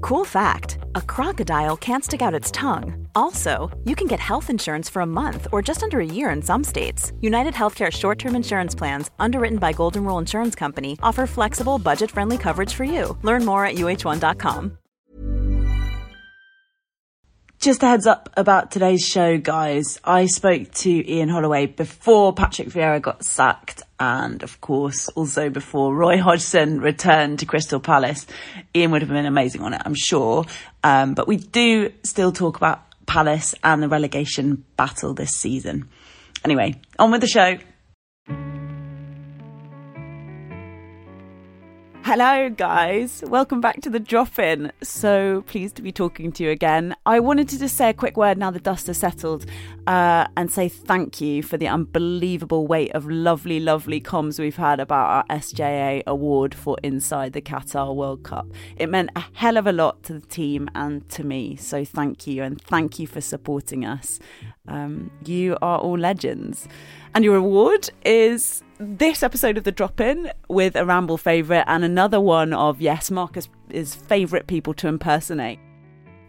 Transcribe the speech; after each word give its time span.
Cool 0.00 0.24
fact 0.24 0.78
a 0.94 1.00
crocodile 1.00 1.76
can't 1.76 2.04
stick 2.04 2.22
out 2.22 2.34
its 2.34 2.50
tongue. 2.50 3.08
Also, 3.14 3.70
you 3.84 3.94
can 3.94 4.06
get 4.06 4.20
health 4.20 4.50
insurance 4.50 4.88
for 4.88 5.02
a 5.02 5.06
month 5.06 5.48
or 5.52 5.62
just 5.62 5.82
under 5.82 5.98
a 6.00 6.06
year 6.06 6.30
in 6.30 6.42
some 6.42 6.62
states. 6.62 7.12
United 7.20 7.54
Healthcare 7.54 7.90
short 7.90 8.18
term 8.18 8.36
insurance 8.36 8.74
plans, 8.74 9.10
underwritten 9.18 9.58
by 9.58 9.72
Golden 9.72 10.04
Rule 10.04 10.18
Insurance 10.18 10.54
Company, 10.54 10.98
offer 11.02 11.26
flexible, 11.26 11.78
budget 11.78 12.10
friendly 12.10 12.38
coverage 12.38 12.74
for 12.74 12.84
you. 12.84 13.16
Learn 13.22 13.44
more 13.44 13.64
at 13.64 13.74
uh1.com. 13.76 14.78
Just 17.64 17.82
a 17.82 17.86
heads 17.86 18.06
up 18.06 18.28
about 18.36 18.70
today's 18.70 19.00
show, 19.00 19.38
guys. 19.38 19.98
I 20.04 20.26
spoke 20.26 20.70
to 20.72 21.10
Ian 21.10 21.30
Holloway 21.30 21.64
before 21.64 22.34
Patrick 22.34 22.68
Vieira 22.68 23.00
got 23.00 23.24
sacked, 23.24 23.82
and 24.04 24.42
of 24.42 24.60
course, 24.60 25.08
also 25.10 25.48
before 25.48 25.94
Roy 25.94 26.18
Hodgson 26.18 26.80
returned 26.80 27.38
to 27.38 27.46
Crystal 27.46 27.80
Palace. 27.80 28.26
Ian 28.76 28.90
would 28.90 29.00
have 29.00 29.08
been 29.08 29.24
amazing 29.24 29.62
on 29.62 29.72
it, 29.72 29.80
I'm 29.82 29.94
sure. 29.94 30.44
Um, 30.82 31.14
but 31.14 31.26
we 31.26 31.38
do 31.38 31.90
still 32.02 32.30
talk 32.30 32.58
about 32.58 32.82
Palace 33.06 33.54
and 33.64 33.82
the 33.82 33.88
relegation 33.88 34.64
battle 34.76 35.14
this 35.14 35.30
season. 35.30 35.88
Anyway, 36.44 36.80
on 36.98 37.12
with 37.12 37.22
the 37.22 37.26
show. 37.26 37.56
Hello, 42.06 42.50
guys. 42.50 43.24
Welcome 43.28 43.62
back 43.62 43.80
to 43.80 43.88
the 43.88 43.98
drop 43.98 44.38
in. 44.38 44.70
So 44.82 45.40
pleased 45.46 45.74
to 45.76 45.82
be 45.82 45.90
talking 45.90 46.32
to 46.32 46.44
you 46.44 46.50
again. 46.50 46.94
I 47.06 47.18
wanted 47.18 47.48
to 47.48 47.58
just 47.58 47.78
say 47.78 47.88
a 47.88 47.94
quick 47.94 48.18
word 48.18 48.36
now 48.36 48.50
the 48.50 48.60
dust 48.60 48.88
has 48.88 48.98
settled 48.98 49.46
uh, 49.86 50.26
and 50.36 50.52
say 50.52 50.68
thank 50.68 51.22
you 51.22 51.42
for 51.42 51.56
the 51.56 51.66
unbelievable 51.66 52.66
weight 52.66 52.92
of 52.92 53.08
lovely, 53.08 53.58
lovely 53.58 54.02
comms 54.02 54.38
we've 54.38 54.56
had 54.56 54.80
about 54.80 55.06
our 55.30 55.38
SJA 55.38 56.02
award 56.06 56.54
for 56.54 56.76
Inside 56.82 57.32
the 57.32 57.40
Qatar 57.40 57.94
World 57.94 58.22
Cup. 58.22 58.48
It 58.76 58.90
meant 58.90 59.08
a 59.16 59.24
hell 59.32 59.56
of 59.56 59.66
a 59.66 59.72
lot 59.72 60.02
to 60.02 60.12
the 60.12 60.26
team 60.26 60.68
and 60.74 61.08
to 61.08 61.24
me. 61.24 61.56
So 61.56 61.86
thank 61.86 62.26
you 62.26 62.42
and 62.42 62.60
thank 62.60 62.98
you 62.98 63.06
for 63.06 63.22
supporting 63.22 63.86
us. 63.86 64.20
Um, 64.68 65.10
you 65.24 65.56
are 65.62 65.78
all 65.78 65.96
legends. 65.96 66.68
And 67.14 67.24
your 67.24 67.36
award 67.36 67.88
is 68.04 68.62
this 68.84 69.22
episode 69.22 69.56
of 69.56 69.64
the 69.64 69.72
drop 69.72 70.00
in 70.00 70.30
with 70.48 70.76
a 70.76 70.84
ramble 70.84 71.16
favourite 71.16 71.64
and 71.66 71.84
another 71.84 72.20
one 72.20 72.52
of 72.52 72.80
yes 72.80 73.10
Marcus 73.10 73.48
is 73.70 73.94
favourite 73.94 74.46
people 74.46 74.74
to 74.74 74.88
impersonate. 74.88 75.58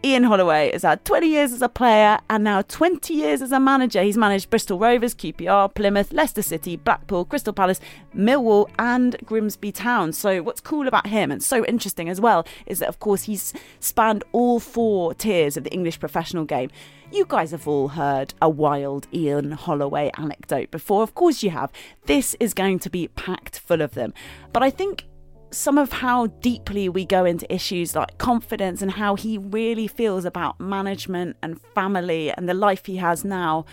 Ian 0.04 0.24
Holloway 0.24 0.70
has 0.72 0.82
had 0.82 1.04
20 1.04 1.26
years 1.26 1.52
as 1.52 1.62
a 1.62 1.68
player 1.68 2.18
and 2.30 2.44
now 2.44 2.62
20 2.62 3.12
years 3.12 3.42
as 3.42 3.50
a 3.50 3.58
manager. 3.58 4.02
He's 4.02 4.16
managed 4.16 4.50
Bristol 4.50 4.78
Rovers, 4.78 5.14
QPR, 5.14 5.74
Plymouth, 5.74 6.12
Leicester 6.12 6.42
City, 6.42 6.76
Blackpool, 6.76 7.24
Crystal 7.24 7.52
Palace, 7.52 7.80
Millwall, 8.14 8.70
and 8.78 9.16
Grimsby 9.24 9.72
Town. 9.72 10.12
So, 10.12 10.42
what's 10.42 10.60
cool 10.60 10.86
about 10.86 11.06
him 11.06 11.32
and 11.32 11.42
so 11.42 11.64
interesting 11.64 12.08
as 12.08 12.20
well 12.20 12.46
is 12.66 12.78
that, 12.78 12.88
of 12.88 13.00
course, 13.00 13.24
he's 13.24 13.52
spanned 13.80 14.22
all 14.32 14.60
four 14.60 15.14
tiers 15.14 15.56
of 15.56 15.64
the 15.64 15.72
English 15.72 15.98
professional 15.98 16.44
game. 16.44 16.70
You 17.10 17.24
guys 17.26 17.50
have 17.52 17.66
all 17.66 17.88
heard 17.88 18.34
a 18.42 18.48
wild 18.48 19.06
Ian 19.12 19.52
Holloway 19.52 20.10
anecdote 20.18 20.70
before. 20.70 21.02
Of 21.02 21.14
course, 21.14 21.42
you 21.42 21.50
have. 21.50 21.72
This 22.04 22.36
is 22.38 22.54
going 22.54 22.78
to 22.80 22.90
be 22.90 23.08
packed 23.08 23.58
full 23.58 23.80
of 23.80 23.94
them. 23.94 24.12
But 24.52 24.62
I 24.62 24.70
think 24.70 25.06
some 25.50 25.78
of 25.78 25.92
how 25.92 26.26
deeply 26.26 26.88
we 26.88 27.04
go 27.04 27.24
into 27.24 27.52
issues 27.52 27.94
like 27.94 28.18
confidence 28.18 28.82
and 28.82 28.92
how 28.92 29.14
he 29.14 29.38
really 29.38 29.86
feels 29.86 30.24
about 30.24 30.60
management 30.60 31.36
and 31.42 31.60
family 31.74 32.30
and 32.30 32.48
the 32.48 32.54
life 32.54 32.86
he 32.86 32.96
has 32.96 33.24
now 33.24 33.64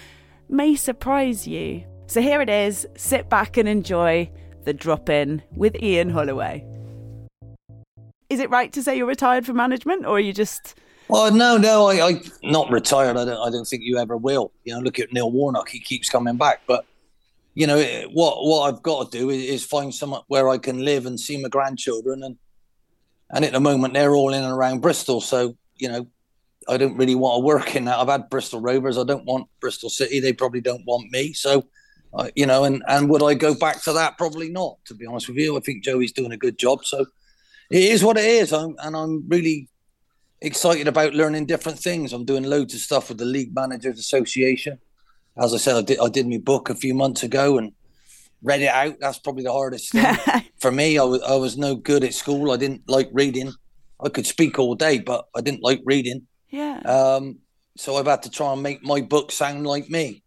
may 0.49 0.75
surprise 0.75 1.47
you. 1.47 1.83
So 2.07 2.21
here 2.21 2.41
it 2.41 2.49
is 2.49 2.87
sit 2.95 3.29
back 3.29 3.57
and 3.57 3.67
enjoy 3.67 4.29
the 4.65 4.73
drop 4.73 5.09
in 5.09 5.41
with 5.55 5.75
Ian 5.81 6.09
Holloway. 6.09 6.65
Is 8.29 8.39
it 8.39 8.49
right 8.49 8.71
to 8.73 8.81
say 8.81 8.97
you're 8.97 9.05
retired 9.07 9.45
from 9.45 9.57
management 9.57 10.05
or 10.05 10.17
are 10.17 10.19
you 10.19 10.33
just. 10.33 10.75
Well, 11.07 11.31
no, 11.31 11.57
no, 11.57 11.89
I, 11.89 12.07
I 12.07 12.21
not 12.43 12.71
retired. 12.71 13.17
I 13.17 13.25
don't. 13.25 13.47
I 13.47 13.49
don't 13.51 13.65
think 13.65 13.83
you 13.83 13.97
ever 13.97 14.15
will. 14.15 14.51
You 14.63 14.73
know, 14.73 14.79
look 14.79 14.99
at 14.99 15.11
Neil 15.11 15.29
Warnock; 15.29 15.67
he 15.67 15.79
keeps 15.79 16.09
coming 16.09 16.37
back. 16.37 16.61
But 16.65 16.85
you 17.55 17.67
know 17.67 17.81
what 18.11 18.43
what 18.43 18.73
I've 18.73 18.81
got 18.81 19.11
to 19.11 19.17
do 19.17 19.29
is, 19.29 19.63
find 19.63 19.93
somewhere 19.93 20.21
where 20.27 20.49
I 20.49 20.57
can 20.57 20.83
live 20.83 21.05
and 21.05 21.19
see 21.19 21.41
my 21.41 21.49
grandchildren 21.49 22.23
and 22.23 22.37
and 23.31 23.45
at 23.45 23.53
the 23.53 23.59
moment 23.59 23.93
they're 23.93 24.15
all 24.15 24.33
in 24.33 24.43
and 24.43 24.53
around 24.53 24.81
Bristol 24.81 25.21
so 25.21 25.55
you 25.77 25.89
know 25.89 26.07
I 26.67 26.77
don't 26.77 26.97
really 26.97 27.15
want 27.15 27.41
to 27.41 27.45
work 27.45 27.75
in 27.75 27.85
that. 27.85 27.99
I've 27.99 28.07
had 28.07 28.29
Bristol 28.29 28.61
Rovers. 28.61 28.97
I 28.97 29.03
don't 29.03 29.25
want 29.25 29.49
Bristol 29.59 29.89
City. 29.89 30.21
They 30.21 30.31
probably 30.31 30.61
don't 30.61 30.85
want 30.85 31.11
me. 31.11 31.33
So 31.33 31.67
uh, 32.13 32.29
you 32.35 32.45
know 32.45 32.63
and 32.63 32.83
and 32.87 33.09
would 33.09 33.23
I 33.23 33.33
go 33.33 33.53
back 33.53 33.83
to 33.83 33.93
that? 33.93 34.17
Probably 34.17 34.49
not 34.49 34.77
to 34.85 34.95
be 34.95 35.05
honest 35.05 35.27
with 35.27 35.37
you. 35.37 35.57
I 35.57 35.59
think 35.59 35.83
Joey's 35.83 36.11
doing 36.11 36.31
a 36.31 36.37
good 36.37 36.57
job. 36.57 36.85
So 36.85 37.05
it 37.69 37.83
is 37.83 38.03
what 38.03 38.17
it 38.17 38.25
is. 38.25 38.53
I'm, 38.53 38.75
and 38.83 38.95
I'm 38.95 39.27
really 39.27 39.69
excited 40.41 40.87
about 40.87 41.13
learning 41.13 41.45
different 41.45 41.79
things. 41.79 42.13
I'm 42.13 42.25
doing 42.25 42.43
loads 42.43 42.73
of 42.73 42.81
stuff 42.81 43.09
with 43.09 43.17
the 43.17 43.25
League 43.25 43.55
Managers 43.55 43.97
Association 43.97 44.79
as 45.37 45.53
I 45.53 45.57
said, 45.57 45.75
I 45.75 45.81
did, 45.81 45.99
I 45.99 46.09
did 46.09 46.27
my 46.27 46.37
book 46.37 46.69
a 46.69 46.75
few 46.75 46.93
months 46.93 47.23
ago 47.23 47.57
and 47.57 47.71
read 48.41 48.61
it 48.61 48.67
out. 48.67 48.95
That's 48.99 49.19
probably 49.19 49.43
the 49.43 49.51
hardest 49.51 49.91
thing 49.91 50.15
for 50.59 50.71
me. 50.71 50.97
I 50.97 51.03
was, 51.03 51.21
I 51.21 51.35
was 51.35 51.57
no 51.57 51.75
good 51.75 52.03
at 52.03 52.13
school. 52.13 52.51
I 52.51 52.57
didn't 52.57 52.83
like 52.87 53.09
reading. 53.13 53.51
I 54.03 54.09
could 54.09 54.25
speak 54.25 54.59
all 54.59 54.75
day, 54.75 54.99
but 54.99 55.25
I 55.35 55.41
didn't 55.41 55.63
like 55.63 55.81
reading. 55.85 56.27
Yeah. 56.49 56.79
Um, 56.79 57.39
so 57.77 57.95
I've 57.95 58.05
had 58.05 58.23
to 58.23 58.29
try 58.29 58.53
and 58.53 58.61
make 58.61 58.83
my 58.83 59.01
book 59.01 59.31
sound 59.31 59.65
like 59.65 59.89
me. 59.89 60.23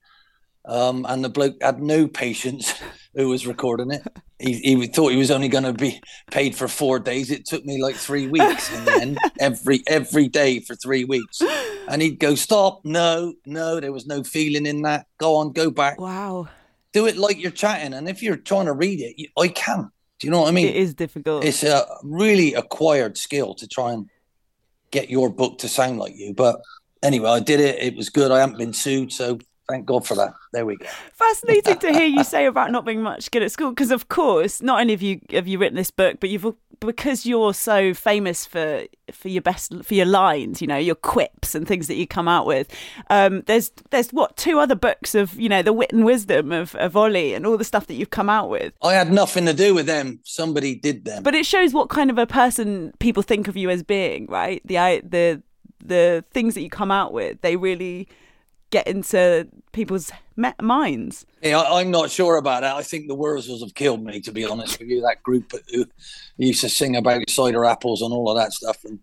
Um, 0.65 1.07
and 1.09 1.25
the 1.25 1.29
bloke 1.29 1.63
had 1.63 1.81
no 1.81 2.09
patience 2.09 2.75
who 3.15 3.29
was 3.29 3.47
recording 3.47 3.93
it. 3.93 4.03
He, 4.39 4.55
he 4.55 4.87
thought 4.89 5.13
he 5.13 5.17
was 5.17 5.31
only 5.31 5.49
going 5.49 5.65
to 5.65 5.73
be 5.73 6.01
paid 6.31 6.57
for 6.57 6.67
four 6.67 6.99
days. 6.99 7.31
It 7.31 7.47
took 7.47 7.65
me 7.65 7.81
like 7.81 7.95
three 7.95 8.27
weeks 8.27 8.75
in 8.75 8.85
the 8.85 8.93
end, 9.01 9.19
every 9.41 9.83
every 9.87 10.29
day 10.29 10.61
for 10.61 10.75
three 10.75 11.05
weeks. 11.05 11.41
And 11.89 12.03
he'd 12.03 12.19
go, 12.19 12.35
"Stop! 12.35 12.85
No, 12.85 13.35
no, 13.45 13.81
there 13.81 13.93
was 13.93 14.07
no 14.07 14.23
feeling 14.23 14.67
in 14.67 14.83
that. 14.83 15.07
Go 15.19 15.37
on, 15.37 15.53
go 15.53 15.71
back. 15.71 16.01
Wow. 16.01 16.49
Do 16.93 17.07
it 17.07 17.17
like 17.17 17.39
you're 17.39 17.51
chatting. 17.51 17.95
And 17.95 18.09
if 18.09 18.23
you're 18.23 18.37
trying 18.37 18.67
to 18.67 18.73
read 18.73 19.01
it, 19.01 19.15
you, 19.19 19.29
I 19.39 19.49
can't. 19.49 19.89
Do 20.19 20.27
you 20.27 20.31
know 20.31 20.41
what 20.41 20.49
I 20.49 20.53
mean? 20.53 20.69
It 20.69 20.77
is 20.77 20.95
difficult. 20.95 21.45
It's 21.45 21.63
a 21.63 21.85
really 22.03 22.55
acquired 22.55 23.19
skill 23.19 23.55
to 23.57 23.69
try 23.69 23.93
and 23.93 24.09
get 24.91 25.11
your 25.11 25.29
book 25.29 25.59
to 25.59 25.69
sound 25.69 25.99
like 25.99 26.17
you. 26.17 26.33
But 26.33 26.61
anyway, 27.03 27.31
I 27.31 27.41
did 27.41 27.61
it. 27.61 27.83
It 27.83 27.97
was 27.97 28.09
good. 28.09 28.31
I 28.31 28.41
haven't 28.41 28.57
been 28.57 28.73
sued, 28.73 29.13
so 29.13 29.39
thank 29.69 29.85
God 29.85 30.07
for 30.07 30.15
that. 30.15 30.33
There 30.53 30.65
we 30.65 30.77
go. 30.77 30.87
Fascinating 31.13 31.79
to 31.79 31.93
hear 31.93 32.07
you 32.07 32.25
say 32.25 32.47
about 32.47 32.71
not 32.71 32.87
being 32.87 33.03
much 33.03 33.31
good 33.31 33.43
at 33.43 33.53
school, 33.53 33.71
because 33.71 33.91
of 33.91 34.09
course, 34.09 34.63
not 34.63 34.81
only 34.81 34.95
have 34.95 35.03
you 35.03 35.21
have 35.31 35.47
you 35.47 35.59
written 35.59 35.77
this 35.77 35.91
book, 35.91 36.19
but 36.21 36.31
you've 36.31 36.55
because 36.81 37.27
you're 37.27 37.55
so 37.55 37.95
famous 37.95 38.47
for 38.47 38.85
for 39.13 39.29
your 39.29 39.43
best 39.43 39.73
for 39.85 39.95
your 39.95 40.07
lines, 40.07 40.61
you 40.61 40.67
know, 40.67 40.77
your 40.77 40.95
quips 40.95 41.55
and 41.55 41.67
things 41.67 41.87
that 41.87 41.95
you 41.97 42.07
come 42.07 42.29
out 42.29 42.47
with. 42.47 42.69
Um, 43.11 43.43
there's 43.47 43.71
there's 43.91 44.11
what 44.11 44.37
two 44.37 44.59
other 44.59 44.75
books 44.75 45.15
of 45.15 45.39
you 45.39 45.49
know 45.49 45.63
the 45.63 45.73
wit 45.73 45.93
and 45.93 46.05
wisdom 46.05 46.53
of, 46.53 46.75
of 46.77 46.97
Ollie 46.97 47.35
and 47.35 47.47
all 47.47 47.57
the 47.57 47.65
stuff 47.65 47.87
that 47.87 47.95
you've 47.95 48.11
come 48.11 48.29
out 48.29 48.49
with. 48.49 48.73
I 48.83 48.95
had 48.95 49.13
nothing 49.13 49.47
to 49.47 49.55
do 49.55 49.75
with 49.75 49.87
them. 49.87 50.21
Somebody 50.25 50.75
did 50.75 51.05
them. 51.05 51.23
But 51.23 51.35
it 51.35 51.47
shows 51.47 51.73
what 51.73 51.89
kind 51.89 52.11
of 52.11 52.19
a 52.19 52.27
person 52.27 52.93
people 52.99 53.23
think 53.23 53.49
of 53.49 53.57
you 53.57 53.71
as 53.71 53.83
being, 53.83 54.27
right? 54.27 54.63
The 54.65 54.77
the 55.09 55.43
the 55.85 56.25
things 56.33 56.55
that 56.55 56.63
you 56.63 56.71
come 56.71 56.91
out 56.91 57.13
with, 57.13 57.41
they 57.43 57.57
really 57.57 58.09
get 58.71 58.87
into 58.87 59.49
people's 59.73 60.11
me- 60.37 60.53
minds. 60.61 61.27
Yeah, 61.43 61.61
I, 61.61 61.81
am 61.81 61.91
not 61.91 62.11
sure 62.11 62.37
about 62.37 62.63
that. 62.63 62.77
I 62.77 62.83
think 62.83 63.09
the 63.09 63.17
Wurzels 63.17 63.61
have 63.61 63.75
killed 63.75 64.05
me, 64.05 64.21
to 64.21 64.33
be 64.33 64.45
honest 64.45 64.79
with 64.79 64.89
you. 64.89 65.01
That 65.03 65.23
group 65.23 65.53
who 65.73 65.87
used 66.37 66.61
to 66.63 66.69
sing 66.69 66.97
about 66.97 67.29
cider 67.31 67.65
apples 67.65 68.03
and 68.03 68.13
all 68.13 68.31
of 68.31 68.37
that 68.37 68.53
stuff 68.53 68.85
and 68.85 68.99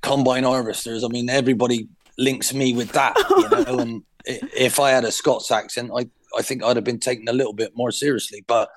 combine 0.00 0.44
harvesters. 0.44 1.04
I 1.04 1.08
mean, 1.08 1.28
everybody 1.28 1.88
links 2.18 2.54
me 2.54 2.72
with 2.72 2.92
that, 2.92 3.16
you 3.28 3.48
know. 3.50 3.78
and 3.78 4.02
if 4.26 4.80
I 4.80 4.90
had 4.90 5.04
a 5.04 5.12
Scots 5.12 5.50
accent, 5.50 5.90
I 5.94 6.08
I 6.36 6.42
think 6.42 6.62
I'd 6.62 6.76
have 6.76 6.84
been 6.84 7.00
taken 7.00 7.28
a 7.28 7.32
little 7.32 7.52
bit 7.52 7.76
more 7.76 7.92
seriously. 7.92 8.44
But 8.46 8.68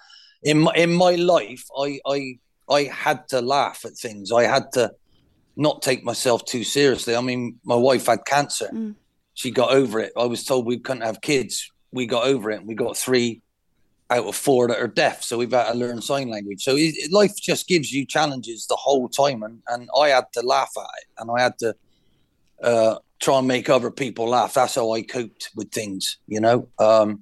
in 0.43 0.59
my, 0.59 0.73
in 0.75 0.93
my 0.93 1.15
life, 1.15 1.65
I 1.77 1.99
I 2.05 2.39
I 2.69 2.83
had 2.83 3.27
to 3.29 3.41
laugh 3.41 3.85
at 3.85 3.93
things. 3.93 4.31
I 4.31 4.43
had 4.43 4.71
to 4.73 4.91
not 5.55 5.81
take 5.81 6.03
myself 6.03 6.45
too 6.45 6.63
seriously. 6.63 7.15
I 7.15 7.21
mean, 7.21 7.59
my 7.63 7.75
wife 7.75 8.05
had 8.07 8.25
cancer. 8.25 8.69
Mm 8.73 8.95
she 9.39 9.51
got 9.51 9.71
over 9.71 10.01
it. 10.01 10.11
I 10.17 10.25
was 10.25 10.43
told 10.43 10.65
we 10.65 10.79
couldn't 10.79 11.03
have 11.03 11.21
kids. 11.21 11.71
We 11.93 12.07
got 12.07 12.25
over 12.25 12.51
it. 12.51 12.59
And 12.59 12.67
we 12.67 12.75
got 12.75 12.97
three 12.97 13.41
out 14.09 14.25
of 14.25 14.35
four 14.35 14.67
that 14.67 14.81
are 14.81 14.87
deaf. 14.89 15.23
So 15.23 15.37
we've 15.37 15.49
had 15.49 15.71
to 15.71 15.77
learn 15.77 16.01
sign 16.01 16.27
language. 16.27 16.61
So 16.61 16.75
it, 16.75 17.09
life 17.09 17.37
just 17.37 17.65
gives 17.65 17.89
you 17.89 18.05
challenges 18.05 18.67
the 18.67 18.75
whole 18.75 19.07
time. 19.07 19.41
And, 19.43 19.61
and 19.69 19.89
I 19.97 20.09
had 20.09 20.25
to 20.33 20.41
laugh 20.41 20.71
at 20.75 20.83
it 20.83 21.07
and 21.19 21.31
I 21.31 21.41
had 21.41 21.57
to 21.59 21.75
uh, 22.61 22.95
try 23.21 23.39
and 23.39 23.47
make 23.47 23.69
other 23.69 23.89
people 23.91 24.27
laugh. 24.27 24.55
That's 24.55 24.75
how 24.75 24.91
I 24.91 25.03
coped 25.03 25.51
with 25.55 25.71
things, 25.71 26.17
you 26.27 26.41
know. 26.41 26.67
Um, 26.77 27.21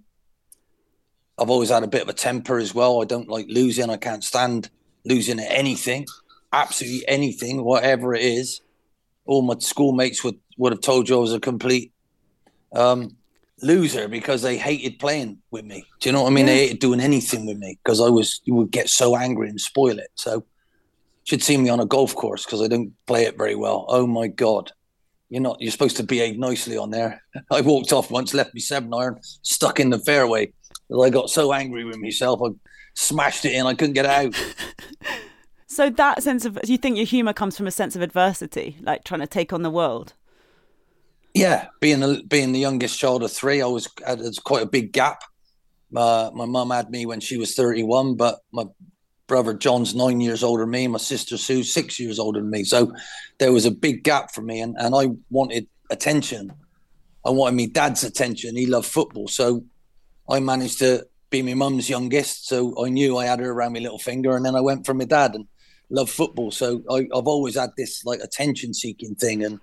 I've 1.37 1.51
always 1.51 1.69
had 1.69 1.83
a 1.83 1.87
bit 1.87 2.01
of 2.01 2.09
a 2.09 2.13
temper 2.13 2.57
as 2.57 2.73
well. 2.73 2.99
I 2.99 3.05
don't 3.05 3.29
like 3.29 3.45
losing. 3.47 3.91
I 3.91 3.97
can't 3.97 4.23
stand 4.23 4.71
losing 5.05 5.39
at 5.39 5.51
anything, 5.51 6.07
absolutely 6.51 7.07
anything, 7.07 7.63
whatever 7.63 8.15
it 8.15 8.23
is. 8.23 8.61
All 9.27 9.43
my 9.43 9.53
schoolmates 9.59 10.23
would, 10.23 10.39
would 10.57 10.73
have 10.73 10.81
told 10.81 11.09
you 11.09 11.17
I 11.17 11.19
was 11.19 11.33
a 11.33 11.39
complete 11.39 11.91
um, 12.73 13.15
loser 13.61 14.07
because 14.07 14.41
they 14.41 14.57
hated 14.57 14.99
playing 14.99 15.39
with 15.51 15.65
me. 15.65 15.85
Do 15.99 16.09
you 16.09 16.13
know 16.13 16.23
what 16.23 16.31
I 16.31 16.33
mean? 16.33 16.47
Yeah. 16.47 16.53
They 16.53 16.59
hated 16.67 16.79
doing 16.79 16.99
anything 16.99 17.45
with 17.45 17.57
me 17.57 17.79
because 17.83 18.01
I 18.01 18.09
was 18.09 18.41
you 18.45 18.55
would 18.55 18.71
get 18.71 18.89
so 18.89 19.15
angry 19.15 19.49
and 19.49 19.59
spoil 19.59 19.97
it. 19.97 20.09
So 20.15 20.45
should 21.23 21.43
see 21.43 21.57
me 21.57 21.69
on 21.69 21.79
a 21.79 21.85
golf 21.85 22.15
course 22.15 22.45
because 22.45 22.61
I 22.61 22.67
don't 22.67 22.93
play 23.05 23.25
it 23.25 23.37
very 23.37 23.55
well. 23.55 23.85
Oh 23.89 24.07
my 24.07 24.27
god. 24.27 24.71
You're 25.29 25.41
not 25.41 25.57
you're 25.59 25.71
supposed 25.71 25.97
to 25.97 26.03
behave 26.03 26.37
nicely 26.37 26.77
on 26.77 26.91
there. 26.91 27.21
I 27.51 27.61
walked 27.61 27.91
off 27.91 28.11
once, 28.11 28.33
left 28.33 28.53
me 28.53 28.61
seven 28.61 28.93
iron, 28.93 29.19
stuck 29.41 29.79
in 29.79 29.89
the 29.89 29.99
fairway. 29.99 30.53
I 30.89 31.09
got 31.09 31.29
so 31.29 31.51
angry 31.51 31.83
with 31.83 31.97
myself, 31.97 32.39
I 32.41 32.49
smashed 32.93 33.43
it 33.43 33.51
in, 33.53 33.65
I 33.65 33.73
couldn't 33.73 33.93
get 33.93 34.05
out. 34.05 34.41
so 35.67 35.89
that 35.89 36.23
sense 36.23 36.45
of 36.45 36.61
do 36.61 36.71
you 36.71 36.77
think 36.77 36.95
your 36.95 37.05
humour 37.05 37.33
comes 37.33 37.57
from 37.57 37.67
a 37.67 37.71
sense 37.71 37.95
of 37.95 38.01
adversity, 38.01 38.77
like 38.81 39.03
trying 39.03 39.19
to 39.19 39.27
take 39.27 39.51
on 39.51 39.63
the 39.63 39.69
world? 39.69 40.13
Yeah, 41.37 41.67
being 41.79 41.99
the 41.99 42.23
being 42.27 42.51
the 42.51 42.59
youngest 42.59 42.97
child 42.97 43.21
of 43.21 43.31
three, 43.31 43.61
I 43.61 43.67
was 43.67 43.87
there's 44.07 44.39
quite 44.39 44.63
a 44.63 44.67
big 44.67 44.91
gap. 44.91 45.21
Uh, 45.95 46.31
my 46.33 46.45
mum 46.45 46.71
had 46.71 46.89
me 46.89 47.05
when 47.05 47.19
she 47.19 47.37
was 47.37 47.53
31, 47.53 48.15
but 48.15 48.39
my 48.51 48.63
brother 49.27 49.53
John's 49.53 49.93
nine 49.93 50.19
years 50.19 50.41
older 50.41 50.63
than 50.63 50.71
me. 50.71 50.87
My 50.87 50.97
sister 50.97 51.37
Sue's 51.37 51.71
six 51.71 51.99
years 51.99 52.17
older 52.17 52.39
than 52.39 52.49
me. 52.49 52.63
So 52.63 52.91
there 53.37 53.51
was 53.51 53.65
a 53.65 53.71
big 53.71 54.03
gap 54.03 54.31
for 54.33 54.41
me, 54.41 54.61
and, 54.61 54.75
and 54.79 54.95
I 54.95 55.09
wanted 55.29 55.67
attention. 55.91 56.53
I 57.23 57.29
wanted 57.29 57.55
my 57.55 57.67
dad's 57.71 58.03
attention. 58.03 58.55
He 58.55 58.65
loved 58.65 58.87
football, 58.87 59.27
so 59.27 59.63
I 60.27 60.39
managed 60.39 60.79
to 60.79 61.05
be 61.29 61.43
my 61.43 61.53
mum's 61.53 61.87
youngest. 61.87 62.47
So 62.47 62.83
I 62.83 62.89
knew 62.89 63.15
I 63.15 63.25
had 63.25 63.41
her 63.41 63.51
around 63.51 63.73
my 63.73 63.79
little 63.79 63.99
finger, 63.99 64.35
and 64.35 64.43
then 64.43 64.55
I 64.55 64.61
went 64.61 64.87
for 64.87 64.95
my 64.95 65.05
dad 65.05 65.35
and 65.35 65.45
loved 65.91 66.09
football. 66.09 66.49
So 66.49 66.81
I, 66.89 67.07
I've 67.15 67.27
always 67.27 67.55
had 67.55 67.69
this 67.77 68.03
like 68.05 68.21
attention 68.21 68.73
seeking 68.73 69.13
thing, 69.13 69.43
and 69.43 69.59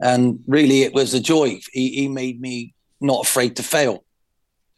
and 0.00 0.40
really, 0.46 0.82
it 0.82 0.94
was 0.94 1.12
a 1.12 1.20
joy. 1.20 1.60
He, 1.72 1.90
he 1.90 2.08
made 2.08 2.40
me 2.40 2.74
not 3.00 3.26
afraid 3.26 3.56
to 3.56 3.62
fail. 3.62 4.04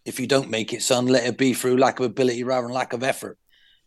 If 0.05 0.19
you 0.19 0.27
don't 0.27 0.51
make 0.51 0.73
it, 0.73 0.83
son, 0.83 1.07
let 1.07 1.25
it 1.25 1.39
be 1.39 1.55
through 1.55 1.77
lack 1.77 2.01
of 2.01 2.07
ability 2.07 2.43
rather 2.43 2.67
than 2.67 2.75
lack 2.75 2.93
of 2.93 3.05
effort. 3.05 3.39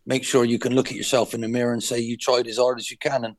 Make 0.06 0.24
sure 0.24 0.46
you 0.46 0.60
can 0.60 0.74
look 0.74 0.88
at 0.88 0.96
yourself 0.96 1.34
in 1.34 1.42
the 1.42 1.50
mirror 1.50 1.74
and 1.74 1.84
say 1.84 2.00
you 2.00 2.16
tried 2.16 2.48
as 2.48 2.58
hard 2.58 2.80
as 2.80 2.90
you 2.90 2.98
can. 2.98 3.26
And 3.26 3.36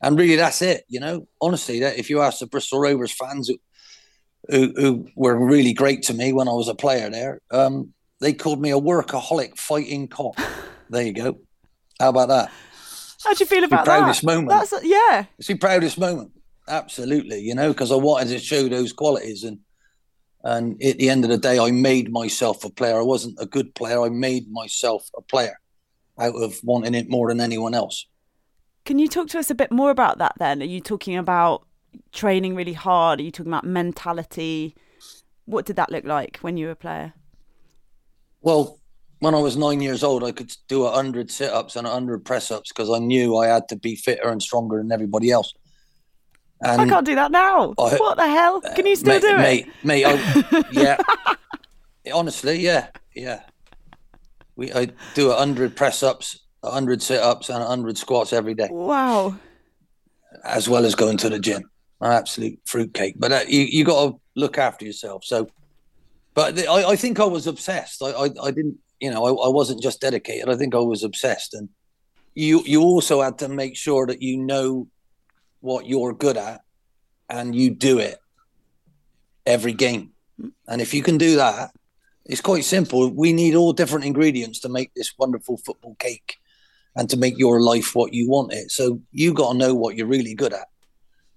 and 0.00 0.18
really, 0.18 0.36
that's 0.36 0.62
it. 0.62 0.84
You 0.88 1.00
know, 1.00 1.28
honestly, 1.40 1.80
that 1.80 1.98
if 1.98 2.08
you 2.08 2.22
ask 2.22 2.38
the 2.38 2.46
Bristol 2.46 2.80
Rovers 2.80 3.12
fans 3.12 3.48
who, 3.48 3.58
who, 4.48 4.72
who 4.76 5.08
were 5.14 5.36
really 5.36 5.72
great 5.72 6.02
to 6.04 6.14
me 6.14 6.32
when 6.32 6.48
I 6.48 6.52
was 6.52 6.68
a 6.68 6.74
player 6.74 7.10
there, 7.10 7.40
um, 7.50 7.92
they 8.20 8.32
called 8.32 8.60
me 8.60 8.70
a 8.70 8.80
workaholic 8.80 9.58
fighting 9.58 10.08
cock. 10.08 10.38
There 10.90 11.02
you 11.02 11.12
go. 11.12 11.38
How 11.98 12.10
about 12.10 12.28
that? 12.28 12.52
How 13.22 13.32
do 13.32 13.38
you 13.40 13.46
feel 13.46 13.64
about 13.64 13.86
proudest 13.86 14.20
that? 14.20 14.26
moment. 14.26 14.48
That's 14.48 14.84
yeah. 14.84 15.24
It's 15.38 15.48
the 15.48 15.56
proudest 15.56 15.98
moment 15.98 16.33
absolutely. 16.68 17.40
You 17.40 17.54
know, 17.54 17.72
because 17.72 17.92
I 17.92 17.96
wanted 17.96 18.28
to 18.30 18.38
show 18.38 18.68
those 18.68 18.92
qualities, 18.92 19.44
and 19.44 19.58
and 20.42 20.82
at 20.82 20.98
the 20.98 21.08
end 21.08 21.24
of 21.24 21.30
the 21.30 21.38
day, 21.38 21.58
I 21.58 21.70
made 21.70 22.10
myself 22.10 22.64
a 22.64 22.70
player. 22.70 22.98
I 22.98 23.02
wasn't 23.02 23.38
a 23.40 23.46
good 23.46 23.74
player. 23.74 24.02
I 24.02 24.10
made 24.10 24.50
myself 24.50 25.08
a 25.16 25.22
player 25.22 25.58
out 26.18 26.34
of 26.34 26.56
wanting 26.62 26.94
it 26.94 27.08
more 27.08 27.28
than 27.28 27.40
anyone 27.40 27.74
else. 27.74 28.06
Can 28.84 28.98
you 28.98 29.08
talk 29.08 29.28
to 29.28 29.38
us 29.38 29.50
a 29.50 29.54
bit 29.54 29.72
more 29.72 29.90
about 29.90 30.18
that? 30.18 30.34
Then, 30.38 30.60
are 30.60 30.66
you 30.66 30.80
talking 30.80 31.16
about 31.16 31.66
training 32.12 32.54
really 32.54 32.74
hard? 32.74 33.20
Are 33.20 33.22
you 33.22 33.30
talking 33.30 33.52
about 33.52 33.64
mentality? 33.64 34.76
What 35.46 35.66
did 35.66 35.76
that 35.76 35.90
look 35.90 36.04
like 36.04 36.38
when 36.38 36.56
you 36.56 36.66
were 36.66 36.72
a 36.72 36.76
player? 36.76 37.14
Well, 38.40 38.78
when 39.20 39.34
I 39.34 39.38
was 39.38 39.56
nine 39.56 39.80
years 39.80 40.04
old, 40.04 40.22
I 40.22 40.32
could 40.32 40.54
do 40.68 40.84
a 40.84 40.92
hundred 40.92 41.30
sit-ups 41.30 41.76
and 41.76 41.86
a 41.86 41.90
hundred 41.90 42.26
press-ups 42.26 42.70
because 42.70 42.90
I 42.90 42.98
knew 42.98 43.36
I 43.38 43.46
had 43.46 43.68
to 43.68 43.76
be 43.76 43.96
fitter 43.96 44.28
and 44.28 44.42
stronger 44.42 44.78
than 44.78 44.92
everybody 44.92 45.30
else. 45.30 45.54
And 46.62 46.80
I 46.80 46.88
can't 46.88 47.04
do 47.04 47.14
that 47.14 47.30
now. 47.30 47.74
I, 47.78 47.96
what 47.96 48.16
the 48.16 48.26
hell? 48.26 48.60
Can 48.60 48.86
you 48.86 48.96
still 48.96 49.14
mate, 49.14 49.22
do 49.22 49.28
it? 49.28 49.38
Mate, 49.38 49.68
mate, 49.82 50.04
I, 50.06 50.64
yeah. 50.72 50.96
Honestly, 52.12 52.60
yeah, 52.60 52.88
yeah. 53.14 53.42
We 54.56 54.72
I 54.72 54.88
do 55.14 55.30
a 55.30 55.36
hundred 55.36 55.76
press 55.76 56.02
ups, 56.02 56.40
a 56.62 56.70
hundred 56.70 57.02
sit 57.02 57.20
ups, 57.20 57.48
and 57.48 57.62
a 57.62 57.66
hundred 57.66 57.98
squats 57.98 58.32
every 58.32 58.54
day. 58.54 58.68
Wow. 58.70 59.36
As 60.44 60.68
well 60.68 60.84
as 60.84 60.94
going 60.94 61.16
to 61.18 61.28
the 61.28 61.38
gym. 61.38 61.70
An 62.00 62.12
absolute 62.12 62.60
fruitcake. 62.64 63.14
But 63.18 63.32
uh, 63.32 63.40
you 63.48 63.62
you 63.62 63.84
got 63.84 64.10
to 64.10 64.20
look 64.36 64.58
after 64.58 64.84
yourself. 64.84 65.24
So, 65.24 65.48
but 66.34 66.56
the, 66.56 66.66
I, 66.66 66.90
I 66.90 66.96
think 66.96 67.18
I 67.18 67.24
was 67.24 67.46
obsessed. 67.46 68.02
I, 68.02 68.10
I, 68.10 68.28
I 68.42 68.50
didn't, 68.50 68.78
you 69.00 69.10
know, 69.10 69.24
I, 69.24 69.46
I 69.46 69.48
wasn't 69.48 69.82
just 69.82 70.00
dedicated. 70.00 70.48
I 70.48 70.56
think 70.56 70.74
I 70.74 70.78
was 70.78 71.02
obsessed, 71.02 71.54
and 71.54 71.68
you 72.34 72.62
you 72.64 72.82
also 72.82 73.22
had 73.22 73.38
to 73.38 73.48
make 73.48 73.76
sure 73.76 74.06
that 74.06 74.22
you 74.22 74.36
know 74.36 74.88
what 75.64 75.86
you're 75.86 76.12
good 76.12 76.36
at 76.36 76.60
and 77.28 77.54
you 77.54 77.70
do 77.70 77.98
it 77.98 78.18
every 79.46 79.72
game. 79.72 80.12
And 80.68 80.80
if 80.82 80.92
you 80.92 81.02
can 81.02 81.16
do 81.16 81.36
that, 81.36 81.70
it's 82.26 82.40
quite 82.40 82.64
simple. 82.64 83.10
We 83.10 83.32
need 83.32 83.54
all 83.54 83.72
different 83.72 84.04
ingredients 84.04 84.60
to 84.60 84.68
make 84.68 84.92
this 84.94 85.14
wonderful 85.18 85.56
football 85.58 85.96
cake 85.98 86.36
and 86.96 87.08
to 87.10 87.16
make 87.16 87.38
your 87.38 87.60
life 87.60 87.94
what 87.94 88.12
you 88.12 88.28
want 88.28 88.52
it. 88.52 88.70
So 88.70 89.00
you 89.10 89.32
got 89.32 89.52
to 89.52 89.58
know 89.58 89.74
what 89.74 89.96
you're 89.96 90.06
really 90.06 90.34
good 90.34 90.52
at 90.52 90.68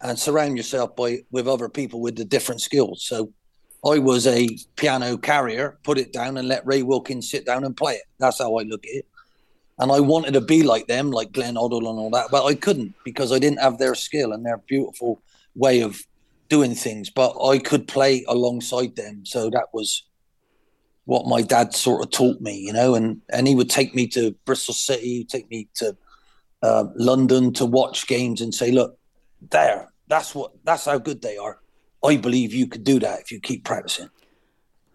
and 0.01 0.19
surround 0.19 0.57
yourself 0.57 0.95
by 0.95 1.19
with 1.31 1.47
other 1.47 1.69
people 1.69 2.01
with 2.01 2.17
the 2.17 2.25
different 2.25 2.61
skills. 2.61 3.05
So 3.05 3.31
I 3.85 3.97
was 3.99 4.27
a 4.27 4.49
piano 4.75 5.17
carrier, 5.17 5.79
put 5.83 5.97
it 5.97 6.11
down 6.11 6.37
and 6.37 6.47
let 6.47 6.67
Ray 6.67 6.83
Wilkins 6.83 7.31
sit 7.31 7.45
down 7.45 7.63
and 7.63 7.75
play 7.75 7.95
it. 7.95 8.05
That's 8.19 8.39
how 8.39 8.57
I 8.57 8.63
look 8.63 8.85
at 8.85 8.93
it 8.93 9.05
and 9.79 9.91
I 9.91 9.99
wanted 9.99 10.33
to 10.33 10.41
be 10.41 10.63
like 10.63 10.87
them, 10.87 11.11
like 11.11 11.31
Glenn 11.31 11.55
Hoddle 11.55 11.89
and 11.89 11.99
all 11.99 12.09
that, 12.11 12.31
but 12.31 12.45
I 12.45 12.55
couldn't 12.55 12.95
because 13.03 13.31
I 13.31 13.39
didn't 13.39 13.59
have 13.59 13.77
their 13.77 13.93
skill 13.93 14.31
and 14.31 14.45
their 14.45 14.57
beautiful 14.57 15.21
way 15.55 15.81
of 15.81 16.01
doing 16.49 16.73
things. 16.73 17.09
But 17.09 17.35
I 17.43 17.59
could 17.59 17.87
play 17.87 18.25
alongside 18.27 18.95
them, 18.95 19.25
so 19.25 19.49
that 19.51 19.67
was 19.73 20.03
what 21.05 21.27
my 21.27 21.41
dad 21.41 21.73
sort 21.75 22.03
of 22.03 22.11
taught 22.11 22.41
me, 22.41 22.57
you 22.57 22.73
know. 22.73 22.95
And 22.95 23.21
and 23.29 23.47
he 23.47 23.53
would 23.53 23.69
take 23.69 23.93
me 23.93 24.07
to 24.09 24.31
Bristol 24.45 24.73
City, 24.73 25.23
take 25.23 25.49
me 25.51 25.67
to 25.75 25.95
uh, 26.63 26.85
London 26.95 27.53
to 27.53 27.65
watch 27.65 28.07
games 28.07 28.41
and 28.41 28.53
say, 28.53 28.71
"Look, 28.71 28.97
there, 29.51 29.93
that's 30.07 30.33
what, 30.33 30.53
that's 30.63 30.85
how 30.85 30.97
good 30.97 31.21
they 31.21 31.37
are. 31.37 31.59
I 32.03 32.17
believe 32.17 32.53
you 32.53 32.65
could 32.65 32.83
do 32.83 32.99
that 32.99 33.19
if 33.19 33.31
you 33.31 33.39
keep 33.39 33.63
practicing." 33.63 34.09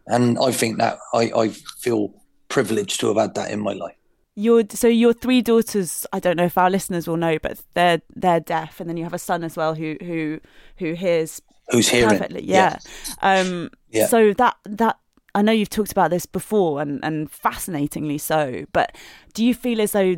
And 0.09 0.37
I 0.43 0.51
think 0.51 0.79
that 0.79 0.99
I, 1.15 1.31
I 1.37 1.49
feel 1.79 2.15
privileged 2.49 2.99
to 3.01 3.07
have 3.07 3.17
had 3.17 3.35
that 3.37 3.53
in 3.53 3.61
my 3.61 3.73
life 3.73 3.95
your 4.35 4.63
so 4.71 4.89
your 4.89 5.13
three 5.13 5.43
daughters 5.43 6.07
i 6.13 6.19
don't 6.19 6.37
know 6.37 6.45
if 6.45 6.57
our 6.57 6.71
listeners 6.71 7.07
will 7.07 7.17
know 7.17 7.39
but 7.43 7.61
they're 7.75 8.01
they're 8.17 8.41
deaf 8.41 8.81
and 8.81 8.89
then 8.89 8.97
you 8.97 9.05
have 9.05 9.13
a 9.13 9.19
son 9.19 9.45
as 9.45 9.57
well 9.57 9.75
who 9.75 9.97
who 10.01 10.41
who 10.79 10.95
hears 10.95 11.43
who's 11.71 11.89
hearing 11.89 12.09
perfectly 12.09 12.43
yeah. 12.43 12.79
yeah 13.23 13.41
um 13.41 13.71
yeah. 13.91 14.07
so 14.07 14.33
that 14.33 14.57
that 14.65 14.99
i 15.35 15.43
know 15.43 15.53
you've 15.53 15.69
talked 15.69 15.93
about 15.93 16.11
this 16.11 16.25
before 16.25 16.81
and 16.81 17.05
and 17.05 17.31
fascinatingly 17.31 18.17
so 18.17 18.65
but 18.73 18.97
do 19.35 19.45
you 19.45 19.55
feel 19.55 19.81
as 19.81 19.93
though 19.93 20.17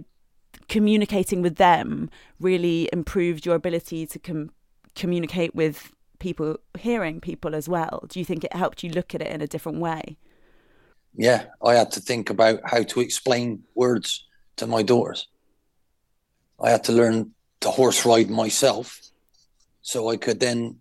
communicating 0.69 1.43
with 1.43 1.57
them 1.57 2.09
really 2.41 2.89
improved 2.93 3.45
your 3.45 3.55
ability 3.55 4.07
to 4.07 4.19
com- 4.19 4.51
communicate 4.95 5.55
with 5.55 5.93
people, 6.19 6.59
hearing 6.79 7.21
people 7.21 7.55
as 7.55 7.69
well? 7.69 8.05
Do 8.09 8.19
you 8.19 8.25
think 8.25 8.45
it 8.45 8.55
helped 8.55 8.83
you 8.83 8.91
look 8.91 9.15
at 9.15 9.21
it 9.21 9.29
in 9.29 9.41
a 9.41 9.47
different 9.47 9.79
way? 9.79 10.17
Yeah, 11.17 11.45
I 11.63 11.75
had 11.75 11.93
to 11.93 12.01
think 12.01 12.31
about 12.31 12.61
how 12.65 12.83
to 12.83 13.01
explain 13.01 13.63
words 13.75 14.27
to 14.57 14.67
my 14.67 14.83
daughters. 14.83 15.29
I 16.61 16.71
had 16.71 16.85
to 16.85 16.93
learn 16.93 17.33
to 17.61 17.71
horse 17.71 18.05
ride 18.05 18.31
myself 18.31 19.01
so 19.83 20.11
I 20.11 20.17
could 20.17 20.41
then 20.41 20.81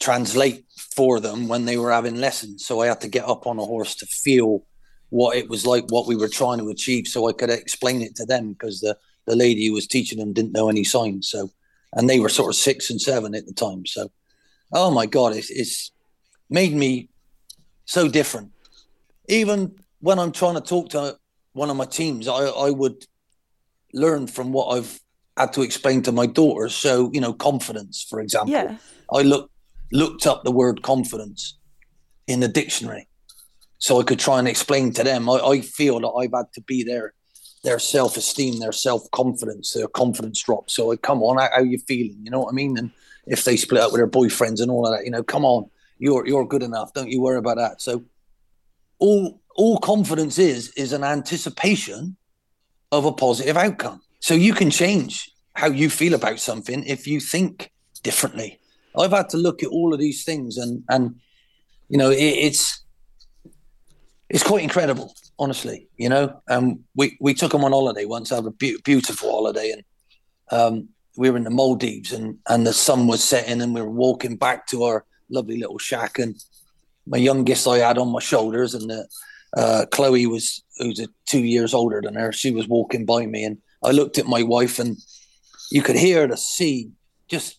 translate 0.00 0.64
for 0.94 1.20
them 1.20 1.48
when 1.48 1.64
they 1.64 1.76
were 1.76 1.92
having 1.92 2.16
lessons. 2.16 2.66
So 2.66 2.80
I 2.80 2.86
had 2.86 3.00
to 3.02 3.08
get 3.08 3.28
up 3.28 3.46
on 3.46 3.58
a 3.58 3.64
horse 3.64 3.94
to 3.96 4.06
feel 4.06 4.64
what 5.10 5.36
it 5.36 5.48
was 5.48 5.66
like, 5.66 5.90
what 5.90 6.06
we 6.06 6.16
were 6.16 6.28
trying 6.28 6.58
to 6.58 6.68
achieve, 6.68 7.06
so 7.06 7.28
I 7.28 7.32
could 7.32 7.50
explain 7.50 8.00
it 8.02 8.14
to 8.16 8.24
them 8.24 8.52
because 8.52 8.80
the 8.80 8.96
the 9.26 9.36
lady 9.36 9.66
who 9.66 9.72
was 9.72 9.86
teaching 9.86 10.18
them 10.18 10.32
didn't 10.32 10.52
know 10.52 10.68
any 10.68 10.84
signs. 10.84 11.28
So, 11.28 11.50
and 11.94 12.08
they 12.08 12.20
were 12.20 12.28
sort 12.28 12.50
of 12.50 12.56
six 12.56 12.90
and 12.90 13.00
seven 13.00 13.34
at 13.34 13.46
the 13.46 13.52
time. 13.52 13.86
So, 13.86 14.10
oh 14.72 14.90
my 14.90 15.06
god, 15.06 15.36
it's, 15.36 15.50
it's 15.50 15.92
made 16.48 16.74
me 16.74 17.08
so 17.84 18.08
different. 18.08 18.50
Even 19.30 19.76
when 20.00 20.18
I'm 20.18 20.32
trying 20.32 20.54
to 20.54 20.60
talk 20.60 20.90
to 20.90 21.16
one 21.52 21.70
of 21.70 21.76
my 21.76 21.86
teams, 21.86 22.28
I 22.28 22.44
I 22.46 22.70
would 22.70 23.04
learn 23.92 24.26
from 24.26 24.52
what 24.52 24.76
I've 24.76 25.00
had 25.36 25.52
to 25.54 25.62
explain 25.62 26.02
to 26.02 26.12
my 26.12 26.26
daughters. 26.26 26.74
So, 26.74 27.10
you 27.12 27.20
know, 27.20 27.32
confidence, 27.32 28.06
for 28.08 28.20
example. 28.20 28.52
Yeah. 28.52 28.76
I 29.12 29.22
look 29.22 29.50
looked 29.92 30.26
up 30.26 30.44
the 30.44 30.52
word 30.52 30.82
confidence 30.82 31.58
in 32.26 32.40
the 32.40 32.48
dictionary 32.48 33.08
so 33.78 34.00
I 34.00 34.04
could 34.04 34.20
try 34.20 34.38
and 34.38 34.46
explain 34.46 34.92
to 34.92 35.02
them. 35.02 35.28
I, 35.28 35.38
I 35.38 35.60
feel 35.62 35.98
that 36.00 36.08
I've 36.08 36.32
had 36.32 36.52
to 36.54 36.60
be 36.62 36.84
their 36.84 37.14
their 37.64 37.78
self 37.78 38.16
esteem, 38.16 38.60
their 38.60 38.72
self 38.72 39.10
confidence, 39.10 39.72
their 39.72 39.88
confidence 39.88 40.42
drop. 40.42 40.70
So 40.70 40.92
I 40.92 40.96
come 40.96 41.22
on, 41.22 41.38
how, 41.38 41.48
how 41.56 41.62
you 41.62 41.78
feeling? 41.78 42.18
You 42.22 42.30
know 42.30 42.40
what 42.40 42.52
I 42.52 42.54
mean? 42.54 42.78
And 42.78 42.90
if 43.26 43.44
they 43.44 43.56
split 43.56 43.80
up 43.80 43.92
with 43.92 43.98
their 43.98 44.08
boyfriends 44.08 44.60
and 44.60 44.70
all 44.70 44.86
of 44.86 44.96
that, 44.96 45.04
you 45.04 45.10
know, 45.10 45.22
come 45.22 45.44
on, 45.44 45.68
you're 45.98 46.26
you're 46.26 46.46
good 46.46 46.62
enough. 46.62 46.92
Don't 46.92 47.10
you 47.10 47.20
worry 47.20 47.38
about 47.38 47.56
that. 47.56 47.82
So 47.82 48.04
all 49.00 49.40
all 49.56 49.78
confidence 49.78 50.38
is 50.38 50.72
is 50.76 50.92
an 50.92 51.02
anticipation 51.02 52.16
of 52.92 53.04
a 53.04 53.12
positive 53.12 53.56
outcome. 53.56 54.00
So 54.20 54.34
you 54.34 54.54
can 54.54 54.70
change 54.70 55.30
how 55.54 55.68
you 55.68 55.90
feel 55.90 56.14
about 56.14 56.38
something 56.38 56.84
if 56.84 57.06
you 57.06 57.20
think 57.20 57.72
differently. 58.02 58.60
I've 58.96 59.12
had 59.12 59.28
to 59.30 59.36
look 59.36 59.62
at 59.62 59.68
all 59.68 59.92
of 59.92 60.00
these 60.00 60.24
things 60.24 60.56
and 60.56 60.84
and 60.88 61.16
you 61.88 61.98
know 61.98 62.10
it, 62.10 62.16
it's 62.16 62.84
it's 64.30 64.44
quite 64.44 64.62
incredible, 64.62 65.12
honestly. 65.38 65.88
You 65.96 66.08
know, 66.08 66.40
um, 66.48 66.84
we 66.94 67.16
we 67.20 67.34
took 67.34 67.52
them 67.52 67.64
on 67.64 67.72
holiday 67.72 68.04
once, 68.04 68.30
I 68.30 68.36
had 68.36 68.46
a 68.46 68.52
be- 68.52 68.78
beautiful 68.84 69.30
holiday, 69.30 69.72
and 69.72 69.84
um, 70.52 70.88
we 71.16 71.28
were 71.28 71.36
in 71.36 71.44
the 71.44 71.50
Maldives, 71.50 72.12
and 72.12 72.38
and 72.48 72.66
the 72.66 72.72
sun 72.72 73.08
was 73.08 73.22
setting, 73.22 73.60
and 73.60 73.74
we 73.74 73.82
were 73.82 73.90
walking 73.90 74.36
back 74.36 74.68
to 74.68 74.84
our 74.84 75.04
lovely 75.28 75.58
little 75.58 75.78
shack, 75.78 76.18
and 76.18 76.36
my 77.10 77.18
youngest 77.18 77.66
I 77.66 77.78
had 77.78 77.98
on 77.98 78.12
my 78.12 78.20
shoulders, 78.20 78.72
and 78.74 78.88
the, 78.88 79.08
uh, 79.56 79.84
Chloe 79.90 80.26
was 80.26 80.62
who's 80.78 81.04
two 81.26 81.44
years 81.44 81.74
older 81.74 82.00
than 82.00 82.14
her. 82.14 82.32
She 82.32 82.52
was 82.52 82.68
walking 82.68 83.04
by 83.04 83.26
me, 83.26 83.44
and 83.44 83.58
I 83.82 83.90
looked 83.90 84.16
at 84.16 84.26
my 84.26 84.42
wife, 84.44 84.78
and 84.78 84.96
you 85.70 85.82
could 85.82 85.96
hear 85.96 86.26
the 86.28 86.36
sea 86.36 86.90
just 87.28 87.58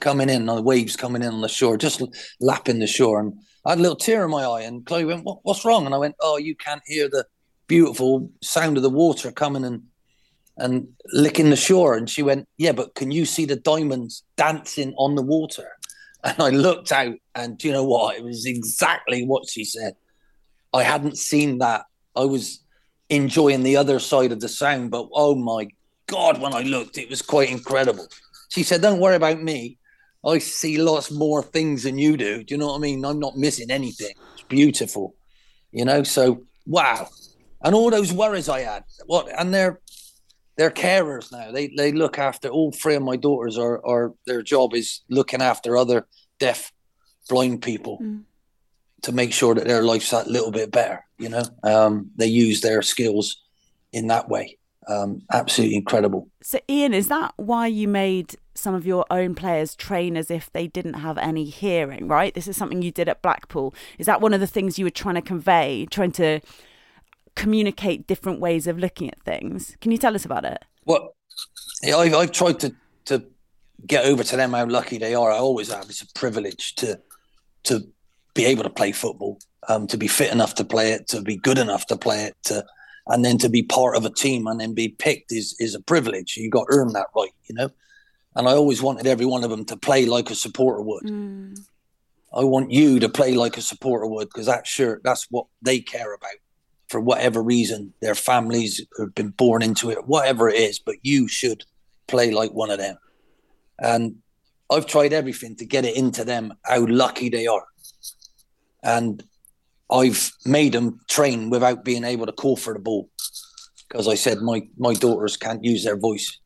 coming 0.00 0.28
in, 0.28 0.46
the 0.46 0.60
waves 0.60 0.96
coming 0.96 1.22
in 1.22 1.32
on 1.32 1.40
the 1.40 1.48
shore, 1.48 1.76
just 1.76 2.02
lapping 2.40 2.80
the 2.80 2.86
shore, 2.88 3.20
and 3.20 3.34
I 3.64 3.70
had 3.70 3.78
a 3.78 3.82
little 3.82 3.96
tear 3.96 4.24
in 4.24 4.30
my 4.30 4.42
eye, 4.42 4.62
and 4.62 4.84
Chloe 4.84 5.04
went, 5.04 5.24
what, 5.24 5.38
"What's 5.44 5.64
wrong?" 5.64 5.86
And 5.86 5.94
I 5.94 5.98
went, 5.98 6.16
"Oh, 6.20 6.36
you 6.36 6.54
can't 6.56 6.82
hear 6.86 7.08
the 7.08 7.24
beautiful 7.66 8.30
sound 8.42 8.76
of 8.76 8.82
the 8.82 8.90
water 8.90 9.30
coming 9.32 9.64
and 9.64 9.82
and 10.56 10.88
licking 11.12 11.50
the 11.50 11.56
shore." 11.56 11.96
And 11.96 12.10
she 12.10 12.22
went, 12.22 12.48
"Yeah, 12.58 12.72
but 12.72 12.94
can 12.94 13.10
you 13.12 13.24
see 13.24 13.46
the 13.46 13.56
diamonds 13.56 14.24
dancing 14.36 14.92
on 14.98 15.14
the 15.14 15.22
water?" 15.22 15.70
And 16.24 16.40
I 16.40 16.48
looked 16.48 16.90
out, 16.90 17.14
and 17.34 17.58
do 17.58 17.68
you 17.68 17.74
know 17.74 17.84
what? 17.84 18.16
It 18.16 18.24
was 18.24 18.46
exactly 18.46 19.26
what 19.26 19.48
she 19.48 19.64
said. 19.64 19.94
I 20.72 20.82
hadn't 20.82 21.18
seen 21.18 21.58
that. 21.58 21.84
I 22.16 22.24
was 22.24 22.60
enjoying 23.10 23.62
the 23.62 23.76
other 23.76 23.98
side 23.98 24.32
of 24.32 24.40
the 24.40 24.48
sound, 24.48 24.90
but 24.90 25.08
oh 25.12 25.34
my 25.34 25.68
god, 26.06 26.40
when 26.40 26.54
I 26.54 26.62
looked, 26.62 26.96
it 26.96 27.10
was 27.10 27.22
quite 27.22 27.50
incredible. 27.50 28.08
She 28.48 28.62
said, 28.62 28.80
"Don't 28.80 29.00
worry 29.00 29.16
about 29.16 29.42
me. 29.42 29.78
I 30.24 30.38
see 30.38 30.78
lots 30.78 31.10
more 31.10 31.42
things 31.42 31.82
than 31.82 31.98
you 31.98 32.16
do. 32.16 32.42
Do 32.42 32.54
you 32.54 32.58
know 32.58 32.68
what 32.68 32.76
I 32.76 32.80
mean? 32.80 33.04
I'm 33.04 33.20
not 33.20 33.36
missing 33.36 33.70
anything. 33.70 34.14
It's 34.32 34.42
beautiful, 34.48 35.14
you 35.72 35.84
know. 35.84 36.02
So 36.02 36.44
wow, 36.66 37.08
and 37.62 37.74
all 37.74 37.90
those 37.90 38.12
worries 38.12 38.48
I 38.48 38.60
had. 38.60 38.84
What? 39.06 39.28
And 39.38 39.52
they're 39.52 39.80
they're 40.56 40.70
carers 40.70 41.32
now. 41.32 41.50
They 41.50 41.68
they 41.68 41.92
look 41.92 42.18
after 42.18 42.48
all 42.48 42.72
three 42.72 42.94
of 42.94 43.02
my 43.02 43.16
daughters. 43.16 43.58
Are 43.58 43.84
are 43.84 44.14
their 44.26 44.42
job 44.42 44.74
is 44.74 45.00
looking 45.08 45.42
after 45.42 45.76
other 45.76 46.06
deaf, 46.38 46.72
blind 47.28 47.62
people. 47.62 47.98
Mm. 48.02 48.22
To 49.02 49.12
make 49.12 49.34
sure 49.34 49.54
that 49.54 49.66
their 49.66 49.82
life's 49.82 50.14
a 50.14 50.26
little 50.26 50.50
bit 50.50 50.70
better, 50.70 51.04
you 51.18 51.28
know, 51.28 51.42
um, 51.62 52.10
they 52.16 52.26
use 52.26 52.62
their 52.62 52.80
skills 52.80 53.36
in 53.92 54.06
that 54.06 54.30
way. 54.30 54.56
Um, 54.88 55.20
absolutely 55.30 55.76
incredible. 55.76 56.30
So, 56.42 56.58
Ian, 56.70 56.94
is 56.94 57.08
that 57.08 57.34
why 57.36 57.66
you 57.66 57.86
made 57.86 58.36
some 58.54 58.74
of 58.74 58.86
your 58.86 59.04
own 59.10 59.34
players 59.34 59.74
train 59.74 60.16
as 60.16 60.30
if 60.30 60.50
they 60.52 60.66
didn't 60.66 60.94
have 60.94 61.18
any 61.18 61.44
hearing, 61.44 62.08
right? 62.08 62.34
This 62.34 62.48
is 62.48 62.56
something 62.56 62.82
you 62.82 62.90
did 62.90 63.08
at 63.08 63.20
Blackpool. 63.20 63.74
Is 63.98 64.06
that 64.06 64.20
one 64.20 64.32
of 64.32 64.40
the 64.40 64.46
things 64.46 64.78
you 64.78 64.86
were 64.86 64.90
trying 64.90 65.16
to 65.16 65.22
convey, 65.22 65.86
trying 65.90 66.12
to 66.12 66.40
communicate 67.36 68.06
different 68.06 68.40
ways 68.40 68.66
of 68.66 68.78
looking 68.78 69.10
at 69.10 69.22
things? 69.22 69.76
Can 69.80 69.92
you 69.92 69.98
tell 69.98 70.14
us 70.14 70.24
about 70.24 70.44
it? 70.44 70.64
Well, 70.84 71.14
yeah, 71.82 71.96
I've, 71.96 72.14
I've 72.14 72.32
tried 72.32 72.60
to, 72.60 72.74
to 73.06 73.24
get 73.86 74.04
over 74.04 74.22
to 74.22 74.36
them 74.36 74.52
how 74.52 74.66
lucky 74.66 74.98
they 74.98 75.14
are. 75.14 75.30
I 75.30 75.38
always 75.38 75.72
have. 75.72 75.84
It's 75.84 76.02
a 76.02 76.12
privilege 76.14 76.74
to 76.76 77.00
to 77.64 77.86
be 78.34 78.44
able 78.44 78.64
to 78.64 78.70
play 78.70 78.92
football, 78.92 79.38
um, 79.68 79.86
to 79.86 79.96
be 79.96 80.08
fit 80.08 80.32
enough 80.32 80.54
to 80.56 80.64
play 80.64 80.92
it, 80.92 81.08
to 81.08 81.22
be 81.22 81.36
good 81.36 81.58
enough 81.58 81.86
to 81.86 81.96
play 81.96 82.24
it, 82.24 82.36
to 82.44 82.64
and 83.06 83.24
then 83.24 83.38
to 83.38 83.48
be 83.48 83.62
part 83.62 83.96
of 83.96 84.04
a 84.04 84.10
team 84.10 84.46
and 84.46 84.60
then 84.60 84.74
be 84.74 84.88
picked 84.88 85.32
is 85.32 85.56
is 85.58 85.74
a 85.74 85.80
privilege. 85.80 86.36
You 86.36 86.50
got 86.50 86.66
to 86.66 86.76
earn 86.76 86.92
that 86.92 87.06
right, 87.14 87.32
you 87.48 87.54
know 87.54 87.70
and 88.36 88.48
I 88.48 88.52
always 88.52 88.82
wanted 88.82 89.06
every 89.06 89.26
one 89.26 89.44
of 89.44 89.50
them 89.50 89.64
to 89.66 89.76
play 89.76 90.06
like 90.06 90.30
a 90.30 90.34
supporter 90.34 90.82
would. 90.82 91.04
Mm. 91.04 91.58
I 92.34 92.42
want 92.42 92.72
you 92.72 92.98
to 92.98 93.08
play 93.08 93.34
like 93.34 93.56
a 93.56 93.62
supporter 93.62 94.06
would 94.06 94.28
because 94.28 94.46
that's 94.46 94.68
sure 94.68 95.00
that's 95.04 95.26
what 95.30 95.46
they 95.62 95.78
care 95.78 96.12
about 96.14 96.30
for 96.88 97.00
whatever 97.00 97.42
reason. 97.42 97.92
Their 98.00 98.14
families 98.14 98.84
have 98.98 99.14
been 99.14 99.30
born 99.30 99.62
into 99.62 99.90
it, 99.90 100.06
whatever 100.06 100.48
it 100.48 100.56
is. 100.56 100.78
But 100.78 100.96
you 101.02 101.28
should 101.28 101.64
play 102.06 102.30
like 102.30 102.52
one 102.52 102.70
of 102.70 102.78
them. 102.78 102.96
And 103.78 104.16
I've 104.70 104.86
tried 104.86 105.12
everything 105.12 105.56
to 105.56 105.66
get 105.66 105.84
it 105.84 105.96
into 105.96 106.24
them 106.24 106.54
how 106.64 106.86
lucky 106.86 107.28
they 107.28 107.46
are, 107.46 107.66
and 108.82 109.22
I've 109.90 110.32
made 110.46 110.72
them 110.72 111.00
train 111.08 111.50
without 111.50 111.84
being 111.84 112.04
able 112.04 112.26
to 112.26 112.32
call 112.32 112.56
for 112.56 112.72
the 112.72 112.78
ball 112.78 113.10
because 113.88 114.08
I 114.08 114.14
said 114.14 114.38
my 114.40 114.62
my 114.78 114.94
daughters 114.94 115.36
can't 115.36 115.62
use 115.62 115.84
their 115.84 115.98
voice 115.98 116.38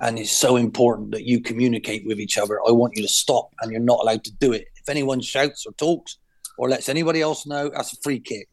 and 0.00 0.18
it's 0.18 0.30
so 0.30 0.56
important 0.56 1.10
that 1.12 1.24
you 1.24 1.40
communicate 1.40 2.06
with 2.06 2.20
each 2.20 2.38
other. 2.38 2.60
I 2.66 2.70
want 2.70 2.96
you 2.96 3.02
to 3.02 3.08
stop, 3.08 3.50
and 3.60 3.72
you're 3.72 3.80
not 3.80 4.00
allowed 4.00 4.24
to 4.24 4.32
do 4.32 4.52
it. 4.52 4.66
If 4.76 4.88
anyone 4.88 5.20
shouts 5.20 5.66
or 5.66 5.72
talks 5.72 6.18
or 6.56 6.68
lets 6.68 6.88
anybody 6.88 7.20
else 7.20 7.46
know, 7.46 7.70
that's 7.74 7.92
a 7.92 7.96
free 8.02 8.20
kick. 8.20 8.48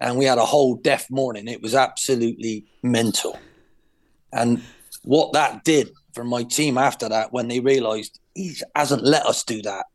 And 0.00 0.18
we 0.18 0.26
had 0.26 0.38
a 0.38 0.44
whole 0.44 0.76
deaf 0.76 1.10
morning. 1.10 1.48
It 1.48 1.62
was 1.62 1.74
absolutely 1.74 2.66
mental. 2.82 3.38
And 4.32 4.62
what 5.02 5.32
that 5.32 5.64
did 5.64 5.90
for 6.14 6.24
my 6.24 6.42
team 6.42 6.76
after 6.76 7.08
that, 7.08 7.32
when 7.32 7.48
they 7.48 7.60
realised 7.60 8.20
he 8.34 8.56
hasn't 8.74 9.04
let 9.04 9.24
us 9.24 9.44
do 9.44 9.62
that, 9.62 9.86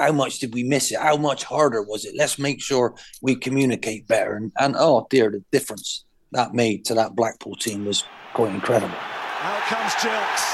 how 0.00 0.12
much 0.12 0.38
did 0.38 0.54
we 0.54 0.64
miss 0.64 0.90
it? 0.90 0.98
How 0.98 1.16
much 1.16 1.44
harder 1.44 1.82
was 1.82 2.04
it? 2.04 2.14
Let's 2.16 2.38
make 2.38 2.60
sure 2.60 2.94
we 3.22 3.36
communicate 3.36 4.08
better. 4.08 4.34
And, 4.34 4.52
and 4.58 4.74
oh 4.78 5.06
dear, 5.10 5.30
the 5.30 5.44
difference 5.52 6.04
that 6.32 6.54
made 6.54 6.84
to 6.86 6.94
that 6.94 7.14
Blackpool 7.14 7.56
team 7.56 7.84
was 7.84 8.04
quite 8.34 8.52
incredible. 8.52 8.96
Out 8.96 9.62
comes 9.70 9.92
Jilks. 9.94 10.44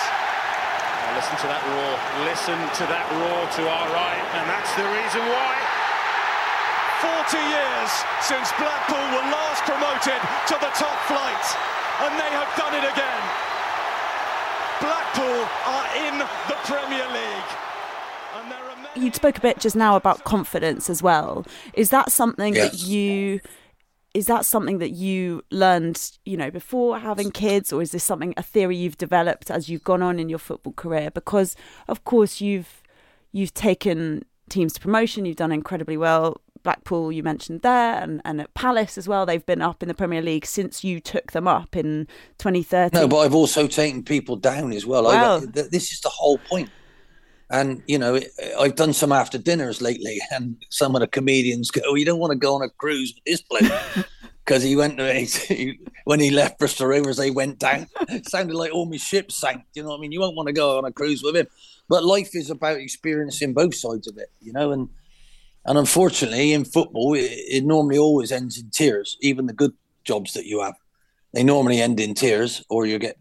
Now 1.11 1.17
listen 1.17 1.37
to 1.41 1.47
that 1.49 1.63
roar. 1.65 1.97
Listen 2.29 2.59
to 2.59 2.85
that 2.91 3.07
roar 3.17 3.41
to 3.57 3.63
our 3.65 3.89
right, 3.95 4.25
and 4.37 4.45
that's 4.51 4.75
the 4.77 4.85
reason 4.85 5.23
why. 5.33 5.60
40 7.01 7.37
years 7.37 7.91
since 8.21 8.53
Blackpool 8.61 9.07
were 9.17 9.27
last 9.33 9.65
promoted 9.65 10.21
to 10.49 10.55
the 10.61 10.71
top 10.77 10.99
flight, 11.09 11.47
and 12.05 12.13
they 12.21 12.31
have 12.37 12.51
done 12.61 12.75
it 12.77 12.85
again. 12.85 13.23
Blackpool 14.81 15.49
are 15.65 15.89
in 16.07 16.19
the 16.19 16.57
Premier 16.65 17.07
League. 17.13 17.51
You 18.97 19.13
spoke 19.13 19.39
a 19.39 19.41
bit 19.41 19.59
just 19.61 19.77
now 19.77 19.97
about 19.97 20.25
confidence 20.25 20.91
as 20.91 21.03
well. 21.03 21.47
Is 21.75 21.91
that 21.91 22.13
something 22.13 22.55
yes. 22.55 22.71
that 22.71 22.87
you 22.87 23.41
is 24.13 24.27
that 24.27 24.45
something 24.45 24.79
that 24.79 24.91
you 24.91 25.43
learned, 25.51 26.19
you 26.25 26.37
know, 26.37 26.51
before 26.51 26.99
having 26.99 27.31
kids, 27.31 27.73
or 27.73 27.81
is 27.81 27.93
this 27.93 28.03
something 28.03 28.35
a 28.37 28.43
theory 28.43 28.77
you've 28.77 28.99
developed 28.99 29.51
as 29.51 29.69
you've 29.69 29.85
gone 29.85 30.03
on 30.03 30.19
in 30.19 30.29
your 30.29 30.39
football 30.39 30.73
career? 30.73 31.11
Because 31.11 31.57
of 31.89 32.05
course 32.05 32.41
you've 32.41 32.83
you've 33.33 33.55
taken 33.55 34.25
teams 34.49 34.73
to 34.75 34.81
promotion, 34.81 35.25
you've 35.25 35.37
done 35.37 35.53
incredibly 35.53 35.97
well, 35.97 36.41
Blackpool, 36.63 37.13
you 37.13 37.23
mentioned 37.23 37.63
there, 37.63 38.03
and, 38.03 38.21
and 38.25 38.41
at 38.41 38.53
Palace 38.55 38.99
as 38.99 39.09
well. 39.09 39.27
They've 39.27 39.45
been 39.45 39.63
up 39.63 39.83
in 39.83 39.89
the 39.89 39.95
Premier 39.95 40.23
League 40.23 40.47
since 40.47 40.85
you 40.85 41.01
took 41.01 41.33
them 41.33 41.49
up 41.49 41.77
in 41.77 42.07
2013. 42.39 43.01
No, 43.01 43.09
but 43.09 43.19
I've 43.19 43.35
also 43.35 43.67
taken 43.67 44.03
people 44.03 44.37
down 44.37 44.73
as 44.73 44.87
well. 44.87 45.05
well 45.05 45.43
I, 45.43 45.47
this 45.47 45.93
is 45.93 46.01
the 46.01 46.09
whole 46.09 46.39
point. 46.39 46.71
And, 47.51 47.83
you 47.89 47.99
know, 47.99 48.21
I've 48.59 48.77
done 48.77 48.93
some 48.93 49.11
after 49.11 49.37
dinners 49.37 49.83
lately, 49.83 50.21
and 50.31 50.57
some 50.69 50.95
of 50.95 51.01
the 51.01 51.09
comedians 51.09 51.71
go, 51.71 51.81
oh, 51.85 51.97
You 51.97 52.05
don't 52.05 52.21
want 52.21 52.31
to 52.31 52.39
go 52.39 52.55
on 52.55 52.63
a 52.63 52.71
cruise 52.71 53.15
with 53.15 53.25
this 53.25 53.43
bloke. 53.43 54.07
Because 54.43 54.65
he 54.65 54.75
went 54.75 54.97
to, 54.99 55.15
he, 55.15 55.79
when 56.07 56.19
he 56.19 56.31
left 56.31 56.59
Bristol 56.59 56.89
Rovers, 56.89 57.19
they 57.19 57.31
went 57.31 57.61
down. 57.61 57.87
it 58.09 58.29
sounded 58.29 58.57
like 58.57 58.73
all 58.73 58.85
my 58.85 58.97
ships 58.97 59.37
sank. 59.37 59.63
You 59.75 59.83
know 59.83 59.91
what 59.91 59.99
I 59.99 60.01
mean? 60.01 60.11
You 60.11 60.19
won't 60.19 60.35
want 60.35 60.49
to 60.49 60.53
go 60.53 60.77
on 60.77 60.85
a 60.85 60.91
cruise 60.91 61.23
with 61.23 61.37
him. 61.37 61.47
But 61.89 62.05
life 62.05 62.31
is 62.35 62.51
about 62.51 62.79
experiencing 62.79 63.53
both 63.53 63.77
sides 63.77 64.09
of 64.09 64.19
it, 64.19 64.33
you 64.41 64.53
know, 64.53 64.73
and 64.73 64.89
and 65.67 65.79
unfortunately, 65.79 66.53
in 66.53 66.65
football, 66.65 67.15
it, 67.15 67.31
it, 67.31 67.65
normally 67.65 67.99
always 67.99 68.33
ends 68.33 68.59
in 68.59 68.71
tears. 68.71 69.17
Even 69.21 69.47
the 69.47 69.53
good 69.53 69.75
jobs 70.05 70.33
that 70.35 70.47
you 70.47 70.61
have, 70.61 70.75
they 71.35 71.43
normally 71.43 71.81
end 71.81 72.01
in 72.01 72.15
tears, 72.15 72.65
or 72.71 72.87
you 72.87 72.99
get 72.99 73.19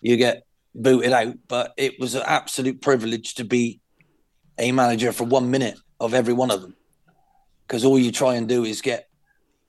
you 0.00 0.16
get 0.16 0.46
booted 0.74 1.12
out. 1.12 1.34
But 1.48 1.74
it 1.76 2.00
was 2.00 2.14
an 2.14 2.22
absolute 2.24 2.80
privilege 2.80 3.34
to 3.34 3.44
be 3.44 3.80
a 4.58 4.72
manager 4.72 5.12
for 5.12 5.24
one 5.24 5.50
minute 5.50 5.78
of 5.98 6.14
every 6.14 6.32
one 6.32 6.50
of 6.50 6.62
them, 6.62 6.76
because 7.66 7.84
all 7.84 7.98
you 7.98 8.10
try 8.10 8.36
and 8.36 8.48
do 8.48 8.64
is 8.64 8.80
get 8.80 9.08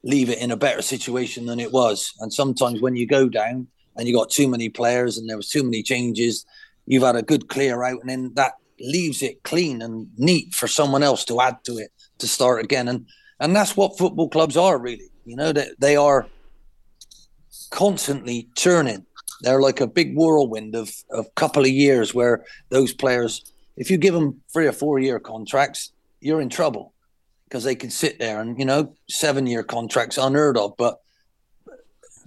leave 0.04 0.30
it 0.30 0.40
in 0.40 0.52
a 0.52 0.58
better 0.58 0.82
situation 0.82 1.46
than 1.46 1.60
it 1.60 1.72
was. 1.72 2.14
And 2.20 2.34
sometimes 2.34 2.82
when 2.82 2.96
you 2.96 3.06
go 3.06 3.30
down 3.30 3.68
and 3.96 4.08
you 4.08 4.16
got 4.16 4.32
too 4.32 4.48
many 4.48 4.70
players 4.70 5.18
and 5.18 5.30
there 5.30 5.38
was 5.38 5.50
too 5.50 5.64
many 5.64 5.84
changes, 5.84 6.46
you've 6.88 7.04
had 7.04 7.16
a 7.16 7.22
good 7.22 7.50
clear 7.50 7.84
out, 7.84 8.00
and 8.00 8.10
then 8.10 8.32
that 8.36 8.54
leaves 8.84 9.22
it 9.22 9.44
clean 9.44 9.82
and 9.82 10.08
neat 10.18 10.54
for 10.54 10.68
someone 10.68 11.04
else 11.04 11.26
to 11.26 11.42
add 11.42 11.64
to 11.66 11.78
it 11.78 11.92
to 12.20 12.28
start 12.28 12.64
again. 12.64 12.88
And 12.88 13.08
and 13.40 13.56
that's 13.56 13.76
what 13.76 13.98
football 13.98 14.30
clubs 14.30 14.58
are 14.58 14.78
really. 14.78 15.10
You 15.26 15.36
know 15.36 15.52
that 15.52 15.80
they 15.80 15.96
are 15.96 16.28
constantly 17.70 18.50
churning. 18.56 19.06
They're 19.42 19.62
like 19.62 19.82
a 19.82 19.88
big 19.88 20.16
whirlwind 20.16 20.76
of 20.76 20.92
a 21.12 21.24
couple 21.36 21.64
of 21.64 21.70
years 21.70 22.14
where 22.14 22.46
those 22.70 22.94
players, 22.94 23.52
if 23.76 23.90
you 23.90 23.98
give 23.98 24.14
them 24.14 24.42
three 24.54 24.68
or 24.68 24.72
four 24.72 25.00
year 25.00 25.20
contracts, 25.20 25.92
you're 26.20 26.42
in 26.42 26.50
trouble 26.50 26.94
because 27.46 27.64
they 27.64 27.76
can 27.76 27.90
sit 27.90 28.20
there 28.20 28.40
and 28.40 28.58
you 28.58 28.66
know 28.66 28.94
seven 29.10 29.48
year 29.48 29.64
contracts 29.64 30.18
unheard 30.18 30.58
of. 30.58 30.76
But 30.78 31.02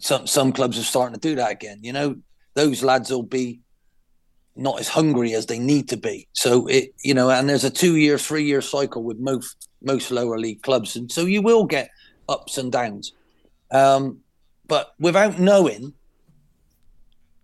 some 0.00 0.26
some 0.26 0.52
clubs 0.52 0.78
are 0.78 0.82
starting 0.82 1.14
to 1.14 1.20
do 1.20 1.36
that 1.36 1.52
again. 1.52 1.78
You 1.82 1.92
know 1.92 2.16
those 2.54 2.82
lads 2.82 3.10
will 3.10 3.22
be 3.22 3.60
not 4.56 4.80
as 4.80 4.88
hungry 4.88 5.34
as 5.34 5.46
they 5.46 5.58
need 5.58 5.88
to 5.88 5.96
be. 5.96 6.28
So 6.32 6.66
it, 6.66 6.94
you 7.02 7.14
know, 7.14 7.30
and 7.30 7.48
there's 7.48 7.64
a 7.64 7.70
two 7.70 7.96
year, 7.96 8.18
three 8.18 8.44
year 8.44 8.60
cycle 8.60 9.02
with 9.02 9.18
most 9.18 9.68
most 9.82 10.10
lower 10.10 10.38
league 10.38 10.62
clubs, 10.62 10.96
and 10.96 11.10
so 11.10 11.24
you 11.24 11.42
will 11.42 11.64
get 11.64 11.90
ups 12.28 12.58
and 12.58 12.72
downs. 12.72 13.12
Um, 13.70 14.20
but 14.66 14.94
without 14.98 15.38
knowing 15.38 15.94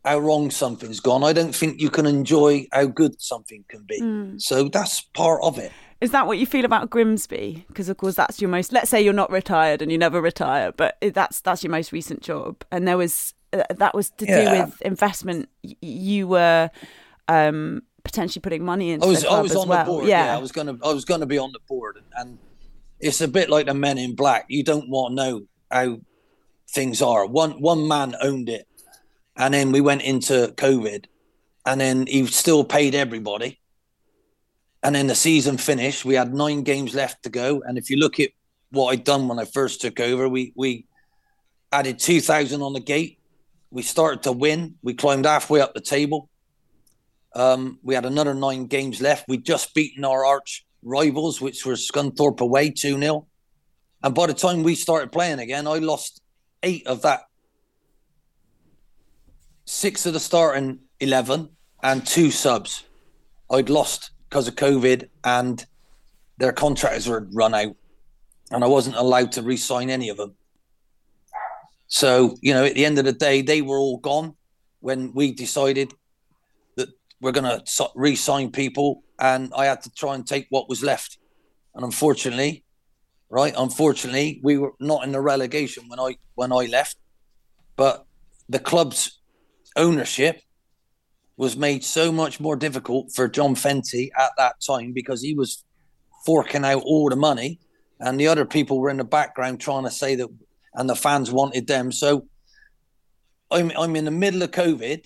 how 0.05 0.19
wrong 0.19 0.51
something's 0.51 1.01
gone, 1.01 1.23
I 1.23 1.33
don't 1.33 1.55
think 1.55 1.81
you 1.81 1.91
can 1.91 2.07
enjoy 2.07 2.67
how 2.73 2.87
good 2.87 3.21
something 3.21 3.65
can 3.69 3.83
be. 3.83 4.01
Mm. 4.01 4.41
So 4.41 4.69
that's 4.69 5.03
part 5.03 5.43
of 5.43 5.59
it. 5.59 5.73
Is 6.01 6.13
that 6.13 6.27
what 6.27 6.39
you 6.39 6.47
feel 6.47 6.65
about 6.65 6.89
Grimsby? 6.89 7.67
Because 7.69 7.91
of 7.91 7.99
course 7.99 8.15
that's 8.15 8.41
your 8.41 8.49
most. 8.49 8.73
Let's 8.73 8.89
say 8.89 9.03
you're 9.03 9.13
not 9.13 9.31
retired 9.31 9.83
and 9.83 9.93
you 9.93 9.99
never 9.99 10.21
retire, 10.23 10.73
but 10.73 10.97
that's 11.03 11.43
that's 11.43 11.63
your 11.63 11.71
most 11.71 11.93
recent 11.93 12.23
job, 12.23 12.65
and 12.73 12.89
there 12.89 12.97
was 12.97 13.35
uh, 13.53 13.65
that 13.75 13.95
was 13.95 14.11
to 14.11 14.27
yeah. 14.27 14.55
do 14.55 14.63
with 14.63 14.81
investment. 14.83 15.51
You 15.63 16.27
were 16.27 16.71
um, 17.31 17.83
potentially 18.03 18.41
putting 18.41 18.65
money 18.65 18.91
into 18.91 19.07
I 19.07 19.09
was, 19.09 19.25
I 19.25 19.41
was 19.41 19.55
on 19.55 19.69
well. 19.69 19.85
the 19.85 19.91
board. 19.91 20.07
Yeah. 20.07 20.27
yeah. 20.27 20.37
I 20.37 20.39
was 20.39 20.53
gonna 20.53 20.77
I 20.85 20.93
was 20.93 21.05
gonna 21.05 21.27
be 21.27 21.39
on 21.39 21.53
the 21.53 21.61
board, 21.69 21.99
and 22.17 22.39
it's 22.99 23.21
a 23.21 23.29
bit 23.29 23.49
like 23.49 23.67
the 23.67 23.75
Men 23.75 23.99
in 23.99 24.15
Black. 24.15 24.47
You 24.49 24.65
don't 24.65 24.91
want 24.91 25.13
to 25.13 25.15
know 25.17 25.43
how 25.71 26.01
things 26.69 27.01
are. 27.01 27.25
One 27.27 27.53
one 27.61 27.87
man 27.87 28.17
owned 28.21 28.49
it, 28.49 28.67
and 29.37 29.55
then 29.55 29.71
we 29.71 29.81
went 29.81 30.03
into 30.03 30.53
COVID, 30.57 31.05
and 31.65 31.81
then 31.81 32.07
he 32.07 32.27
still 32.27 32.65
paid 32.65 32.95
everybody. 32.95 33.61
And 34.83 34.95
then 34.95 35.09
the 35.09 35.15
season 35.15 35.59
finished. 35.59 36.07
We 36.07 36.15
had 36.15 36.35
nine 36.35 36.63
games 36.63 36.95
left 36.95 37.23
to 37.25 37.31
go, 37.31 37.63
and 37.65 37.79
if 37.79 37.91
you 37.91 37.97
look 37.97 38.19
at 38.19 38.31
what 38.71 38.93
I'd 38.93 39.05
done 39.05 39.29
when 39.29 39.39
I 39.39 39.45
first 39.45 39.81
took 39.81 40.01
over, 40.01 40.29
we 40.29 40.53
we 40.57 40.87
added 41.71 42.01
two 42.01 42.21
thousand 42.21 42.63
on 42.63 42.73
the 42.73 42.81
gate 42.81 43.21
we 43.71 43.83
started 43.83 44.23
to 44.25 44.33
win. 44.33 44.75
We 44.83 44.95
climbed 44.95 45.27
halfway 45.27 45.61
up 45.61 45.75
the 45.75 45.81
table. 45.81 46.29
Um, 47.35 47.79
we 47.83 47.95
had 47.95 48.07
another 48.07 48.35
nine 48.35 48.67
games 48.67 49.01
left. 49.01 49.29
We'd 49.29 49.45
just 49.45 49.75
beaten 49.75 50.05
our 50.05 50.25
arch 50.25 50.67
rivals, 50.83 51.41
which 51.41 51.65
were 51.65 51.75
Scunthorpe 51.75 52.41
away 52.41 52.71
2 52.71 52.99
0. 52.99 53.27
And 54.03 54.15
by 54.15 54.27
the 54.27 54.35
time 54.35 54.63
we 54.63 54.75
started 54.75 55.13
playing 55.13 55.39
again, 55.39 55.67
I 55.67 55.79
lost 55.79 56.23
eight 56.63 56.87
of 56.87 57.03
that. 57.03 57.21
Six 59.65 60.07
of 60.07 60.15
the 60.15 60.21
starting 60.21 60.81
11 61.01 61.49
and 61.83 62.07
two 62.07 62.31
subs. 62.31 62.85
I'd 63.51 63.71
lost 63.71 64.11
because 64.29 64.49
of 64.49 64.57
COVID 64.57 65.09
and 65.25 65.65
their 66.39 66.53
contracts 66.53 67.07
were 67.07 67.29
run 67.33 67.55
out. 67.55 67.77
And 68.51 68.65
I 68.65 68.67
wasn't 68.67 68.97
allowed 68.97 69.33
to 69.33 69.43
re 69.43 69.57
sign 69.57 69.91
any 69.91 70.09
of 70.09 70.17
them. 70.17 70.35
So, 71.87 72.37
you 72.41 72.55
know, 72.55 72.65
at 72.65 72.75
the 72.75 72.85
end 72.85 72.99
of 72.99 73.05
the 73.05 73.13
day, 73.13 73.43
they 73.43 73.63
were 73.63 73.79
all 73.79 73.99
gone 73.99 74.35
when 74.81 75.13
we 75.13 75.33
decided 75.33 75.93
we're 77.21 77.33
going 77.33 77.45
to 77.45 77.91
re 77.95 78.17
sign 78.17 78.51
people. 78.51 79.03
And 79.19 79.53
I 79.57 79.67
had 79.67 79.83
to 79.83 79.91
try 79.91 80.15
and 80.15 80.27
take 80.27 80.47
what 80.51 80.69
was 80.69 80.83
left. 80.83 81.19
And 81.75 81.85
unfortunately, 81.85 82.65
right, 83.29 83.55
unfortunately, 83.57 84.41
we 84.43 84.59
were 84.59 84.73
not 84.81 85.05
in 85.05 85.13
the 85.13 85.21
relegation 85.21 85.85
when 85.89 86.01
I 86.01 86.17
when 86.35 86.53
I 86.53 86.67
left. 86.67 86.97
But 87.77 88.07
the 88.49 88.59
club's 88.59 89.21
ownership 89.77 90.41
was 91.37 91.57
made 91.57 91.83
so 91.85 92.13
much 92.13 92.41
more 92.41 92.57
difficult 92.57 93.13
for 93.15 93.29
John 93.29 93.55
Fenty 93.55 94.11
at 94.19 94.33
that 94.37 94.57
time 94.67 94.93
because 94.93 95.23
he 95.23 95.35
was 95.35 95.65
forking 96.27 96.65
out 96.65 96.83
all 96.85 97.09
the 97.09 97.17
money 97.17 97.59
and 98.01 98.19
the 98.19 98.27
other 98.27 98.45
people 98.45 98.79
were 98.79 98.91
in 98.91 98.97
the 98.97 99.05
background 99.05 99.61
trying 99.61 99.85
to 99.85 99.91
say 99.91 100.15
that 100.17 100.29
and 100.75 100.89
the 100.89 100.97
fans 100.97 101.31
wanted 101.31 101.67
them. 101.67 101.93
So 101.93 102.27
I'm 103.51 103.73
I'm 103.77 103.97
in 103.97 104.05
the 104.05 104.11
middle 104.11 104.43
of 104.43 104.51
COVID, 104.51 105.05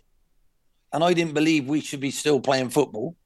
and 0.94 1.02
I 1.02 1.12
didn't 1.12 1.34
believe 1.34 1.66
we 1.66 1.80
should 1.80 1.98
be 1.98 2.12
still 2.12 2.38
playing 2.38 2.70
football 2.70 3.16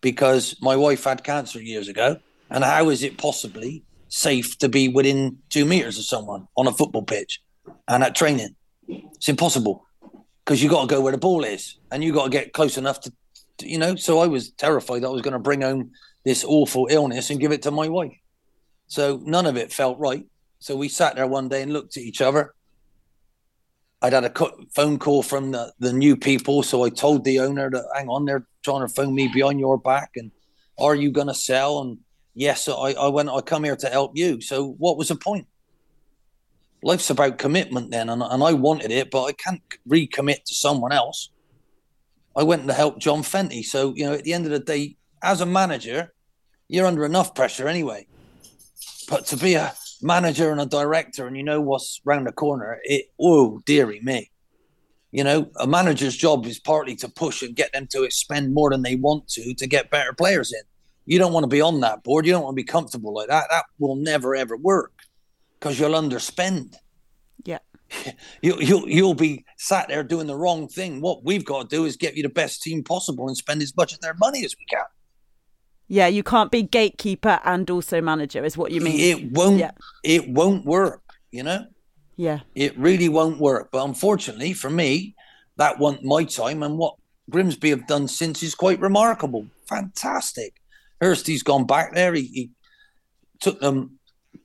because 0.00 0.56
my 0.60 0.74
wife 0.74 1.04
had 1.04 1.22
cancer 1.22 1.62
years 1.62 1.86
ago. 1.86 2.18
And 2.50 2.64
how 2.64 2.90
is 2.90 3.04
it 3.04 3.16
possibly 3.16 3.84
safe 4.08 4.58
to 4.58 4.68
be 4.68 4.88
within 4.88 5.38
two 5.48 5.64
meters 5.64 5.98
of 5.98 6.04
someone 6.04 6.48
on 6.56 6.66
a 6.66 6.72
football 6.72 7.04
pitch 7.04 7.40
and 7.86 8.02
at 8.02 8.16
training? 8.16 8.56
It's 8.88 9.28
impossible 9.28 9.86
because 10.44 10.60
you 10.60 10.68
got 10.68 10.80
to 10.82 10.86
go 10.88 11.00
where 11.00 11.12
the 11.12 11.18
ball 11.18 11.44
is 11.44 11.76
and 11.92 12.02
you 12.02 12.12
got 12.12 12.24
to 12.24 12.30
get 12.30 12.52
close 12.52 12.76
enough 12.76 13.00
to, 13.02 13.12
to 13.58 13.68
you 13.68 13.78
know. 13.78 13.94
So 13.94 14.18
I 14.18 14.26
was 14.26 14.50
terrified 14.50 15.02
that 15.02 15.08
I 15.08 15.12
was 15.12 15.22
going 15.22 15.32
to 15.32 15.38
bring 15.38 15.62
home 15.62 15.92
this 16.24 16.44
awful 16.44 16.88
illness 16.90 17.30
and 17.30 17.38
give 17.38 17.52
it 17.52 17.62
to 17.62 17.70
my 17.70 17.88
wife. 17.88 18.18
So 18.88 19.22
none 19.24 19.46
of 19.46 19.56
it 19.56 19.72
felt 19.72 20.00
right. 20.00 20.26
So 20.58 20.74
we 20.74 20.88
sat 20.88 21.14
there 21.14 21.28
one 21.28 21.48
day 21.48 21.62
and 21.62 21.72
looked 21.72 21.96
at 21.96 22.02
each 22.02 22.20
other. 22.20 22.52
I'd 24.02 24.12
had 24.12 24.24
a 24.24 24.32
phone 24.74 24.98
call 24.98 25.22
from 25.22 25.52
the, 25.52 25.72
the 25.78 25.92
new 25.92 26.16
people. 26.16 26.64
So 26.64 26.82
I 26.84 26.90
told 26.90 27.24
the 27.24 27.38
owner 27.38 27.70
that, 27.70 27.84
hang 27.94 28.08
on, 28.08 28.24
they're 28.24 28.46
trying 28.64 28.80
to 28.80 28.92
phone 28.92 29.14
me 29.14 29.28
behind 29.28 29.60
your 29.60 29.78
back. 29.78 30.10
And 30.16 30.32
are 30.76 30.96
you 30.96 31.12
going 31.12 31.28
to 31.28 31.34
sell? 31.34 31.80
And 31.80 31.98
yes, 32.34 32.68
I, 32.68 32.72
I 32.72 33.08
went, 33.08 33.28
I 33.28 33.40
come 33.42 33.62
here 33.62 33.76
to 33.76 33.88
help 33.88 34.12
you. 34.16 34.40
So 34.40 34.72
what 34.72 34.96
was 34.96 35.08
the 35.08 35.14
point? 35.14 35.46
Life's 36.82 37.10
about 37.10 37.38
commitment 37.38 37.92
then. 37.92 38.08
And, 38.08 38.24
and 38.24 38.42
I 38.42 38.52
wanted 38.54 38.90
it, 38.90 39.12
but 39.12 39.22
I 39.22 39.32
can't 39.32 39.62
recommit 39.88 40.42
to 40.46 40.54
someone 40.54 40.90
else. 40.90 41.30
I 42.34 42.42
went 42.42 42.66
to 42.66 42.74
help 42.74 42.98
John 42.98 43.22
Fenty. 43.22 43.64
So, 43.64 43.94
you 43.94 44.04
know, 44.04 44.14
at 44.14 44.24
the 44.24 44.34
end 44.34 44.46
of 44.46 44.50
the 44.50 44.58
day, 44.58 44.96
as 45.22 45.40
a 45.40 45.46
manager, 45.46 46.12
you're 46.66 46.86
under 46.86 47.04
enough 47.04 47.36
pressure 47.36 47.68
anyway. 47.68 48.08
But 49.08 49.26
to 49.26 49.36
be 49.36 49.54
a 49.54 49.72
manager 50.02 50.50
and 50.50 50.60
a 50.60 50.66
director 50.66 51.26
and 51.26 51.36
you 51.36 51.42
know 51.42 51.60
what's 51.60 52.00
round 52.04 52.26
the 52.26 52.32
corner, 52.32 52.78
it 52.84 53.06
oh 53.20 53.60
dearie 53.66 54.00
me. 54.02 54.30
You 55.10 55.24
know, 55.24 55.50
a 55.60 55.66
manager's 55.66 56.16
job 56.16 56.46
is 56.46 56.58
partly 56.58 56.96
to 56.96 57.08
push 57.08 57.42
and 57.42 57.54
get 57.54 57.72
them 57.72 57.86
to 57.92 58.10
spend 58.10 58.54
more 58.54 58.70
than 58.70 58.82
they 58.82 58.96
want 58.96 59.28
to 59.28 59.54
to 59.54 59.66
get 59.66 59.90
better 59.90 60.12
players 60.12 60.52
in. 60.52 60.62
You 61.04 61.18
don't 61.18 61.32
want 61.32 61.44
to 61.44 61.48
be 61.48 61.60
on 61.60 61.80
that 61.80 62.02
board. 62.02 62.26
You 62.26 62.32
don't 62.32 62.44
want 62.44 62.54
to 62.54 62.62
be 62.62 62.64
comfortable 62.64 63.14
like 63.14 63.28
that. 63.28 63.46
That 63.50 63.64
will 63.78 63.96
never 63.96 64.34
ever 64.34 64.56
work 64.56 64.92
because 65.58 65.78
you'll 65.78 65.92
underspend. 65.92 66.76
Yeah. 67.44 67.58
you, 68.42 68.56
you'll 68.58 68.88
you'll 68.88 69.14
be 69.14 69.44
sat 69.58 69.88
there 69.88 70.02
doing 70.02 70.26
the 70.26 70.36
wrong 70.36 70.68
thing. 70.68 71.00
What 71.00 71.24
we've 71.24 71.44
got 71.44 71.68
to 71.68 71.76
do 71.76 71.84
is 71.84 71.96
get 71.96 72.16
you 72.16 72.22
the 72.22 72.28
best 72.28 72.62
team 72.62 72.82
possible 72.82 73.28
and 73.28 73.36
spend 73.36 73.62
as 73.62 73.76
much 73.76 73.92
of 73.92 74.00
their 74.00 74.14
money 74.14 74.44
as 74.44 74.54
we 74.58 74.64
can. 74.64 74.84
Yeah, 75.92 76.06
you 76.06 76.22
can't 76.22 76.50
be 76.50 76.62
gatekeeper 76.62 77.38
and 77.44 77.68
also 77.68 78.00
manager, 78.00 78.42
is 78.42 78.56
what 78.56 78.72
you 78.72 78.80
mean. 78.80 78.98
It 78.98 79.30
won't. 79.32 79.58
Yeah. 79.58 79.72
It 80.02 80.26
won't 80.26 80.64
work. 80.64 81.02
You 81.30 81.42
know. 81.42 81.66
Yeah. 82.16 82.40
It 82.54 82.78
really 82.78 83.10
won't 83.10 83.38
work. 83.38 83.68
But 83.70 83.84
unfortunately 83.84 84.54
for 84.54 84.70
me, 84.70 85.14
that 85.58 85.78
wasn't 85.78 86.04
my 86.04 86.24
time, 86.24 86.62
and 86.62 86.78
what 86.78 86.94
Grimsby 87.28 87.68
have 87.68 87.86
done 87.86 88.08
since 88.08 88.42
is 88.42 88.54
quite 88.54 88.80
remarkable. 88.80 89.46
Fantastic. 89.66 90.54
Hursty's 90.98 91.42
gone 91.42 91.66
back 91.66 91.94
there. 91.94 92.14
He, 92.14 92.22
he 92.22 92.50
took 93.40 93.60
them 93.60 93.98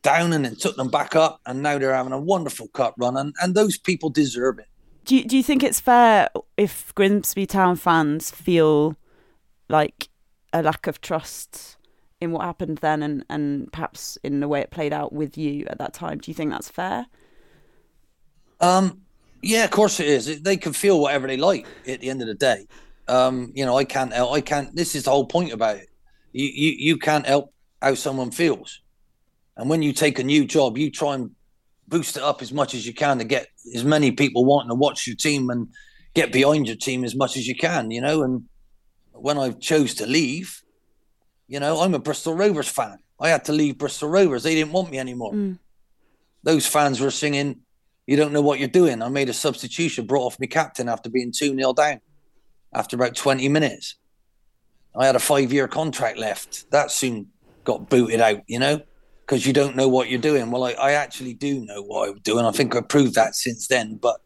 down 0.03 0.33
and 0.33 0.43
then 0.43 0.57
took 0.57 0.75
them 0.75 0.89
back 0.89 1.15
up, 1.15 1.39
and 1.45 1.63
now 1.63 1.77
they're 1.77 1.95
having 1.95 2.12
a 2.12 2.19
wonderful 2.19 2.67
cup 2.67 2.95
run, 2.97 3.15
and, 3.15 3.33
and 3.41 3.55
those 3.55 3.77
people 3.77 4.10
deserve 4.10 4.60
it. 4.60 4.67
Do 5.05 5.15
you, 5.15 5.23
do 5.23 5.38
you 5.38 5.43
think 5.43 5.63
it's 5.63 5.79
fair 5.79 6.27
if 6.57 6.93
Grimsby 6.93 7.45
Town 7.45 7.77
fans 7.77 8.31
feel 8.31 8.97
like 9.69 10.10
a 10.58 10.62
lack 10.62 10.88
of 10.88 11.02
trust 11.02 11.78
in 12.20 12.32
what 12.32 12.43
happened 12.43 12.80
then 12.80 13.04
and, 13.04 13.24
and 13.30 13.72
perhaps 13.72 14.17
in 14.24 14.39
the 14.39 14.48
way 14.48 14.62
it 14.62 14.72
played 14.72 14.93
out 14.93 15.13
with 15.13 15.38
you 15.38 15.65
at 15.67 15.78
that 15.78 15.93
time? 15.93 16.17
Do 16.17 16.32
you 16.32 16.36
think 16.36 16.52
that's 16.52 16.70
fair? 16.70 17.06
Um, 18.60 19.02
yeah, 19.41 19.63
of 19.63 19.72
course 19.72 20.00
it 20.00 20.08
is. 20.08 20.41
They 20.41 20.58
can 20.58 20.74
feel 20.74 21.00
whatever 21.00 21.28
they 21.28 21.38
like 21.38 21.67
at 21.88 22.02
the 22.02 22.10
end 22.10 22.22
of 22.22 22.28
the 22.28 22.34
day. 22.34 22.67
Um, 23.08 23.52
you 23.56 23.65
know, 23.65 23.78
I 23.78 23.86
can't 23.86 24.12
help. 24.12 24.34
I 24.34 24.41
can't. 24.41 24.76
This 24.76 24.96
is 24.96 25.04
the 25.04 25.12
whole 25.12 25.28
point 25.28 25.54
about 25.54 25.78
it. 25.78 25.88
You 26.34 26.46
you 26.46 26.72
you 26.78 26.98
can't 26.98 27.26
help 27.26 27.54
how 27.82 27.93
someone 27.93 28.32
feels, 28.32 28.82
and 29.56 29.70
when 29.70 29.82
you 29.82 29.93
take 29.93 30.20
a 30.20 30.24
new 30.24 30.43
job, 30.43 30.78
you 30.78 30.91
try 30.91 31.15
and 31.15 31.32
boost 31.88 32.17
it 32.17 32.24
up 32.24 32.41
as 32.41 32.52
much 32.52 32.74
as 32.74 32.86
you 32.86 32.93
can 32.93 33.20
to 33.20 33.24
get 33.24 33.48
as 33.74 33.86
many 33.86 34.12
people 34.12 34.43
wanting 34.43 34.70
to 34.70 34.76
watch 34.76 35.08
your 35.08 35.15
team 35.15 35.50
and 35.50 35.70
get 36.13 36.34
behind 36.34 36.67
your 36.67 36.76
team 36.76 37.06
as 37.06 37.15
much 37.15 37.38
as 37.38 37.48
you 37.48 37.56
can. 37.56 37.91
You 37.91 38.02
know, 38.02 38.24
and 38.24 38.43
when 39.21 39.38
I 39.38 39.51
chose 39.51 39.95
to 39.95 40.06
leave, 40.06 40.62
you 41.47 41.60
know, 41.60 41.82
I'm 41.82 41.93
a 41.93 41.99
Bristol 41.99 42.34
Rovers 42.34 42.67
fan. 42.67 42.97
I 43.19 43.30
had 43.30 43.45
to 43.45 43.51
leave 43.51 43.77
Bristol 43.77 44.10
Rovers. 44.10 44.43
They 44.43 44.56
didn't 44.56 44.73
want 44.73 44.91
me 44.91 44.99
anymore. 44.99 45.34
Mm. 45.34 45.60
Those 46.43 46.67
fans 46.67 46.99
were 46.99 47.12
singing 47.12 47.62
you 48.08 48.15
don't 48.15 48.32
know 48.32 48.41
what 48.41 48.58
you're 48.58 48.69
doing. 48.69 49.01
I 49.01 49.10
made 49.10 49.27
a 49.30 49.34
substitution, 49.34 50.08
brought 50.08 50.25
off 50.25 50.39
my 50.39 50.47
captain 50.47 50.88
after 50.88 51.10
being 51.10 51.34
2 51.34 51.56
0 51.56 51.73
down 51.73 51.99
after 52.73 52.95
about 52.95 53.15
20 53.15 53.47
minutes. 53.49 53.95
I 54.95 55.06
had 55.06 55.15
a 55.15 55.19
five 55.19 55.53
year 55.53 55.67
contract 55.67 56.17
left. 56.17 56.71
That 56.71 56.89
soon 56.89 57.27
got 57.65 57.89
booted 57.89 58.21
out, 58.21 58.39
you 58.47 58.60
know, 58.60 58.82
because 59.25 59.45
you 59.45 59.51
don't 59.51 59.75
know 59.75 59.89
what 59.89 60.10
you're 60.10 60.21
doing. 60.21 60.49
Well, 60.49 60.63
I, 60.63 60.71
I 60.71 60.91
actually 60.93 61.34
do 61.34 61.65
know 61.65 61.84
what 61.84 62.10
I'm 62.10 62.19
doing. 62.19 62.45
I 62.45 62.51
think 62.51 62.75
I've 62.75 62.88
proved 62.88 63.15
that 63.15 63.36
since 63.36 63.67
then. 63.67 63.99
But 64.01 64.21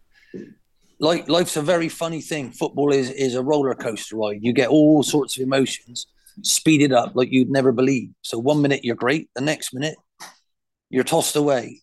like 1.01 1.27
life's 1.27 1.57
a 1.57 1.61
very 1.61 1.89
funny 1.89 2.21
thing. 2.21 2.51
Football 2.51 2.93
is, 2.93 3.09
is 3.11 3.35
a 3.35 3.43
roller 3.43 3.75
coaster 3.75 4.15
ride. 4.15 4.39
You 4.41 4.53
get 4.53 4.69
all 4.69 5.03
sorts 5.03 5.37
of 5.37 5.43
emotions 5.43 6.05
speeded 6.43 6.93
up 6.93 7.11
like 7.15 7.31
you'd 7.31 7.49
never 7.49 7.71
believe. 7.71 8.11
So 8.21 8.37
one 8.39 8.61
minute 8.61 8.85
you're 8.85 8.95
great, 8.95 9.29
the 9.35 9.41
next 9.41 9.73
minute 9.73 9.95
you're 10.89 11.03
tossed 11.03 11.35
away 11.35 11.81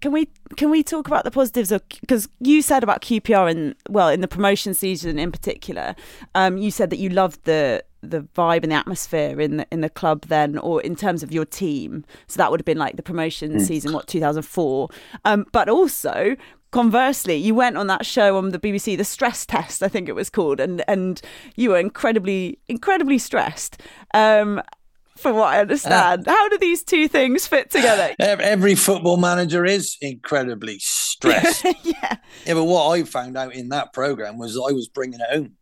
can 0.00 0.12
we 0.12 0.28
can 0.56 0.70
we 0.70 0.82
talk 0.82 1.06
about 1.06 1.24
the 1.24 1.30
positives 1.30 1.70
of 1.70 1.82
because 2.00 2.28
you 2.40 2.62
said 2.62 2.82
about 2.82 3.02
QPR 3.02 3.50
and 3.50 3.74
well 3.88 4.08
in 4.08 4.20
the 4.20 4.28
promotion 4.28 4.74
season 4.74 5.18
in 5.18 5.30
particular, 5.30 5.94
um, 6.34 6.56
you 6.56 6.70
said 6.70 6.90
that 6.90 6.98
you 6.98 7.08
loved 7.08 7.44
the 7.44 7.84
the 8.02 8.22
vibe 8.34 8.62
and 8.62 8.72
the 8.72 8.76
atmosphere 8.76 9.40
in 9.40 9.58
the 9.58 9.66
in 9.70 9.82
the 9.82 9.90
club 9.90 10.22
then, 10.26 10.56
or 10.58 10.80
in 10.80 10.96
terms 10.96 11.22
of 11.22 11.32
your 11.32 11.44
team. 11.44 12.04
So 12.28 12.38
that 12.38 12.50
would 12.50 12.60
have 12.60 12.64
been 12.64 12.78
like 12.78 12.96
the 12.96 13.02
promotion 13.02 13.52
mm. 13.52 13.60
season, 13.60 13.92
what 13.92 14.06
two 14.06 14.20
thousand 14.20 14.42
four. 14.42 14.88
Um, 15.24 15.46
but 15.52 15.68
also 15.68 16.36
conversely, 16.70 17.36
you 17.36 17.54
went 17.54 17.76
on 17.76 17.86
that 17.88 18.06
show 18.06 18.36
on 18.36 18.50
the 18.50 18.58
BBC, 18.58 18.96
the 18.96 19.04
stress 19.04 19.44
test, 19.46 19.82
I 19.82 19.88
think 19.88 20.08
it 20.08 20.14
was 20.14 20.30
called, 20.30 20.60
and 20.60 20.82
and 20.88 21.20
you 21.56 21.70
were 21.70 21.78
incredibly 21.78 22.58
incredibly 22.68 23.18
stressed. 23.18 23.80
Um, 24.14 24.62
from 25.16 25.36
what 25.36 25.52
I 25.52 25.60
understand. 25.60 26.26
Uh, 26.26 26.30
How 26.30 26.48
do 26.48 26.56
these 26.58 26.82
two 26.82 27.06
things 27.06 27.46
fit 27.46 27.70
together? 27.70 28.14
Every 28.18 28.74
football 28.74 29.18
manager 29.18 29.66
is 29.66 29.98
incredibly 30.00 30.78
stressed. 30.78 31.64
yeah. 31.82 32.16
Yeah, 32.46 32.54
but 32.54 32.64
what 32.64 32.88
I 32.88 33.02
found 33.04 33.36
out 33.36 33.54
in 33.54 33.68
that 33.68 33.92
program 33.92 34.38
was 34.38 34.54
that 34.54 34.62
I 34.62 34.72
was 34.72 34.88
bringing 34.88 35.20
it 35.20 35.30
home. 35.30 35.56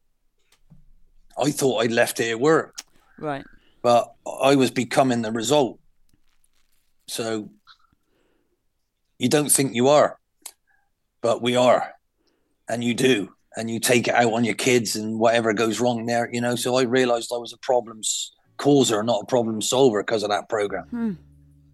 I 1.37 1.51
thought 1.51 1.83
I'd 1.83 1.90
left 1.90 2.21
it 2.21 2.31
at 2.31 2.40
work. 2.40 2.77
Right. 3.18 3.44
But 3.83 4.12
I 4.42 4.55
was 4.55 4.71
becoming 4.71 5.23
the 5.23 5.33
result. 5.33 5.81
So 7.09 7.51
you 9.18 9.29
don't 9.29 9.51
think 9.51 9.75
you 9.75 9.88
are, 9.88 10.18
but 11.21 11.43
we 11.43 11.57
are. 11.57 11.93
And 12.69 12.83
you 12.85 12.95
do. 12.95 13.31
And 13.57 13.71
you 13.71 13.81
take 13.81 14.07
it 14.07 14.15
out 14.15 14.33
on 14.33 14.45
your 14.45 14.55
kids 14.55 14.95
and 14.95 15.19
whatever 15.19 15.53
goes 15.53 15.81
wrong 15.81 16.07
there, 16.07 16.29
you 16.33 16.41
know. 16.41 16.55
So 16.55 16.77
I 16.77 16.83
realized 16.83 17.33
I 17.35 17.39
was 17.39 17.53
a 17.53 17.59
problem 17.59 18.03
causer, 18.57 19.03
not 19.03 19.23
a 19.23 19.27
problem 19.27 19.61
solver 19.63 20.03
because 20.03 20.23
of 20.23 20.31
that 20.31 20.49
program. 20.49 20.85
Hmm. 20.91 21.13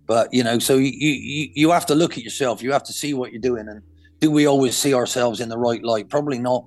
But 0.07 0.33
you 0.33 0.45
know, 0.45 0.59
so 0.59 0.77
you, 0.77 0.93
you 0.93 1.51
you 1.55 1.71
have 1.73 1.87
to 1.87 1.95
look 1.95 2.17
at 2.17 2.25
yourself. 2.25 2.63
You 2.63 2.73
have 2.73 2.85
to 2.85 2.93
see 2.93 3.13
what 3.15 3.33
you're 3.33 3.41
doing, 3.41 3.69
and 3.69 3.83
do 4.21 4.31
we 4.31 4.47
always 4.47 4.77
see 4.77 4.95
ourselves 4.95 5.41
in 5.41 5.49
the 5.49 5.59
right 5.59 5.83
light? 5.83 6.09
Probably 6.09 6.39
not. 6.39 6.67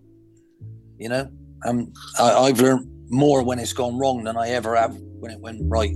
You 0.98 1.10
know, 1.10 1.32
um, 1.66 1.94
I, 2.20 2.32
I've 2.32 2.60
learned 2.60 2.88
more 3.10 3.44
when 3.44 3.60
it's 3.60 3.74
gone 3.74 3.98
wrong 3.98 4.24
than 4.24 4.38
I 4.38 4.50
ever 4.50 4.76
have 4.76 4.96
when 4.98 5.32
it 5.32 5.40
went 5.40 5.62
right. 5.64 5.96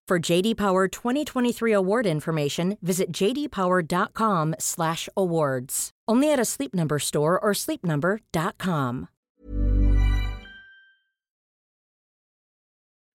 For 0.11 0.19
JD 0.19 0.57
Power 0.57 0.89
2023 0.89 1.71
award 1.71 2.05
information, 2.05 2.77
visit 2.81 3.13
jdpower.com/awards. 3.13 5.91
Only 6.05 6.33
at 6.33 6.37
a 6.37 6.43
Sleep 6.43 6.75
Number 6.75 6.99
store 6.99 7.39
or 7.39 7.53
sleepnumber.com. 7.53 9.07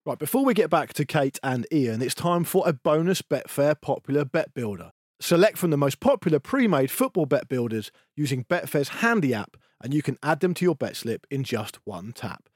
Right, 0.07 0.19
before 0.19 0.47
we 0.47 0.55
get 0.55 0.71
back 0.71 0.95
to 0.95 1.05
Kate 1.05 1.39
and 1.43 1.67
Ian, 1.71 2.01
it's 2.01 2.15
time 2.15 2.45
for 2.45 2.67
a 2.67 2.73
bonus 2.73 3.21
Betfair 3.21 3.79
popular 3.79 4.25
bet 4.25 4.55
builder. 4.55 4.93
Select 5.21 5.59
from 5.59 5.69
the 5.69 5.77
most 5.77 6.01
popular 6.01 6.39
pre-made 6.39 6.91
football 6.91 7.27
bet 7.27 7.47
builders 7.47 7.91
using 8.17 8.45
Betfair's 8.45 8.89
handy 8.89 9.35
app, 9.35 9.59
and 9.85 9.93
you 9.93 10.01
can 10.01 10.17
add 10.23 10.41
them 10.41 10.55
to 10.55 10.65
your 10.65 10.75
bet 10.75 10.97
slip 10.97 11.27
in 11.31 11.45
just 11.45 11.79
one 11.85 12.13
tap. 12.13 12.49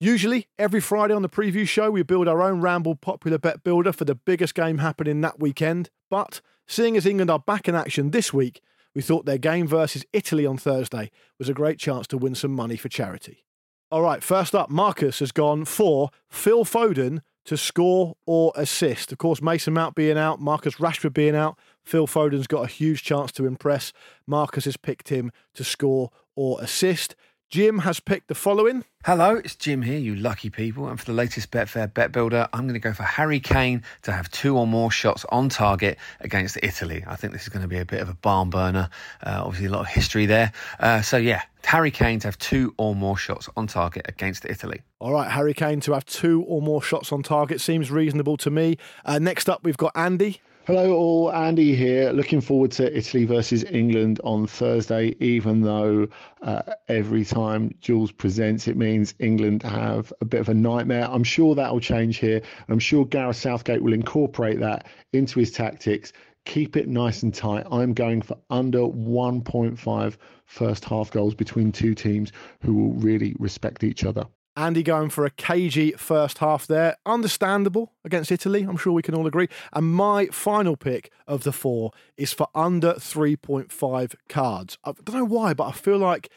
Usually, 0.00 0.46
every 0.60 0.80
Friday 0.80 1.12
on 1.12 1.22
the 1.22 1.28
preview 1.28 1.66
show, 1.66 1.90
we 1.90 2.04
build 2.04 2.28
our 2.28 2.40
own 2.40 2.60
Ramble 2.60 2.94
popular 2.94 3.36
bet 3.36 3.64
builder 3.64 3.92
for 3.92 4.04
the 4.04 4.14
biggest 4.14 4.54
game 4.54 4.78
happening 4.78 5.22
that 5.22 5.40
weekend. 5.40 5.90
But 6.08 6.40
seeing 6.68 6.96
as 6.96 7.04
England 7.04 7.32
are 7.32 7.40
back 7.40 7.68
in 7.68 7.74
action 7.74 8.12
this 8.12 8.32
week, 8.32 8.60
we 8.94 9.02
thought 9.02 9.26
their 9.26 9.38
game 9.38 9.66
versus 9.66 10.04
Italy 10.12 10.46
on 10.46 10.56
Thursday 10.56 11.10
was 11.36 11.48
a 11.48 11.54
great 11.54 11.80
chance 11.80 12.06
to 12.08 12.18
win 12.18 12.36
some 12.36 12.52
money 12.52 12.76
for 12.76 12.88
charity. 12.88 13.44
All 13.90 14.02
right, 14.02 14.22
first 14.22 14.54
up, 14.54 14.70
Marcus 14.70 15.18
has 15.18 15.32
gone 15.32 15.64
for 15.64 16.10
Phil 16.28 16.64
Foden 16.64 17.22
to 17.46 17.56
score 17.56 18.14
or 18.24 18.52
assist. 18.54 19.10
Of 19.10 19.18
course, 19.18 19.42
Mason 19.42 19.74
Mount 19.74 19.96
being 19.96 20.18
out, 20.18 20.40
Marcus 20.40 20.76
Rashford 20.76 21.14
being 21.14 21.34
out, 21.34 21.58
Phil 21.84 22.06
Foden's 22.06 22.46
got 22.46 22.64
a 22.64 22.68
huge 22.68 23.02
chance 23.02 23.32
to 23.32 23.46
impress. 23.46 23.92
Marcus 24.28 24.66
has 24.66 24.76
picked 24.76 25.08
him 25.08 25.32
to 25.54 25.64
score 25.64 26.10
or 26.36 26.60
assist. 26.60 27.16
Jim 27.50 27.78
has 27.78 27.98
picked 27.98 28.28
the 28.28 28.34
following. 28.34 28.84
Hello, 29.06 29.36
it's 29.36 29.54
Jim 29.54 29.80
here, 29.80 29.98
you 29.98 30.14
lucky 30.14 30.50
people. 30.50 30.86
And 30.86 31.00
for 31.00 31.06
the 31.06 31.14
latest 31.14 31.50
Betfair 31.50 31.92
Bet 31.92 32.12
Builder, 32.12 32.46
I'm 32.52 32.64
going 32.64 32.74
to 32.74 32.78
go 32.78 32.92
for 32.92 33.04
Harry 33.04 33.40
Kane 33.40 33.82
to 34.02 34.12
have 34.12 34.30
two 34.30 34.58
or 34.58 34.66
more 34.66 34.90
shots 34.90 35.24
on 35.30 35.48
target 35.48 35.96
against 36.20 36.58
Italy. 36.62 37.02
I 37.06 37.16
think 37.16 37.32
this 37.32 37.44
is 37.44 37.48
going 37.48 37.62
to 37.62 37.68
be 37.68 37.78
a 37.78 37.86
bit 37.86 38.02
of 38.02 38.10
a 38.10 38.14
barn 38.14 38.50
burner. 38.50 38.90
Uh, 39.24 39.40
obviously, 39.42 39.68
a 39.68 39.70
lot 39.70 39.80
of 39.80 39.86
history 39.86 40.26
there. 40.26 40.52
Uh, 40.78 41.00
so, 41.00 41.16
yeah, 41.16 41.40
Harry 41.64 41.90
Kane 41.90 42.18
to 42.18 42.26
have 42.26 42.38
two 42.38 42.74
or 42.76 42.94
more 42.94 43.16
shots 43.16 43.48
on 43.56 43.66
target 43.66 44.04
against 44.06 44.44
Italy. 44.44 44.82
All 44.98 45.12
right, 45.12 45.30
Harry 45.30 45.54
Kane 45.54 45.80
to 45.80 45.94
have 45.94 46.04
two 46.04 46.42
or 46.42 46.60
more 46.60 46.82
shots 46.82 47.12
on 47.12 47.22
target 47.22 47.62
seems 47.62 47.90
reasonable 47.90 48.36
to 48.36 48.50
me. 48.50 48.76
Uh, 49.06 49.18
next 49.18 49.48
up, 49.48 49.64
we've 49.64 49.78
got 49.78 49.92
Andy. 49.94 50.42
Hello, 50.68 50.92
all. 50.92 51.32
Andy 51.32 51.74
here. 51.74 52.10
Looking 52.12 52.42
forward 52.42 52.72
to 52.72 52.94
Italy 52.94 53.24
versus 53.24 53.64
England 53.64 54.20
on 54.22 54.46
Thursday, 54.46 55.16
even 55.18 55.62
though 55.62 56.08
uh, 56.42 56.60
every 56.88 57.24
time 57.24 57.74
Jules 57.80 58.12
presents, 58.12 58.68
it 58.68 58.76
means 58.76 59.14
England 59.18 59.62
have 59.62 60.12
a 60.20 60.26
bit 60.26 60.42
of 60.42 60.50
a 60.50 60.52
nightmare. 60.52 61.08
I'm 61.10 61.24
sure 61.24 61.54
that 61.54 61.72
will 61.72 61.80
change 61.80 62.18
here. 62.18 62.42
I'm 62.68 62.80
sure 62.80 63.06
Gareth 63.06 63.38
Southgate 63.38 63.82
will 63.82 63.94
incorporate 63.94 64.60
that 64.60 64.88
into 65.14 65.40
his 65.40 65.52
tactics. 65.52 66.12
Keep 66.44 66.76
it 66.76 66.86
nice 66.86 67.22
and 67.22 67.32
tight. 67.32 67.66
I'm 67.70 67.94
going 67.94 68.20
for 68.20 68.36
under 68.50 68.80
1.5 68.80 70.16
first 70.44 70.84
half 70.84 71.10
goals 71.10 71.34
between 71.34 71.72
two 71.72 71.94
teams 71.94 72.30
who 72.60 72.74
will 72.74 72.92
really 72.92 73.34
respect 73.38 73.84
each 73.84 74.04
other. 74.04 74.26
Andy 74.58 74.82
going 74.82 75.08
for 75.08 75.24
a 75.24 75.30
cagey 75.30 75.92
first 75.92 76.38
half 76.38 76.66
there. 76.66 76.96
Understandable 77.06 77.92
against 78.04 78.32
Italy, 78.32 78.64
I'm 78.64 78.76
sure 78.76 78.92
we 78.92 79.02
can 79.02 79.14
all 79.14 79.28
agree. 79.28 79.46
And 79.72 79.94
my 79.94 80.26
final 80.26 80.76
pick 80.76 81.12
of 81.28 81.44
the 81.44 81.52
four 81.52 81.92
is 82.16 82.32
for 82.32 82.48
under 82.56 82.94
3.5 82.94 84.14
cards. 84.28 84.76
I 84.82 84.92
don't 85.04 85.14
know 85.14 85.24
why, 85.24 85.54
but 85.54 85.68
I 85.68 85.72
feel 85.72 85.98
like 85.98 86.28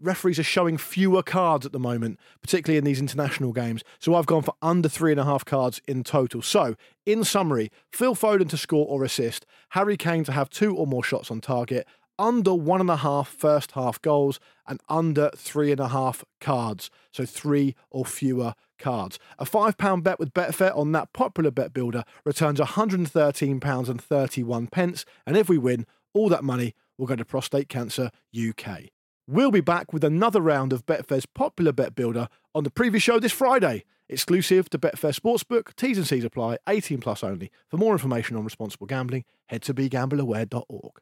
referees 0.00 0.38
are 0.38 0.44
showing 0.44 0.78
fewer 0.78 1.24
cards 1.24 1.66
at 1.66 1.72
the 1.72 1.80
moment, 1.80 2.20
particularly 2.40 2.78
in 2.78 2.84
these 2.84 3.00
international 3.00 3.52
games. 3.52 3.82
So 3.98 4.14
I've 4.14 4.26
gone 4.26 4.42
for 4.42 4.54
under 4.62 4.88
three 4.88 5.10
and 5.10 5.20
a 5.20 5.24
half 5.24 5.44
cards 5.44 5.80
in 5.88 6.04
total. 6.04 6.42
So, 6.42 6.76
in 7.04 7.24
summary, 7.24 7.72
Phil 7.90 8.14
Foden 8.14 8.48
to 8.50 8.56
score 8.56 8.86
or 8.86 9.02
assist, 9.02 9.44
Harry 9.70 9.96
Kane 9.96 10.22
to 10.24 10.32
have 10.32 10.50
two 10.50 10.76
or 10.76 10.86
more 10.86 11.02
shots 11.02 11.32
on 11.32 11.40
target, 11.40 11.84
under 12.18 12.54
one 12.54 12.80
and 12.80 12.90
a 12.90 12.96
half 12.96 13.28
first 13.28 13.70
half 13.72 14.00
goals 14.02 14.40
and 14.66 14.80
under 14.88 15.30
three 15.36 15.70
and 15.70 15.80
a 15.80 15.88
half 15.88 16.24
cards. 16.40 16.90
So 17.12 17.24
three 17.24 17.76
or 17.90 18.04
fewer 18.04 18.54
cards. 18.78 19.18
A 19.38 19.44
£5 19.44 20.02
bet 20.02 20.18
with 20.18 20.34
Betfair 20.34 20.76
on 20.76 20.90
that 20.92 21.12
popular 21.12 21.50
bet 21.50 21.72
builder 21.72 22.04
returns 22.24 22.60
£113.31. 22.60 24.70
pence, 24.70 25.04
and 25.26 25.36
if 25.36 25.48
we 25.48 25.58
win, 25.58 25.86
all 26.14 26.28
that 26.28 26.44
money 26.44 26.74
will 26.98 27.06
go 27.06 27.16
to 27.16 27.24
Prostate 27.24 27.68
Cancer 27.68 28.10
UK. 28.36 28.90
We'll 29.28 29.50
be 29.50 29.60
back 29.60 29.92
with 29.92 30.04
another 30.04 30.40
round 30.40 30.72
of 30.72 30.86
Betfair's 30.86 31.26
popular 31.26 31.72
bet 31.72 31.96
builder 31.96 32.28
on 32.54 32.62
the 32.64 32.70
previous 32.70 33.02
show 33.02 33.18
this 33.18 33.32
Friday. 33.32 33.84
Exclusive 34.08 34.70
to 34.70 34.78
Betfair 34.78 35.18
Sportsbook, 35.18 35.74
T's 35.74 35.98
and 35.98 36.06
C's 36.06 36.24
apply, 36.24 36.58
18 36.68 37.00
plus 37.00 37.24
only. 37.24 37.50
For 37.68 37.76
more 37.76 37.90
information 37.92 38.36
on 38.36 38.44
responsible 38.44 38.86
gambling, 38.86 39.24
head 39.46 39.62
to 39.62 39.74
begambleaware.org. 39.74 41.00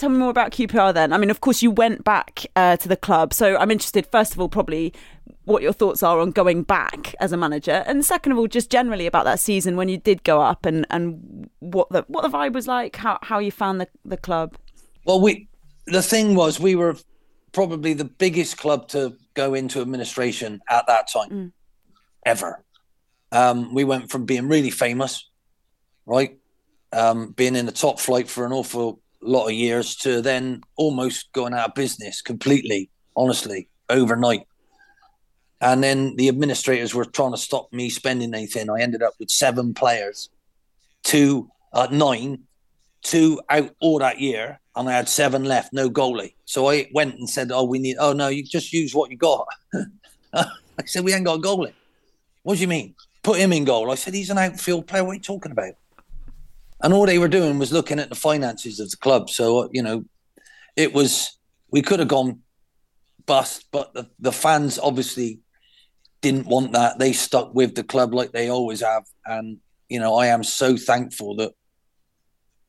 Tell 0.00 0.08
me 0.08 0.16
more 0.16 0.30
about 0.30 0.50
QPR 0.50 0.94
then. 0.94 1.12
I 1.12 1.18
mean, 1.18 1.28
of 1.28 1.42
course, 1.42 1.60
you 1.60 1.70
went 1.70 2.04
back 2.04 2.46
uh, 2.56 2.78
to 2.78 2.88
the 2.88 2.96
club. 2.96 3.34
So 3.34 3.58
I'm 3.58 3.70
interested, 3.70 4.06
first 4.06 4.32
of 4.32 4.40
all, 4.40 4.48
probably 4.48 4.94
what 5.44 5.60
your 5.60 5.74
thoughts 5.74 6.02
are 6.02 6.20
on 6.20 6.30
going 6.30 6.62
back 6.62 7.14
as 7.20 7.32
a 7.32 7.36
manager. 7.36 7.84
And 7.86 8.02
second 8.02 8.32
of 8.32 8.38
all, 8.38 8.46
just 8.46 8.70
generally 8.70 9.06
about 9.06 9.26
that 9.26 9.40
season 9.40 9.76
when 9.76 9.90
you 9.90 9.98
did 9.98 10.24
go 10.24 10.40
up 10.40 10.64
and, 10.64 10.86
and 10.88 11.50
what 11.58 11.90
the 11.90 12.06
what 12.08 12.22
the 12.22 12.30
vibe 12.30 12.54
was 12.54 12.66
like, 12.66 12.96
how, 12.96 13.18
how 13.20 13.40
you 13.40 13.52
found 13.52 13.78
the, 13.78 13.88
the 14.06 14.16
club. 14.16 14.56
Well, 15.04 15.20
we 15.20 15.48
the 15.84 16.00
thing 16.00 16.34
was 16.34 16.58
we 16.58 16.76
were 16.76 16.96
probably 17.52 17.92
the 17.92 18.06
biggest 18.06 18.56
club 18.56 18.88
to 18.88 19.18
go 19.34 19.52
into 19.52 19.82
administration 19.82 20.62
at 20.70 20.86
that 20.86 21.08
time 21.12 21.30
mm. 21.30 21.52
ever. 22.24 22.64
Um, 23.32 23.74
we 23.74 23.84
went 23.84 24.10
from 24.10 24.24
being 24.24 24.48
really 24.48 24.70
famous, 24.70 25.28
right, 26.06 26.38
um, 26.90 27.32
being 27.32 27.54
in 27.54 27.66
the 27.66 27.72
top 27.72 28.00
flight 28.00 28.30
for 28.30 28.46
an 28.46 28.52
awful 28.52 29.02
lot 29.22 29.46
of 29.46 29.52
years 29.52 29.96
to 29.96 30.22
then 30.22 30.62
almost 30.76 31.32
going 31.32 31.54
out 31.54 31.68
of 31.68 31.74
business 31.74 32.22
completely, 32.22 32.90
honestly, 33.16 33.68
overnight. 33.88 34.46
And 35.60 35.82
then 35.84 36.16
the 36.16 36.28
administrators 36.28 36.94
were 36.94 37.04
trying 37.04 37.32
to 37.32 37.36
stop 37.38 37.72
me 37.72 37.90
spending 37.90 38.34
anything. 38.34 38.70
I 38.70 38.80
ended 38.80 39.02
up 39.02 39.14
with 39.18 39.30
seven 39.30 39.74
players, 39.74 40.30
two, 41.02 41.50
uh, 41.72 41.88
nine, 41.90 42.44
two 43.02 43.40
out 43.50 43.70
all 43.80 43.98
that 43.98 44.20
year, 44.20 44.58
and 44.74 44.88
I 44.88 44.92
had 44.92 45.08
seven 45.08 45.44
left, 45.44 45.72
no 45.72 45.90
goalie. 45.90 46.34
So 46.44 46.70
I 46.70 46.88
went 46.94 47.16
and 47.16 47.28
said, 47.28 47.50
"Oh, 47.52 47.64
we 47.64 47.78
need. 47.78 47.96
Oh 47.98 48.12
no, 48.12 48.28
you 48.28 48.42
just 48.42 48.72
use 48.72 48.94
what 48.94 49.10
you 49.10 49.16
got." 49.16 49.46
I 50.34 50.46
said, 50.86 51.04
"We 51.04 51.12
ain't 51.12 51.24
got 51.24 51.38
a 51.38 51.42
goalie." 51.42 51.74
What 52.42 52.54
do 52.54 52.60
you 52.62 52.68
mean? 52.68 52.94
Put 53.22 53.38
him 53.38 53.52
in 53.52 53.64
goal. 53.64 53.90
I 53.90 53.96
said, 53.96 54.14
"He's 54.14 54.30
an 54.30 54.38
outfield 54.38 54.86
player. 54.86 55.04
What 55.04 55.12
are 55.12 55.14
you 55.14 55.20
talking 55.20 55.52
about?" 55.52 55.74
And 56.82 56.92
all 56.92 57.06
they 57.06 57.18
were 57.18 57.28
doing 57.28 57.58
was 57.58 57.72
looking 57.72 57.98
at 57.98 58.08
the 58.08 58.14
finances 58.14 58.80
of 58.80 58.90
the 58.90 58.96
club. 58.96 59.30
So 59.30 59.68
you 59.72 59.82
know, 59.82 60.04
it 60.76 60.92
was 60.92 61.38
we 61.70 61.82
could 61.82 61.98
have 61.98 62.08
gone 62.08 62.40
bust, 63.26 63.66
but 63.70 63.94
the, 63.94 64.08
the 64.18 64.32
fans 64.32 64.78
obviously 64.78 65.40
didn't 66.20 66.46
want 66.46 66.72
that. 66.72 66.98
They 66.98 67.12
stuck 67.12 67.54
with 67.54 67.74
the 67.74 67.84
club 67.84 68.14
like 68.14 68.32
they 68.32 68.48
always 68.48 68.80
have, 68.80 69.04
and 69.26 69.58
you 69.88 70.00
know, 70.00 70.16
I 70.16 70.26
am 70.26 70.44
so 70.44 70.76
thankful 70.76 71.36
that 71.36 71.52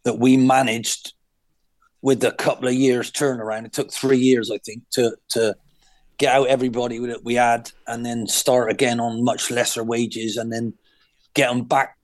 that 0.04 0.20
we 0.20 0.36
managed 0.38 1.14
with 2.02 2.24
a 2.24 2.32
couple 2.32 2.68
of 2.68 2.74
years 2.74 3.12
turnaround. 3.12 3.66
It 3.66 3.74
took 3.74 3.92
three 3.92 4.18
years, 4.18 4.52
I 4.52 4.58
think, 4.58 4.84
to 4.92 5.16
to 5.30 5.56
get 6.18 6.36
out 6.36 6.48
everybody 6.48 7.00
that 7.00 7.24
we 7.24 7.36
had, 7.36 7.72
and 7.88 8.06
then 8.06 8.28
start 8.28 8.72
again 8.72 9.00
on 9.00 9.24
much 9.24 9.50
lesser 9.50 9.84
wages, 9.84 10.38
and 10.38 10.52
then 10.52 10.74
get 11.34 11.50
them 11.50 11.64
back 11.64 11.98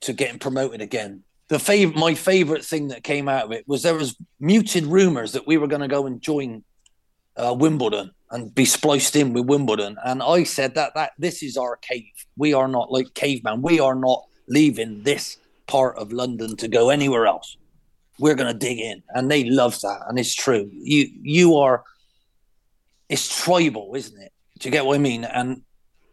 to 0.00 0.12
getting 0.12 0.38
promoted 0.38 0.80
again 0.80 1.24
the 1.48 1.56
fav- 1.56 1.94
my 1.94 2.14
favorite 2.14 2.64
thing 2.64 2.88
that 2.88 3.02
came 3.02 3.28
out 3.28 3.44
of 3.44 3.52
it 3.52 3.66
was 3.66 3.82
there 3.82 3.94
was 3.94 4.16
muted 4.38 4.84
rumors 4.84 5.32
that 5.32 5.46
we 5.46 5.56
were 5.56 5.66
going 5.66 5.82
to 5.82 5.88
go 5.88 6.06
and 6.06 6.20
join 6.20 6.62
uh, 7.36 7.54
Wimbledon 7.58 8.12
and 8.30 8.54
be 8.54 8.64
spliced 8.64 9.16
in 9.16 9.32
with 9.32 9.46
Wimbledon. 9.46 9.96
And 10.04 10.22
I 10.22 10.44
said 10.44 10.74
that 10.74 10.94
that 10.94 11.12
this 11.18 11.42
is 11.42 11.56
our 11.56 11.76
cave. 11.76 12.12
We 12.36 12.52
are 12.52 12.68
not 12.68 12.92
like 12.92 13.14
caveman. 13.14 13.62
We 13.62 13.80
are 13.80 13.94
not 13.94 14.24
leaving 14.46 15.02
this 15.02 15.38
part 15.66 15.96
of 15.96 16.12
London 16.12 16.56
to 16.56 16.68
go 16.68 16.90
anywhere 16.90 17.26
else. 17.26 17.56
We're 18.18 18.34
going 18.34 18.52
to 18.52 18.58
dig 18.58 18.78
in, 18.78 19.02
and 19.10 19.30
they 19.30 19.44
love 19.44 19.80
that, 19.80 20.00
and 20.08 20.18
it's 20.18 20.34
true. 20.34 20.68
You 20.72 21.08
you 21.22 21.56
are. 21.56 21.84
It's 23.08 23.42
tribal, 23.42 23.94
isn't 23.94 24.20
it? 24.20 24.32
Do 24.58 24.68
you 24.68 24.72
get 24.72 24.84
what 24.84 24.96
I 24.96 24.98
mean? 24.98 25.24
And 25.24 25.62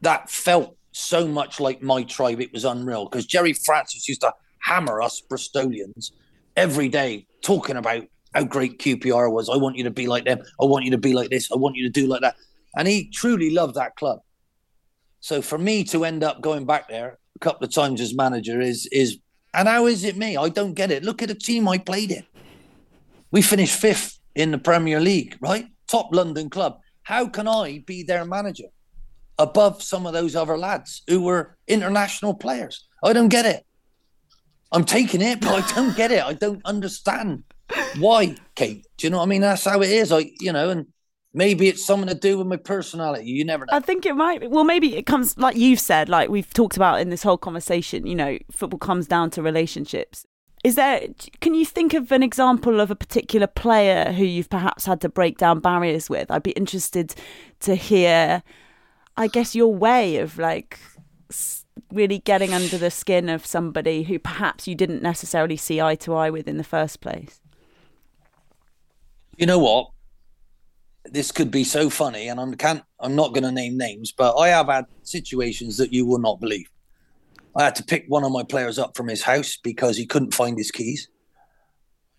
that 0.02 0.30
felt 0.30 0.78
so 0.93 1.28
much 1.28 1.60
like 1.60 1.82
my 1.82 2.04
tribe. 2.04 2.39
It 2.39 2.54
was 2.54 2.63
unreal 2.63 3.06
because 3.06 3.26
Jerry 3.26 3.52
Francis 3.52 4.08
used 4.08 4.21
to 4.21 4.34
hammer 4.65 5.01
us 5.01 5.21
Bristolians 5.30 6.12
every 6.56 6.89
day 6.89 7.28
talking 7.41 7.78
about 7.78 8.04
how 8.34 8.43
great 8.43 8.80
QPR 8.80 9.32
was. 9.32 9.47
I 9.49 9.58
want 9.58 9.78
you 9.78 9.84
to 9.84 9.91
be 9.91 10.08
like 10.08 10.25
them. 10.25 10.39
I 10.60 10.65
want 10.65 10.86
you 10.86 10.91
to 10.91 10.97
be 10.97 11.13
like 11.13 11.30
this. 11.30 11.51
I 11.51 11.56
want 11.56 11.75
you 11.75 11.84
to 11.86 11.91
do 11.91 12.08
like 12.08 12.21
that. 12.21 12.36
And 12.75 12.88
he 12.88 13.10
truly 13.10 13.51
loved 13.51 13.75
that 13.75 13.95
club. 13.95 14.19
So 15.19 15.41
for 15.41 15.58
me 15.58 15.84
to 15.86 16.04
end 16.04 16.23
up 16.23 16.41
going 16.41 16.65
back 16.65 16.89
there 16.89 17.19
a 17.36 17.39
couple 17.39 17.65
of 17.65 17.73
times 17.73 18.01
as 18.01 18.15
manager 18.15 18.60
is 18.60 18.88
is 18.91 19.19
and 19.54 19.67
how 19.67 19.86
is 19.86 20.04
it 20.04 20.17
me? 20.17 20.36
I 20.36 20.49
don't 20.49 20.73
get 20.73 20.91
it. 20.91 21.04
Look 21.04 21.21
at 21.21 21.30
the 21.30 21.36
team 21.36 21.67
I 21.67 21.78
played 21.78 22.12
in. 22.12 22.25
We 23.32 23.41
finished 23.41 23.80
fifth 23.80 24.19
in 24.34 24.51
the 24.51 24.58
Premier 24.58 24.99
League, 24.99 25.38
right? 25.39 25.67
Top 25.88 26.10
London 26.13 26.49
club. 26.49 26.80
How 27.04 27.28
can 27.28 27.47
I 27.47 27.84
be 27.86 28.04
their 28.04 28.25
manager 28.25 28.69
above 29.38 29.82
some 29.82 30.06
of 30.06 30.13
those 30.13 30.36
other 30.36 30.58
lads 30.58 31.04
who 31.08 31.21
were 31.21 31.56
international 31.67 32.34
players? 32.34 32.86
I 33.04 33.13
don't 33.13 33.30
get 33.30 33.45
it. 33.45 33.65
I'm 34.71 34.86
taking 34.86 35.21
it, 35.21 35.41
but 35.41 35.63
I 35.63 35.75
don't 35.75 35.95
get 35.95 36.12
it. 36.12 36.23
I 36.23 36.34
don't 36.34 36.65
understand 36.65 37.43
why, 37.97 38.36
Kate. 38.56 38.86
Do 38.97 39.08
you 39.08 39.12
know 39.12 39.17
what 39.17 39.23
I 39.23 39.28
mean? 39.28 39.41
That's 39.41 39.65
how 39.65 39.82
it 39.82 39.89
is. 39.89 40.12
I, 40.12 40.32
you 40.39 40.51
know, 40.51 40.69
and 40.69 40.88
maybe 41.34 41.67
it's 41.67 41.86
something 41.86 42.10
to 42.10 42.15
do 42.15 42.38
with 42.38 42.47
my 42.47 42.58
personality. 42.58 43.30
You 43.30 43.45
never 43.45 43.65
know. 43.65 43.73
I 43.73 43.80
think 43.80 44.06
it 44.06 44.15
might. 44.15 44.49
Well, 44.49 44.63
maybe 44.63 44.95
it 44.95 45.06
comes 45.06 45.38
like 45.38 45.56
you've 45.56 45.80
said, 45.80 46.10
like 46.10 46.30
we've 46.30 46.54
talked 46.54 46.78
about 46.78 47.01
in 47.01 47.10
this 47.10 47.23
whole 47.23 47.38
conversation. 47.38 48.08
You 48.08 48.15
know, 48.15 48.38
football 48.51 48.80
comes 48.80 49.08
down 49.08 49.30
to 49.32 49.41
relationships. 49.41 50.25
Is 50.63 50.75
there? 50.75 51.01
Can 51.41 51.54
you 51.54 51.65
think 51.65 51.93
of 51.93 52.12
an 52.12 52.23
example 52.23 52.80
of 52.80 52.89
a 52.89 52.95
particular 52.95 53.47
player 53.47 54.12
who 54.12 54.23
you've 54.23 54.49
perhaps 54.49 54.86
had 54.86 54.99
to 55.01 55.10
break 55.10 55.38
down 55.38 55.60
barriers 55.60 56.10
with? 56.10 56.32
I'd 56.32 56.43
be 56.43 56.51
interested 56.51 57.13
to 57.62 57.75
hear. 57.75 58.41
I 59.17 59.28
guess 59.28 59.56
your 59.56 59.73
way 59.73 60.17
of 60.17 60.38
like 60.38 60.80
really 61.95 62.19
getting 62.19 62.53
under 62.53 62.77
the 62.77 62.91
skin 62.91 63.29
of 63.29 63.45
somebody 63.45 64.03
who 64.03 64.19
perhaps 64.19 64.67
you 64.67 64.75
didn't 64.75 65.01
necessarily 65.01 65.58
see 65.58 65.81
eye 65.81 65.95
to 65.95 66.13
eye 66.13 66.29
with 66.29 66.47
in 66.47 66.58
the 66.58 66.63
first 66.63 67.01
place? 67.01 67.39
You 69.38 69.45
know 69.45 69.60
what? 69.60 69.89
This 71.05 71.31
could 71.31 71.51
be 71.51 71.63
so 71.63 71.89
funny, 71.89 72.27
and 72.27 72.39
I 72.39 72.55
can't. 72.55 72.84
I'm 72.99 73.15
not 73.15 73.34
going 73.34 73.43
to 73.43 73.51
name 73.51 73.77
names, 73.77 74.12
but 74.12 74.36
I 74.38 74.49
have 74.49 74.67
had 74.67 74.86
situations 75.03 75.77
that 75.77 75.93
you 75.93 76.05
will 76.05 76.19
not 76.19 76.39
believe. 76.39 76.69
I 77.55 77.63
had 77.63 77.75
to 77.75 77.84
pick 77.84 78.05
one 78.08 78.23
of 78.23 78.31
my 78.31 78.43
players 78.43 78.77
up 78.77 78.97
from 78.97 79.08
his 79.08 79.21
house 79.21 79.58
because 79.63 79.95
he 79.97 80.05
couldn't 80.05 80.34
find 80.34 80.58
his 80.58 80.71
keys. 80.71 81.10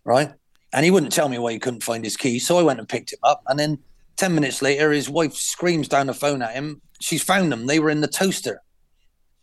Right. 0.05 0.33
And 0.73 0.85
he 0.85 0.91
wouldn't 0.91 1.13
tell 1.13 1.29
me 1.29 1.39
why 1.39 1.53
he 1.53 1.59
couldn't 1.59 1.83
find 1.83 2.05
his 2.05 2.17
keys. 2.17 2.47
So 2.47 2.59
I 2.59 2.63
went 2.63 2.79
and 2.79 2.89
picked 2.89 3.13
him 3.13 3.19
up. 3.23 3.43
And 3.49 3.59
then 3.59 3.79
10 4.17 4.35
minutes 4.35 4.63
later, 4.63 4.93
his 4.93 5.11
wife 5.11 5.35
screams 5.35 5.89
down 5.89 6.07
the 6.07 6.15
phone 6.15 6.43
at 6.43 6.55
him. 6.55 6.81
She's 7.01 7.23
found 7.23 7.53
them. 7.53 7.67
They 7.67 7.81
were 7.81 7.91
in 7.91 8.01
the 8.01 8.09
toaster. 8.09 8.63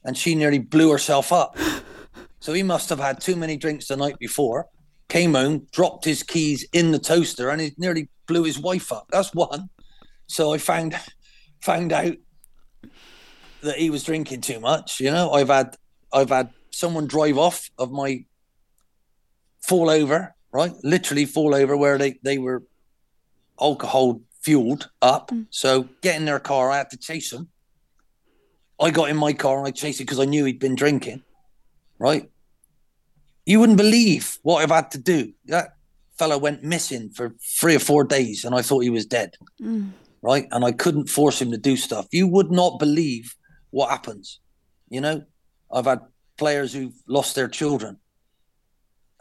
And 0.05 0.17
she 0.17 0.35
nearly 0.35 0.59
blew 0.59 0.91
herself 0.91 1.31
up. 1.31 1.57
So 2.39 2.53
he 2.53 2.63
must 2.63 2.89
have 2.89 2.99
had 2.99 3.21
too 3.21 3.35
many 3.35 3.55
drinks 3.55 3.87
the 3.87 3.95
night 3.95 4.19
before, 4.19 4.67
came 5.07 5.33
home, 5.33 5.67
dropped 5.71 6.03
his 6.03 6.23
keys 6.23 6.67
in 6.73 6.91
the 6.91 6.99
toaster, 6.99 7.49
and 7.49 7.61
he 7.61 7.71
nearly 7.77 8.09
blew 8.27 8.43
his 8.43 8.59
wife 8.59 8.91
up. 8.91 9.07
That's 9.11 9.33
one. 9.33 9.69
So 10.27 10.53
I 10.53 10.57
found 10.57 10.95
found 11.61 11.93
out 11.93 12.15
that 13.61 13.77
he 13.77 13.89
was 13.89 14.03
drinking 14.03 14.41
too 14.41 14.59
much. 14.59 14.99
You 14.99 15.11
know, 15.11 15.31
I've 15.31 15.47
had 15.47 15.77
I've 16.11 16.29
had 16.29 16.49
someone 16.71 17.07
drive 17.07 17.37
off 17.37 17.69
of 17.77 17.91
my 17.91 18.25
fall 19.61 19.89
over, 19.89 20.35
right? 20.51 20.73
Literally 20.83 21.25
fall 21.25 21.55
over 21.55 21.75
where 21.77 21.97
they, 21.97 22.19
they 22.23 22.37
were 22.37 22.63
alcohol 23.59 24.21
fueled 24.41 24.89
up. 25.01 25.31
Mm. 25.31 25.47
So 25.49 25.87
get 26.01 26.17
in 26.17 26.25
their 26.25 26.39
car, 26.39 26.71
I 26.71 26.77
had 26.77 26.89
to 26.91 26.97
chase 26.97 27.31
them. 27.31 27.49
I 28.79 28.91
got 28.91 29.09
in 29.09 29.17
my 29.17 29.33
car 29.33 29.57
and 29.57 29.67
I 29.67 29.71
chased 29.71 30.01
it 30.01 30.05
because 30.05 30.19
I 30.19 30.25
knew 30.25 30.45
he'd 30.45 30.59
been 30.59 30.75
drinking, 30.75 31.23
right? 31.99 32.29
You 33.45 33.59
wouldn't 33.59 33.77
believe 33.77 34.37
what 34.41 34.63
I've 34.63 34.71
had 34.71 34.91
to 34.91 34.97
do. 34.97 35.33
That 35.45 35.75
fella 36.17 36.37
went 36.37 36.63
missing 36.63 37.09
for 37.09 37.35
three 37.59 37.75
or 37.75 37.79
four 37.79 38.03
days 38.03 38.45
and 38.45 38.55
I 38.55 38.61
thought 38.61 38.83
he 38.83 38.89
was 38.89 39.05
dead, 39.05 39.35
mm. 39.61 39.91
right? 40.21 40.47
And 40.51 40.63
I 40.65 40.71
couldn't 40.71 41.09
force 41.09 41.41
him 41.41 41.51
to 41.51 41.57
do 41.57 41.75
stuff. 41.77 42.07
You 42.11 42.27
would 42.27 42.51
not 42.51 42.79
believe 42.79 43.35
what 43.71 43.89
happens, 43.89 44.39
you 44.89 45.01
know? 45.01 45.23
I've 45.71 45.85
had 45.85 46.01
players 46.37 46.73
who've 46.73 46.93
lost 47.07 47.35
their 47.35 47.47
children 47.47 47.97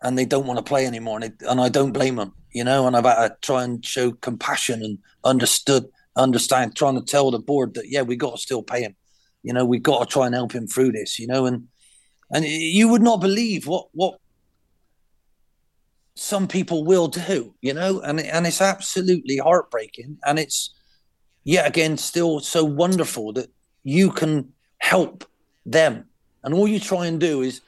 and 0.03 0.19
they 0.19 0.25
don't 0.25 0.47
want 0.47 0.59
to 0.59 0.65
play 0.65 0.87
anymore, 0.87 1.21
and, 1.23 1.33
and 1.49 1.61
I 1.61 1.69
don't 1.69 1.93
blame 1.93 2.17
them, 2.17 2.33
you 2.51 2.65
know. 2.65 2.87
And 2.87 2.97
I've 2.97 3.05
had 3.05 3.29
to 3.29 3.37
try 3.41 3.62
and 3.62 3.85
show 3.85 4.11
compassion 4.12 4.83
and 4.83 4.99
understood, 5.25 5.87
understand, 6.17 6.75
trying 6.75 6.97
to 6.97 7.05
tell 7.05 7.31
the 7.31 7.38
board 7.38 7.75
that 7.75 7.88
yeah, 7.88 8.03
we 8.03 8.17
got 8.17 8.33
to 8.33 8.43
still 8.43 8.62
pay 8.62 8.83
him, 8.83 8.97
you 9.42 9.52
know, 9.52 9.64
we've 9.64 9.83
got 9.83 10.00
to 10.00 10.12
try 10.12 10.26
and 10.26 10.35
help 10.35 10.52
him 10.52 10.66
through 10.66 10.92
this, 10.92 11.18
you 11.18 11.26
know. 11.26 11.46
And 11.46 11.68
and 12.31 12.44
you 12.44 12.88
would 12.88 13.02
not 13.02 13.20
believe 13.20 13.66
what 13.66 13.88
what 13.92 14.18
some 16.14 16.46
people 16.46 16.85
will 16.85 17.09
do, 17.09 17.55
you 17.61 17.74
know, 17.74 18.00
and 18.00 18.20
and 18.20 18.46
it's 18.46 18.61
absolutely 18.61 19.38
heartbreaking, 19.38 20.18
and 20.24 20.38
it's 20.38 20.74
yet 21.44 21.66
again 21.66 21.96
still 21.96 22.40
so 22.40 22.64
wonderful 22.64 23.33
that 23.33 23.50
you 23.83 24.11
can 24.11 24.52
help 24.78 25.24
them 25.66 26.07
and 26.44 26.55
all 26.55 26.68
you 26.68 26.81
try 26.81 27.07
and 27.07 27.20
do 27.20 27.42
is 27.42 27.61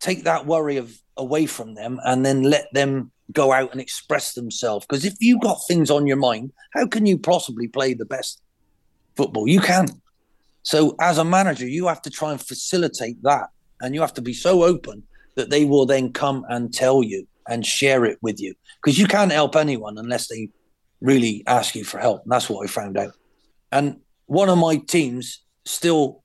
take 0.00 0.24
that 0.24 0.46
worry 0.46 0.76
of 0.76 0.98
away 1.16 1.46
from 1.46 1.74
them 1.74 2.00
and 2.04 2.24
then 2.24 2.42
let 2.42 2.72
them 2.72 3.10
go 3.32 3.52
out 3.52 3.72
and 3.72 3.80
express 3.80 4.34
themselves. 4.34 4.86
Because 4.86 5.04
if 5.04 5.14
you've 5.20 5.40
got 5.40 5.58
things 5.66 5.90
on 5.90 6.06
your 6.06 6.16
mind, 6.16 6.52
how 6.72 6.86
can 6.86 7.06
you 7.06 7.18
possibly 7.18 7.68
play 7.68 7.94
the 7.94 8.04
best 8.04 8.40
football? 9.16 9.48
You 9.48 9.60
can. 9.60 9.88
So 10.62 10.94
as 11.00 11.18
a 11.18 11.24
manager, 11.24 11.66
you 11.66 11.86
have 11.88 12.02
to 12.02 12.10
try 12.10 12.32
and 12.32 12.40
facilitate 12.40 13.22
that. 13.22 13.48
And 13.80 13.94
you 13.94 14.00
have 14.00 14.14
to 14.14 14.22
be 14.22 14.32
so 14.32 14.62
open 14.62 15.02
that 15.34 15.50
they 15.50 15.64
will 15.64 15.86
then 15.86 16.12
come 16.12 16.44
and 16.48 16.72
tell 16.72 17.02
you 17.02 17.26
and 17.48 17.66
share 17.66 18.04
it 18.04 18.18
with 18.22 18.40
you. 18.40 18.54
Because 18.82 18.98
you 18.98 19.06
can't 19.06 19.32
help 19.32 19.56
anyone 19.56 19.98
unless 19.98 20.28
they 20.28 20.50
really 21.00 21.42
ask 21.46 21.74
you 21.74 21.84
for 21.84 21.98
help. 21.98 22.22
And 22.22 22.32
that's 22.32 22.48
what 22.48 22.64
I 22.64 22.68
found 22.68 22.96
out. 22.96 23.14
And 23.72 23.96
one 24.26 24.48
of 24.48 24.58
my 24.58 24.76
teams 24.76 25.42
still 25.64 26.22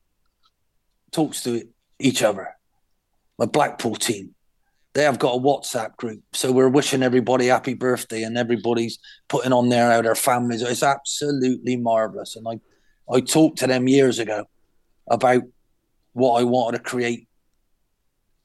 talks 1.11 1.43
to 1.43 1.63
each 1.99 2.21
other. 2.21 2.55
My 3.39 3.45
Blackpool 3.45 3.95
team, 3.95 4.35
they 4.93 5.03
have 5.03 5.19
got 5.19 5.35
a 5.35 5.39
WhatsApp 5.39 5.95
group, 5.95 6.23
so 6.33 6.51
we're 6.51 6.69
wishing 6.69 7.03
everybody 7.03 7.47
happy 7.47 7.75
birthday, 7.75 8.23
and 8.23 8.37
everybody's 8.37 8.97
putting 9.27 9.53
on 9.53 9.69
there 9.69 9.91
how 9.91 10.01
their 10.01 10.15
families. 10.15 10.63
It's 10.63 10.81
absolutely 10.81 11.75
marvelous, 11.75 12.35
and 12.35 12.47
I, 12.47 12.59
I 13.11 13.21
talked 13.21 13.59
to 13.59 13.67
them 13.67 13.87
years 13.87 14.19
ago 14.19 14.45
about 15.09 15.43
what 16.13 16.39
I 16.39 16.43
wanted 16.43 16.77
to 16.77 16.83
create, 16.83 17.27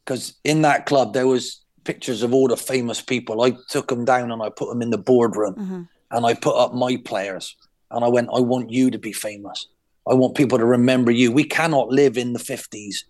because 0.04 0.34
in 0.44 0.62
that 0.62 0.86
club 0.86 1.14
there 1.14 1.26
was 1.26 1.62
pictures 1.84 2.22
of 2.22 2.32
all 2.32 2.48
the 2.48 2.56
famous 2.56 3.00
people. 3.00 3.42
I 3.42 3.56
took 3.68 3.88
them 3.88 4.04
down 4.04 4.30
and 4.30 4.42
I 4.42 4.50
put 4.50 4.68
them 4.68 4.82
in 4.82 4.90
the 4.90 4.98
boardroom, 4.98 5.54
mm-hmm. 5.54 5.82
and 6.10 6.26
I 6.26 6.34
put 6.34 6.56
up 6.56 6.74
my 6.74 6.96
players, 7.04 7.56
and 7.90 8.04
I 8.04 8.08
went, 8.08 8.28
I 8.32 8.40
want 8.40 8.70
you 8.70 8.90
to 8.90 8.98
be 8.98 9.12
famous. 9.12 9.66
I 10.08 10.14
want 10.14 10.36
people 10.36 10.58
to 10.58 10.64
remember 10.64 11.10
you. 11.10 11.30
We 11.30 11.44
cannot 11.44 11.88
live 11.88 12.16
in 12.18 12.32
the 12.32 12.40
50s 12.40 13.04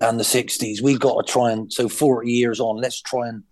and 0.00 0.20
the 0.20 0.24
60s. 0.24 0.82
We've 0.82 1.00
got 1.00 1.26
to 1.26 1.32
try 1.32 1.52
and, 1.52 1.72
so 1.72 1.88
40 1.88 2.30
years 2.30 2.60
on, 2.60 2.76
let's 2.76 3.00
try 3.00 3.28
and, 3.28 3.44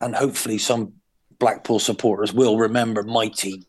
and 0.00 0.14
hopefully 0.14 0.58
some 0.58 0.94
Blackpool 1.38 1.78
supporters 1.78 2.32
will 2.32 2.58
remember 2.58 3.02
my 3.02 3.28
team. 3.28 3.64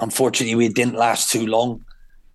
Unfortunately, 0.00 0.54
we 0.54 0.68
didn't 0.68 0.94
last 0.96 1.30
too 1.30 1.46
long. 1.46 1.84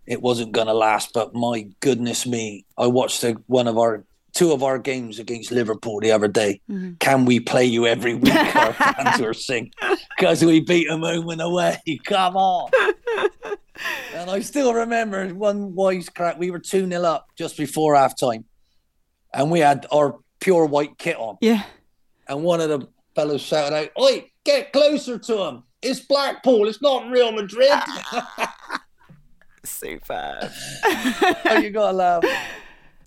It 0.05 0.21
wasn't 0.21 0.53
going 0.53 0.67
to 0.67 0.73
last, 0.73 1.13
but 1.13 1.35
my 1.35 1.67
goodness 1.81 2.25
me, 2.25 2.65
I 2.77 2.87
watched 2.87 3.23
a, 3.23 3.33
one 3.47 3.67
of 3.67 3.77
our 3.77 4.05
two 4.33 4.51
of 4.51 4.63
our 4.63 4.79
games 4.79 5.19
against 5.19 5.51
Liverpool 5.51 5.99
the 5.99 6.11
other 6.11 6.27
day. 6.27 6.61
Mm-hmm. 6.69 6.93
Can 6.99 7.25
we 7.25 7.39
play 7.39 7.65
you 7.65 7.85
every 7.85 8.15
week? 8.15 8.33
Our 8.55 8.73
fans 8.73 9.21
were 9.21 9.33
saying 9.33 9.71
because 10.17 10.43
we 10.43 10.61
beat 10.61 10.87
them 10.87 11.01
home 11.01 11.29
and 11.29 11.41
away. 11.41 11.77
Come 12.05 12.37
on. 12.37 12.71
and 14.15 14.29
I 14.29 14.39
still 14.39 14.73
remember 14.73 15.27
one 15.29 15.75
wise 15.75 16.09
crack. 16.09 16.39
We 16.39 16.51
were 16.51 16.59
2 16.59 16.87
0 16.87 17.03
up 17.03 17.27
just 17.37 17.57
before 17.57 17.95
half 17.95 18.17
time, 18.17 18.45
and 19.33 19.51
we 19.51 19.59
had 19.59 19.85
our 19.91 20.19
pure 20.39 20.65
white 20.65 20.97
kit 20.97 21.17
on. 21.17 21.37
Yeah. 21.41 21.63
And 22.27 22.43
one 22.43 22.61
of 22.61 22.69
the 22.69 22.87
fellows 23.15 23.41
shouted 23.41 23.75
out, 23.75 23.89
Oi, 23.99 24.31
get 24.43 24.71
closer 24.71 25.17
to 25.17 25.43
him. 25.43 25.63
It's 25.81 25.99
Blackpool. 26.01 26.67
It's 26.67 26.81
not 26.81 27.09
Real 27.09 27.31
Madrid. 27.31 27.71
Super. 29.63 30.51
oh, 30.83 31.59
you 31.61 31.69
got 31.69 31.91
to 31.91 31.97
laugh. 31.97 32.23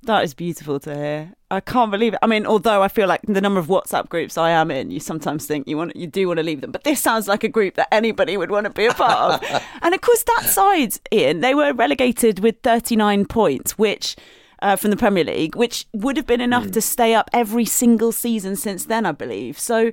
That 0.04 0.24
is 0.24 0.34
beautiful 0.34 0.80
to 0.80 0.94
hear. 0.94 1.32
I 1.50 1.60
can't 1.60 1.90
believe 1.90 2.14
it. 2.14 2.18
I 2.22 2.26
mean, 2.26 2.44
although 2.44 2.82
I 2.82 2.88
feel 2.88 3.06
like 3.06 3.20
the 3.22 3.40
number 3.40 3.60
of 3.60 3.66
WhatsApp 3.66 4.08
groups 4.08 4.36
I 4.36 4.50
am 4.50 4.70
in, 4.70 4.90
you 4.90 4.98
sometimes 4.98 5.46
think 5.46 5.68
you 5.68 5.76
want 5.76 5.94
you 5.94 6.08
do 6.08 6.26
want 6.26 6.38
to 6.38 6.42
leave 6.42 6.60
them, 6.60 6.72
but 6.72 6.82
this 6.82 7.00
sounds 7.00 7.28
like 7.28 7.44
a 7.44 7.48
group 7.48 7.74
that 7.74 7.88
anybody 7.92 8.36
would 8.36 8.50
want 8.50 8.64
to 8.64 8.70
be 8.70 8.86
a 8.86 8.94
part 8.94 9.42
of. 9.42 9.62
and 9.82 9.94
of 9.94 10.00
course, 10.00 10.24
that 10.24 10.46
side, 10.46 10.94
Ian, 11.12 11.40
they 11.40 11.54
were 11.54 11.72
relegated 11.72 12.40
with 12.40 12.56
39 12.62 13.26
points, 13.26 13.78
which 13.78 14.16
uh, 14.60 14.74
from 14.74 14.90
the 14.90 14.96
Premier 14.96 15.24
League, 15.24 15.54
which 15.54 15.86
would 15.92 16.16
have 16.16 16.26
been 16.26 16.40
enough 16.40 16.64
mm. 16.64 16.72
to 16.72 16.80
stay 16.80 17.14
up 17.14 17.30
every 17.32 17.64
single 17.64 18.10
season 18.10 18.56
since 18.56 18.86
then, 18.86 19.06
I 19.06 19.12
believe. 19.12 19.56
So 19.56 19.92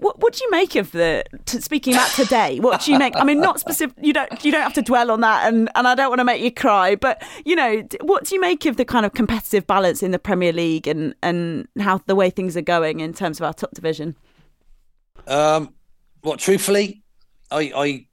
what 0.00 0.18
what 0.20 0.32
do 0.32 0.44
you 0.44 0.50
make 0.50 0.76
of 0.76 0.92
the 0.92 1.24
speaking 1.46 1.94
about 1.94 2.10
today? 2.10 2.58
What 2.58 2.82
do 2.82 2.92
you 2.92 2.98
make? 2.98 3.14
I 3.16 3.24
mean, 3.24 3.40
not 3.40 3.60
specific. 3.60 3.96
You 4.00 4.12
don't 4.12 4.44
you 4.44 4.50
don't 4.50 4.62
have 4.62 4.74
to 4.74 4.82
dwell 4.82 5.10
on 5.10 5.20
that, 5.20 5.46
and 5.52 5.70
and 5.74 5.86
I 5.86 5.94
don't 5.94 6.08
want 6.08 6.20
to 6.20 6.24
make 6.24 6.42
you 6.42 6.50
cry, 6.50 6.96
but 6.96 7.22
you 7.44 7.54
know, 7.54 7.82
what 8.00 8.24
do 8.24 8.34
you 8.34 8.40
make 8.40 8.66
of 8.66 8.76
the 8.76 8.84
kind 8.84 9.04
of 9.04 9.12
competitive 9.12 9.66
balance 9.66 10.02
in 10.02 10.10
the 10.10 10.18
Premier 10.18 10.52
League 10.52 10.86
and 10.86 11.14
and 11.22 11.68
how 11.78 11.98
the 12.06 12.14
way 12.14 12.30
things 12.30 12.56
are 12.56 12.62
going 12.62 13.00
in 13.00 13.12
terms 13.12 13.38
of 13.38 13.44
our 13.44 13.54
top 13.54 13.72
division? 13.72 14.16
Um, 15.26 15.74
well, 16.24 16.36
truthfully, 16.36 17.02
I 17.50 17.72
I 17.74 18.06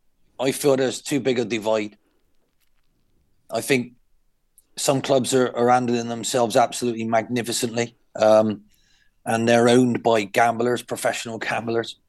I 0.48 0.52
feel 0.52 0.76
there's 0.76 1.02
too 1.02 1.20
big 1.20 1.40
a 1.40 1.46
divide. 1.46 1.98
I 3.50 3.62
think 3.62 3.94
some 4.76 5.02
clubs 5.02 5.34
are, 5.34 5.56
are 5.56 5.70
handling 5.70 6.10
themselves 6.10 6.56
absolutely 6.56 7.06
magnificently. 7.06 7.96
Um, 8.16 8.64
and 9.28 9.48
they're 9.48 9.68
owned 9.68 10.02
by 10.02 10.24
gamblers, 10.24 10.82
professional 10.82 11.38
gamblers. 11.38 12.00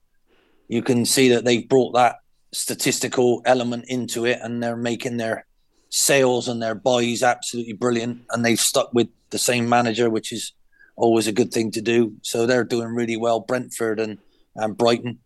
You 0.68 0.82
can 0.82 1.04
see 1.04 1.30
that 1.30 1.44
they've 1.44 1.68
brought 1.68 1.92
that 1.94 2.20
statistical 2.52 3.42
element 3.44 3.86
into 3.88 4.24
it 4.24 4.38
and 4.40 4.62
they're 4.62 4.76
making 4.76 5.16
their 5.16 5.44
sales 5.90 6.46
and 6.46 6.62
their 6.62 6.76
buys 6.76 7.22
absolutely 7.24 7.72
brilliant. 7.72 8.22
And 8.30 8.44
they've 8.44 8.60
stuck 8.60 8.94
with 8.94 9.08
the 9.30 9.38
same 9.38 9.68
manager, 9.68 10.08
which 10.08 10.32
is 10.32 10.52
always 10.94 11.26
a 11.26 11.32
good 11.32 11.52
thing 11.52 11.72
to 11.72 11.82
do. 11.82 12.14
So 12.22 12.46
they're 12.46 12.64
doing 12.64 12.94
really 12.94 13.16
well, 13.16 13.40
Brentford 13.40 13.98
and, 13.98 14.18
and 14.54 14.76
Brighton. 14.76 15.18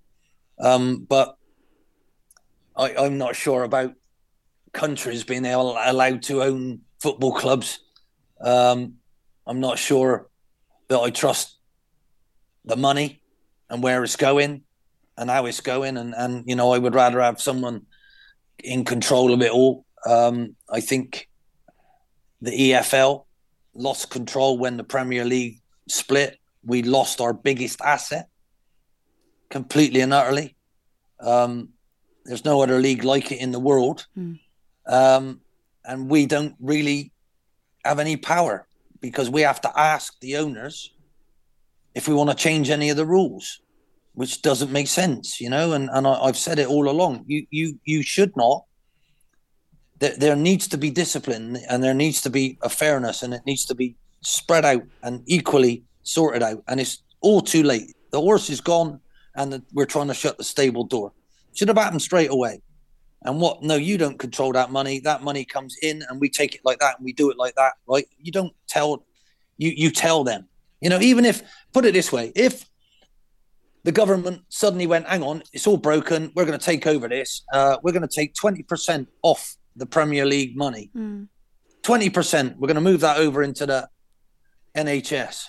Um, 0.59 1.07
but 1.07 1.37
I, 2.75 2.95
I'm 2.97 3.19
not 3.19 3.37
sure 3.37 3.65
about 3.65 3.95
countries 4.73 5.25
being 5.25 5.45
able, 5.45 5.77
allowed 5.79 6.23
to 6.25 6.43
own 6.43 6.81
football 7.01 7.35
clubs. 7.35 7.81
Um, 8.41 8.95
I'm 9.47 9.61
not 9.61 9.79
sure 9.79 10.31
that 10.89 10.99
I 10.99 11.11
trust 11.11 11.59
the 12.65 12.77
money 12.77 13.21
and 13.69 13.83
where 13.83 14.05
it's 14.05 14.17
going 14.17 14.63
and 15.17 15.31
how 15.31 15.47
it's 15.47 15.61
going. 15.61 15.97
And, 15.97 16.15
and 16.17 16.45
you 16.47 16.57
know, 16.57 16.73
I 16.73 16.79
would 16.79 16.95
rather 16.95 17.21
have 17.21 17.41
someone 17.41 17.87
in 18.63 18.85
control 18.85 19.33
of 19.33 19.43
it 19.43 19.51
all. 19.51 19.85
Um, 20.07 20.57
I 20.71 20.81
think 20.81 21.29
the 22.41 22.51
EFL 22.51 23.25
lost 23.75 24.11
control 24.11 24.59
when 24.59 24.77
the 24.77 24.85
Premier 24.85 25.25
League 25.25 25.61
split. 25.89 26.39
We 26.65 26.83
lost 26.83 27.21
our 27.21 27.33
biggest 27.33 27.81
asset 27.81 28.29
completely 29.51 30.01
and 30.01 30.13
utterly. 30.13 30.57
Um, 31.21 31.71
there's 32.25 32.45
no 32.45 32.63
other 32.63 32.79
league 32.79 33.05
like 33.05 33.33
it 33.33 33.41
in 33.41 33.51
the 33.51 33.59
world. 33.59 34.07
Mm. 34.17 34.39
Um, 34.87 35.41
and 35.85 36.09
we 36.09 36.27
don't 36.27 36.55
really 36.61 37.13
have 37.85 37.99
any 37.99 38.17
power 38.17 38.67
because 39.01 39.29
we 39.29 39.43
have 39.43 39.61
to 39.63 39.79
ask 39.79 40.19
the 40.21 40.37
owners 40.37 40.93
if 41.95 42.09
we 42.09 42.15
want 42.15 42.31
to 42.31 42.37
change 42.37 42.71
any 42.71 42.91
of 42.91 42.97
the 42.97 43.07
rules, 43.07 43.61
which 44.15 44.43
doesn't 44.43 44.73
make 44.73 44.89
sense, 44.89 45.41
you 45.41 45.51
know. 45.51 45.73
And 45.73 45.89
and 45.93 46.07
I, 46.07 46.27
have 46.27 46.37
said 46.37 46.59
it 46.59 46.69
all 46.69 46.89
along. 46.89 47.25
You 47.27 47.47
you 47.51 47.79
you 47.85 48.03
should 48.03 48.37
not. 48.37 48.65
There, 49.99 50.17
there 50.17 50.37
needs 50.37 50.69
to 50.69 50.79
be 50.79 50.91
discipline, 50.91 51.59
and 51.69 51.83
there 51.83 51.95
needs 51.95 52.21
to 52.23 52.31
be 52.31 52.59
a 52.63 52.69
fairness, 52.69 53.23
and 53.23 53.33
it 53.33 53.43
needs 53.47 53.65
to 53.67 53.75
be 53.75 53.97
spread 54.23 54.65
out 54.65 54.83
and 55.03 55.23
equally 55.27 55.85
sorted 56.03 56.43
out. 56.43 56.63
And 56.69 56.81
it's 56.81 57.03
all 57.21 57.41
too 57.41 57.63
late. 57.63 57.95
The 58.11 58.21
horse 58.21 58.51
is 58.51 58.61
gone, 58.61 59.01
and 59.37 59.53
the, 59.53 59.63
we're 59.73 59.87
trying 59.87 60.09
to 60.09 60.15
shut 60.15 60.39
the 60.39 60.45
stable 60.45 60.85
door. 60.85 61.13
Should 61.55 61.69
have 61.69 61.79
happened 61.79 62.03
straight 62.03 62.31
away. 62.31 62.63
And 63.25 63.41
what? 63.41 63.63
No, 63.63 63.77
you 63.77 63.99
don't 63.99 64.19
control 64.19 64.53
that 64.53 64.71
money. 64.71 64.99
That 65.01 65.23
money 65.23 65.45
comes 65.45 65.77
in, 65.83 66.03
and 66.09 66.21
we 66.21 66.29
take 66.29 66.55
it 66.55 66.63
like 66.65 66.81
that, 66.81 66.97
and 66.99 67.05
we 67.05 67.13
do 67.13 67.31
it 67.31 67.39
like 67.39 67.55
that, 67.55 67.75
right? 67.87 68.07
You 68.19 68.33
don't 68.33 68.53
tell. 68.67 69.05
You 69.59 69.71
you 69.75 69.91
tell 69.91 70.25
them. 70.25 70.49
You 70.83 70.91
know, 70.91 71.01
even 71.01 71.25
if 71.25 71.43
put 71.73 71.85
it 71.85 71.95
this 71.95 72.11
way, 72.11 72.33
if 72.35 72.65
the 73.85 73.93
government 73.93 74.43
suddenly 74.49 74.89
went, 74.89 75.07
"Hang 75.07 75.23
on, 75.23 75.45
it's 75.53 75.67
all 75.67 75.77
broken. 75.77 76.33
We're 76.35 76.45
going 76.45 76.59
to 76.59 76.65
take 76.65 76.89
over 76.89 77.09
this. 77.09 77.43
Uh, 77.53 77.79
we're 77.83 77.93
going 77.93 78.07
to 78.07 78.15
take 78.15 78.35
twenty 78.35 78.65
percent 78.65 79.09
off 79.23 79.57
the 79.77 79.87
Premier 79.87 80.27
League 80.27 80.57
money. 80.57 80.91
Twenty 81.83 82.11
mm. 82.11 82.15
percent. 82.15 82.59
We're 82.59 82.67
going 82.67 82.75
to 82.75 82.81
move 82.81 83.01
that 83.01 83.19
over 83.19 83.45
into 83.45 83.65
the 83.65 83.89
NHS. 84.77 85.47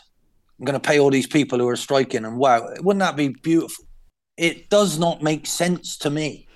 I'm 0.59 0.65
going 0.65 0.79
to 0.79 0.87
pay 0.87 0.99
all 0.99 1.09
these 1.09 1.27
people 1.27 1.57
who 1.57 1.67
are 1.67 1.75
striking, 1.75 2.25
and 2.25 2.37
wow, 2.37 2.69
wouldn't 2.79 3.01
that 3.01 3.15
be 3.15 3.29
beautiful? 3.29 3.85
It 4.37 4.69
does 4.69 4.99
not 4.99 5.23
make 5.23 5.47
sense 5.47 5.97
to 5.97 6.11
me. 6.11 6.47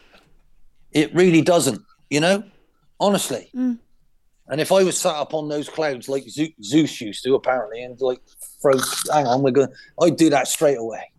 It 0.92 1.14
really 1.16 1.42
doesn't, 1.42 1.82
you 2.12 2.20
know, 2.20 2.44
honestly. 3.00 3.50
Mm. 3.56 3.80
And 4.50 4.62
if 4.62 4.72
I 4.72 4.84
was 4.84 4.98
sat 4.98 5.16
up 5.16 5.34
on 5.34 5.50
those 5.50 5.68
clouds 5.68 6.08
like 6.08 6.24
Zeus 6.30 7.02
used 7.02 7.24
to, 7.24 7.36
apparently, 7.36 7.84
and 7.84 8.00
like 8.00 8.22
throw, 8.62 8.74
hang 9.12 9.28
on, 9.28 9.44
we're 9.44 9.52
going, 9.52 9.70
I'd 10.02 10.16
do 10.16 10.30
that 10.30 10.48
straight 10.48 10.78
away. 10.78 11.12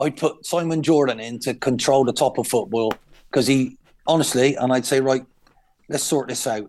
I'd 0.00 0.16
put 0.16 0.46
Simon 0.46 0.82
Jordan 0.82 1.18
in 1.18 1.40
to 1.40 1.54
control 1.54 2.04
the 2.04 2.12
top 2.12 2.38
of 2.38 2.46
football 2.46 2.94
because 3.30 3.48
he, 3.48 3.76
honestly, 4.06 4.54
and 4.54 4.72
I'd 4.72 4.86
say, 4.86 5.00
right, 5.00 5.24
let's 5.88 6.04
sort 6.04 6.28
this 6.28 6.46
out. 6.46 6.68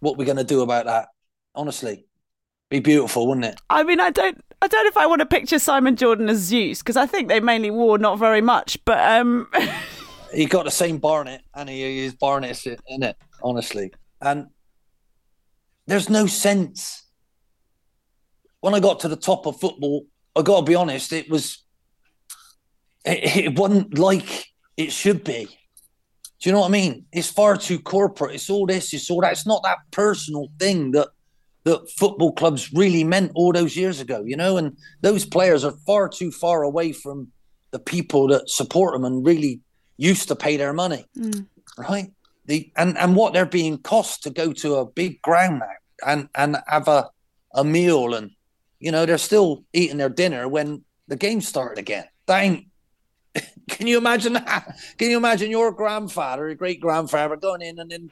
What 0.00 0.16
we're 0.16 0.24
going 0.24 0.38
to 0.38 0.44
do 0.44 0.62
about 0.62 0.86
that? 0.86 1.08
Honestly, 1.54 2.06
be 2.70 2.80
beautiful, 2.80 3.28
wouldn't 3.28 3.44
it? 3.44 3.60
I 3.68 3.82
mean, 3.82 4.00
I 4.00 4.08
don't, 4.10 4.42
I 4.62 4.68
don't 4.68 4.84
know 4.84 4.88
if 4.88 4.96
I 4.96 5.06
want 5.06 5.20
to 5.20 5.26
picture 5.26 5.58
Simon 5.58 5.96
Jordan 5.96 6.30
as 6.30 6.38
Zeus 6.38 6.78
because 6.78 6.96
I 6.96 7.04
think 7.04 7.28
they 7.28 7.40
mainly 7.40 7.70
wore 7.70 7.98
not 7.98 8.18
very 8.18 8.40
much, 8.40 8.82
but 8.86 8.98
um. 8.98 9.48
he 10.34 10.46
got 10.46 10.64
the 10.64 10.70
same 10.70 10.96
Barnet, 10.96 11.42
and 11.54 11.68
he 11.68 12.06
is 12.06 12.14
Barnet 12.14 12.66
in 12.66 13.02
it, 13.02 13.16
honestly. 13.42 13.92
And 14.22 14.46
there's 15.92 16.08
no 16.08 16.26
sense. 16.26 17.04
When 18.60 18.72
I 18.72 18.80
got 18.80 19.00
to 19.00 19.08
the 19.08 19.16
top 19.16 19.44
of 19.44 19.60
football, 19.60 20.06
I 20.34 20.40
got 20.40 20.60
to 20.60 20.62
be 20.64 20.74
honest, 20.74 21.12
it 21.12 21.28
was 21.28 21.62
it, 23.04 23.36
it 23.36 23.58
wasn't 23.58 23.98
like 23.98 24.46
it 24.78 24.90
should 24.90 25.22
be. 25.22 25.44
Do 26.40 26.48
you 26.48 26.52
know 26.52 26.60
what 26.60 26.68
I 26.68 26.70
mean? 26.70 27.04
It's 27.12 27.28
far 27.28 27.58
too 27.58 27.78
corporate. 27.78 28.36
It's 28.36 28.48
all 28.48 28.64
this, 28.64 28.94
it's 28.94 29.10
all 29.10 29.20
that. 29.20 29.32
It's 29.32 29.46
not 29.46 29.62
that 29.64 29.80
personal 29.90 30.48
thing 30.58 30.92
that 30.92 31.08
that 31.64 31.90
football 31.90 32.32
clubs 32.32 32.72
really 32.72 33.04
meant 33.04 33.32
all 33.34 33.52
those 33.52 33.76
years 33.76 34.00
ago, 34.00 34.24
you 34.24 34.34
know, 34.34 34.56
and 34.56 34.74
those 35.02 35.26
players 35.26 35.62
are 35.62 35.74
far 35.86 36.08
too 36.08 36.32
far 36.32 36.62
away 36.62 36.92
from 36.92 37.30
the 37.70 37.78
people 37.78 38.28
that 38.28 38.48
support 38.48 38.94
them 38.94 39.04
and 39.04 39.26
really 39.26 39.60
used 39.98 40.28
to 40.28 40.36
pay 40.36 40.56
their 40.56 40.72
money, 40.72 41.04
mm. 41.18 41.46
right? 41.76 42.10
The 42.46 42.72
and 42.78 42.96
and 42.96 43.14
what 43.14 43.34
they're 43.34 43.44
being 43.44 43.76
cost 43.76 44.22
to 44.22 44.30
go 44.30 44.54
to 44.54 44.76
a 44.76 44.86
big 44.86 45.20
ground 45.20 45.58
now 45.58 45.76
and 46.04 46.28
and 46.34 46.56
have 46.66 46.88
a 46.88 47.10
a 47.54 47.64
meal 47.64 48.14
and 48.14 48.30
you 48.80 48.90
know 48.90 49.06
they're 49.06 49.18
still 49.18 49.64
eating 49.72 49.98
their 49.98 50.08
dinner 50.08 50.48
when 50.48 50.84
the 51.08 51.16
game 51.16 51.40
started 51.40 51.78
again. 51.78 52.04
That 52.26 52.42
ain't. 52.42 52.66
Can 53.68 53.86
you 53.86 53.96
imagine 53.96 54.34
that? 54.34 54.76
Can 54.98 55.10
you 55.10 55.16
imagine 55.16 55.50
your 55.50 55.72
grandfather, 55.72 56.48
your 56.48 56.54
great 56.54 56.80
grandfather, 56.80 57.36
going 57.36 57.62
in 57.62 57.78
and 57.78 57.90
then 57.90 58.10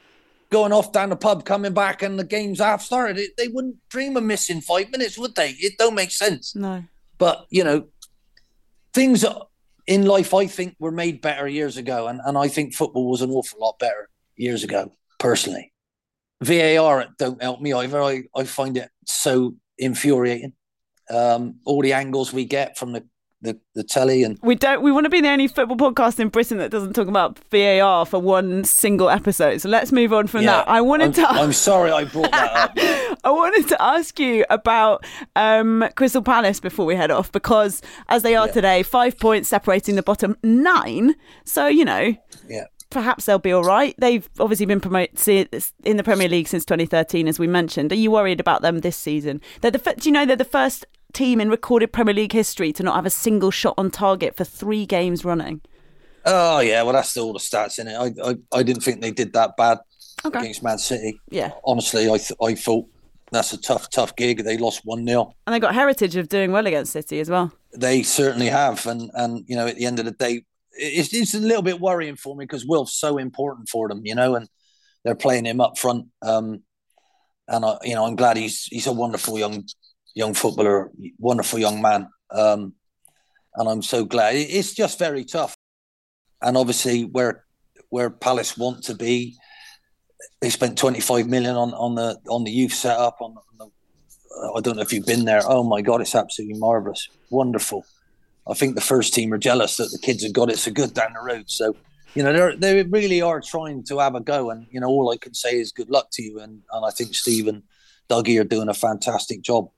going 0.49 0.73
off 0.73 0.91
down 0.91 1.09
the 1.09 1.15
pub, 1.15 1.45
coming 1.45 1.73
back, 1.73 2.01
and 2.01 2.17
the 2.17 2.23
game's 2.23 2.59
half 2.59 2.81
started? 2.81 3.19
It, 3.19 3.37
they 3.37 3.47
wouldn't 3.47 3.77
dream 3.89 4.17
of 4.17 4.23
missing 4.23 4.61
five 4.61 4.89
minutes, 4.89 5.17
would 5.19 5.35
they? 5.35 5.51
It 5.51 5.77
don't 5.77 5.93
make 5.93 6.11
sense. 6.11 6.55
No. 6.55 6.83
But 7.19 7.45
you 7.49 7.63
know, 7.63 7.87
things 8.93 9.23
in 9.85 10.05
life, 10.05 10.33
I 10.33 10.47
think, 10.47 10.75
were 10.79 10.91
made 10.91 11.21
better 11.21 11.47
years 11.47 11.77
ago, 11.77 12.07
and, 12.07 12.19
and 12.25 12.37
I 12.37 12.47
think 12.47 12.73
football 12.73 13.09
was 13.09 13.21
an 13.21 13.29
awful 13.31 13.59
lot 13.59 13.77
better 13.77 14.09
years 14.35 14.63
ago, 14.63 14.91
personally. 15.19 15.70
VAR 16.41 17.07
don't 17.17 17.41
help 17.41 17.61
me 17.61 17.73
either. 17.73 18.01
I, 18.01 18.23
I 18.35 18.43
find 18.43 18.77
it 18.77 18.89
so 19.05 19.55
infuriating. 19.77 20.53
Um, 21.09 21.55
all 21.65 21.81
the 21.81 21.93
angles 21.93 22.31
we 22.31 22.45
get 22.45 22.77
from 22.77 22.93
the, 22.93 23.05
the, 23.41 23.59
the 23.75 23.83
telly 23.83 24.23
and 24.23 24.37
we 24.43 24.55
don't 24.55 24.81
we 24.81 24.91
want 24.91 25.05
to 25.05 25.09
be 25.09 25.19
the 25.19 25.27
only 25.27 25.47
football 25.47 25.75
podcast 25.75 26.19
in 26.19 26.29
Britain 26.29 26.57
that 26.59 26.71
doesn't 26.71 26.93
talk 26.93 27.07
about 27.07 27.37
VAR 27.49 28.05
for 28.05 28.19
one 28.19 28.63
single 28.63 29.09
episode. 29.09 29.59
So 29.59 29.67
let's 29.67 29.91
move 29.91 30.13
on 30.13 30.27
from 30.27 30.43
yeah, 30.43 30.57
that. 30.57 30.69
I 30.69 30.79
wanted 30.79 31.07
I'm, 31.07 31.13
to 31.13 31.27
I'm 31.27 31.53
sorry 31.53 31.91
I 31.91 32.05
brought 32.05 32.31
that 32.31 32.53
up. 32.53 33.17
I 33.23 33.31
wanted 33.31 33.67
to 33.69 33.81
ask 33.81 34.19
you 34.19 34.45
about 34.49 35.05
um, 35.35 35.85
Crystal 35.95 36.21
Palace 36.21 36.59
before 36.59 36.85
we 36.85 36.95
head 36.95 37.11
off 37.11 37.31
because 37.31 37.81
as 38.07 38.23
they 38.23 38.35
are 38.35 38.47
yeah. 38.47 38.53
today, 38.53 38.83
five 38.83 39.19
points 39.19 39.49
separating 39.49 39.95
the 39.95 40.03
bottom 40.03 40.37
nine. 40.43 41.15
So, 41.43 41.67
you 41.67 41.83
know, 41.83 42.15
yeah 42.47 42.65
perhaps 42.91 43.25
they'll 43.25 43.39
be 43.39 43.51
all 43.51 43.63
right. 43.63 43.95
They've 43.97 44.29
obviously 44.39 44.67
been 44.67 44.79
promoted 44.79 45.63
in 45.83 45.97
the 45.97 46.03
Premier 46.03 46.29
League 46.29 46.47
since 46.47 46.63
2013, 46.65 47.27
as 47.27 47.39
we 47.39 47.47
mentioned. 47.47 47.91
Are 47.91 47.95
you 47.95 48.11
worried 48.11 48.39
about 48.39 48.61
them 48.61 48.81
this 48.81 48.95
season? 48.95 49.41
They're 49.61 49.71
the 49.71 49.95
do 49.97 50.07
you 50.09 50.11
know 50.11 50.25
they're 50.25 50.35
the 50.35 50.45
first 50.45 50.85
team 51.13 51.41
in 51.41 51.49
recorded 51.49 51.91
Premier 51.91 52.13
League 52.13 52.33
history 52.33 52.71
to 52.73 52.83
not 52.83 52.95
have 52.95 53.05
a 53.05 53.09
single 53.09 53.51
shot 53.51 53.73
on 53.77 53.89
target 53.89 54.35
for 54.35 54.43
three 54.43 54.85
games 54.85 55.25
running. 55.25 55.61
Oh 56.25 56.59
yeah, 56.59 56.83
well 56.83 56.93
that's 56.93 57.17
all 57.17 57.33
the 57.33 57.39
stats 57.39 57.79
in 57.79 57.87
it. 57.87 57.95
I 57.95 58.29
I, 58.29 58.59
I 58.59 58.63
didn't 58.63 58.83
think 58.83 59.01
they 59.01 59.11
did 59.11 59.33
that 59.33 59.57
bad 59.57 59.79
okay. 60.23 60.39
against 60.39 60.61
Man 60.61 60.77
City. 60.77 61.19
Yeah, 61.29 61.51
honestly, 61.65 62.05
I 62.05 62.17
th- 62.17 62.37
I 62.41 62.53
thought 62.53 62.87
that's 63.31 63.53
a 63.53 63.57
tough 63.57 63.89
tough 63.89 64.15
gig. 64.15 64.43
They 64.43 64.57
lost 64.57 64.81
one 64.83 65.07
0 65.07 65.33
and 65.47 65.53
they 65.53 65.59
got 65.59 65.73
heritage 65.73 66.15
of 66.15 66.29
doing 66.29 66.51
well 66.51 66.67
against 66.67 66.91
City 66.91 67.19
as 67.19 67.29
well. 67.29 67.51
They 67.73 68.03
certainly 68.03 68.47
have, 68.47 68.85
and 68.85 69.09
and 69.15 69.43
you 69.47 69.55
know 69.55 69.67
at 69.67 69.77
the 69.77 69.85
end 69.85 69.99
of 69.99 70.05
the 70.05 70.11
day, 70.11 70.43
it's, 70.73 71.13
it's 71.13 71.33
a 71.33 71.39
little 71.39 71.61
bit 71.61 71.79
worrying 71.79 72.15
for 72.15 72.35
me 72.35 72.45
because 72.45 72.65
Wilf's 72.65 72.93
so 72.95 73.17
important 73.17 73.69
for 73.69 73.87
them, 73.87 74.01
you 74.03 74.15
know, 74.15 74.35
and 74.35 74.47
they're 75.03 75.15
playing 75.15 75.45
him 75.45 75.61
up 75.61 75.77
front. 75.77 76.07
Um, 76.21 76.63
and 77.47 77.65
I, 77.65 77.77
you 77.83 77.95
know, 77.95 78.05
I'm 78.05 78.15
glad 78.15 78.37
he's 78.37 78.65
he's 78.65 78.87
a 78.87 78.93
wonderful 78.93 79.37
young 79.37 79.65
young 80.13 80.33
footballer, 80.33 80.91
wonderful 81.17 81.59
young 81.59 81.81
man. 81.81 82.07
Um, 82.29 82.73
and 83.55 83.69
I'm 83.69 83.81
so 83.81 84.05
glad. 84.05 84.35
It's 84.35 84.73
just 84.73 84.97
very 84.97 85.25
tough. 85.25 85.55
And 86.41 86.57
obviously, 86.57 87.03
where 87.03 87.45
where 87.89 88.09
Palace 88.09 88.57
want 88.57 88.83
to 88.85 88.95
be, 88.95 89.37
they 90.39 90.49
spent 90.49 90.77
25 90.77 91.27
million 91.27 91.55
on 91.55 91.73
on 91.73 91.95
the 91.95 92.19
on 92.29 92.43
the 92.43 92.51
youth 92.51 92.73
setup. 92.73 93.17
On, 93.19 93.35
the, 93.57 93.69
I 94.55 94.61
don't 94.61 94.77
know 94.77 94.81
if 94.81 94.93
you've 94.93 95.05
been 95.05 95.25
there. 95.25 95.41
Oh 95.45 95.63
my 95.63 95.81
God, 95.81 96.01
it's 96.01 96.15
absolutely 96.15 96.59
marvelous, 96.59 97.09
wonderful. 97.29 97.85
I 98.49 98.53
think 98.53 98.75
the 98.75 98.81
first 98.81 99.13
team 99.13 99.33
are 99.33 99.37
jealous 99.37 99.77
that 99.77 99.91
the 99.91 99.99
kids 99.99 100.23
have 100.23 100.33
got 100.33 100.49
it 100.49 100.57
so 100.57 100.71
good 100.71 100.93
down 100.93 101.13
the 101.13 101.21
road. 101.21 101.49
So, 101.49 101.75
you 102.15 102.23
know, 102.23 102.33
they 102.55 102.81
they 102.81 102.83
really 102.83 103.21
are 103.21 103.39
trying 103.39 103.83
to 103.85 103.99
have 103.99 104.15
a 104.15 104.19
go. 104.19 104.49
And, 104.49 104.67
you 104.71 104.79
know, 104.79 104.87
all 104.87 105.11
I 105.11 105.17
can 105.17 105.33
say 105.33 105.59
is 105.59 105.71
good 105.71 105.89
luck 105.89 106.09
to 106.13 106.23
you. 106.23 106.39
And, 106.39 106.61
and 106.71 106.85
I 106.85 106.89
think 106.89 107.13
Steve 107.15 107.47
and 107.47 107.63
Dougie 108.09 108.39
are 108.39 108.45
doing 108.45 108.69
a 108.69 108.73
fantastic 108.73 109.41
job. 109.41 109.69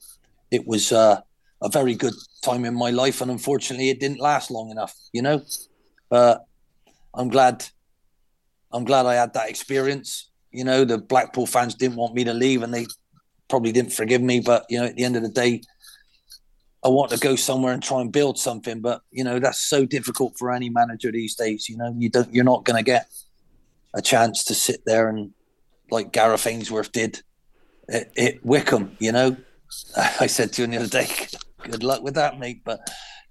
It 0.49 0.66
was 0.66 0.91
uh, 0.91 1.22
a 1.61 1.70
very 1.70 1.95
good 1.95 2.14
time 2.41 2.66
in 2.66 2.74
my 2.74 2.89
life. 2.89 3.22
And 3.22 3.30
unfortunately, 3.30 3.89
it 3.89 3.99
didn't 3.99 4.20
last 4.20 4.49
long 4.49 4.70
enough, 4.70 4.95
you 5.11 5.22
know. 5.22 5.41
But 6.09 6.45
I'm 7.14 7.30
glad. 7.30 7.66
I'm 8.72 8.86
glad 8.86 9.05
I 9.05 9.16
had 9.16 9.34
that 9.34 9.49
experience. 9.49 10.32
You 10.51 10.64
know, 10.64 10.86
the 10.86 10.97
Blackpool 10.97 11.45
fans 11.45 11.76
didn't 11.76 11.97
want 11.97 12.16
me 12.16 12.24
to 12.24 12.34
leave 12.34 12.64
and 12.64 12.74
they 12.74 12.88
probably 13.49 13.72
didn't 13.72 13.93
forgive 13.93 14.22
me. 14.22 14.39
But, 14.39 14.66
you 14.70 14.80
know, 14.80 14.86
at 14.86 14.95
the 14.95 15.03
end 15.03 15.16
of 15.16 15.22
the 15.22 15.30
day, 15.30 15.61
I 16.86 16.89
want 16.89 17.11
to 17.11 17.19
go 17.19 17.36
somewhere 17.36 17.73
and 17.73 17.81
try 17.81 18.01
and 18.01 18.11
build 18.11 18.38
something, 18.38 18.81
but 18.81 19.01
you 19.11 19.23
know 19.23 19.39
that's 19.39 19.59
so 19.59 19.86
difficult 19.86 20.38
for 20.38 20.51
any 20.51 20.69
manager 20.69 21.11
these 21.11 21.36
days. 21.36 21.69
You 21.69 21.77
know, 21.77 21.95
you 21.97 22.09
don't, 22.09 22.34
you're 22.34 22.43
not 22.43 22.65
going 22.65 22.77
to 22.77 22.84
get 22.84 23.07
a 23.93 24.01
chance 24.01 24.43
to 24.45 24.53
sit 24.53 24.81
there 24.86 25.07
and 25.07 25.31
like 25.91 26.11
Gareth 26.11 26.47
Ainsworth 26.47 26.91
did 26.91 27.21
at, 27.89 28.17
at 28.17 28.45
Wycombe. 28.45 28.95
You 28.99 29.11
know, 29.11 29.38
I 30.19 30.27
said 30.27 30.51
to 30.53 30.63
him 30.63 30.71
the 30.71 30.77
other 30.77 30.88
day, 30.88 31.07
"Good 31.63 31.84
luck 31.84 32.03
with 32.03 32.15
that, 32.15 32.39
mate." 32.39 32.63
But 32.65 32.79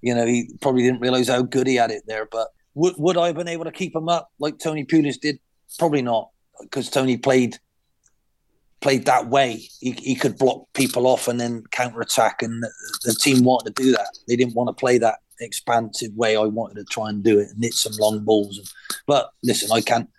you 0.01 0.15
know, 0.15 0.25
he 0.25 0.49
probably 0.61 0.83
didn't 0.83 1.01
realise 1.01 1.27
how 1.27 1.43
good 1.43 1.67
he 1.67 1.75
had 1.75 1.91
it 1.91 2.03
there. 2.07 2.27
But 2.31 2.47
would 2.73 2.95
would 2.97 3.17
I 3.17 3.27
have 3.27 3.35
been 3.35 3.47
able 3.47 3.65
to 3.65 3.71
keep 3.71 3.95
him 3.95 4.09
up 4.09 4.29
like 4.39 4.57
Tony 4.57 4.85
Pulis 4.85 5.19
did? 5.19 5.39
Probably 5.77 6.01
not, 6.01 6.29
because 6.61 6.89
Tony 6.89 7.17
played 7.17 7.57
played 8.83 9.05
that 9.05 9.29
way, 9.29 9.65
he, 9.79 9.91
he 9.93 10.13
could 10.13 10.37
block 10.37 10.67
people 10.73 11.07
off 11.07 11.29
and 11.29 11.39
then 11.39 11.63
counter 11.71 12.01
attack. 12.01 12.43
And 12.43 12.61
the, 12.61 12.71
the, 13.05 13.13
team 13.13 13.43
wanted 13.45 13.75
to 13.75 13.81
do 13.81 13.91
that. 13.93 14.19
They 14.27 14.35
didn't 14.35 14.55
want 14.55 14.67
to 14.67 14.73
play 14.73 14.97
that 14.97 15.19
expansive 15.39 16.13
way. 16.15 16.35
I 16.35 16.43
wanted 16.43 16.75
to 16.75 16.83
try 16.83 17.09
and 17.09 17.23
do 17.23 17.39
it 17.39 17.49
and 17.49 17.63
hit 17.63 17.73
some 17.73 17.93
long 17.97 18.25
balls. 18.25 18.73
But 19.07 19.31
listen, 19.41 19.71
I 19.71 19.81
can't. 19.81 20.09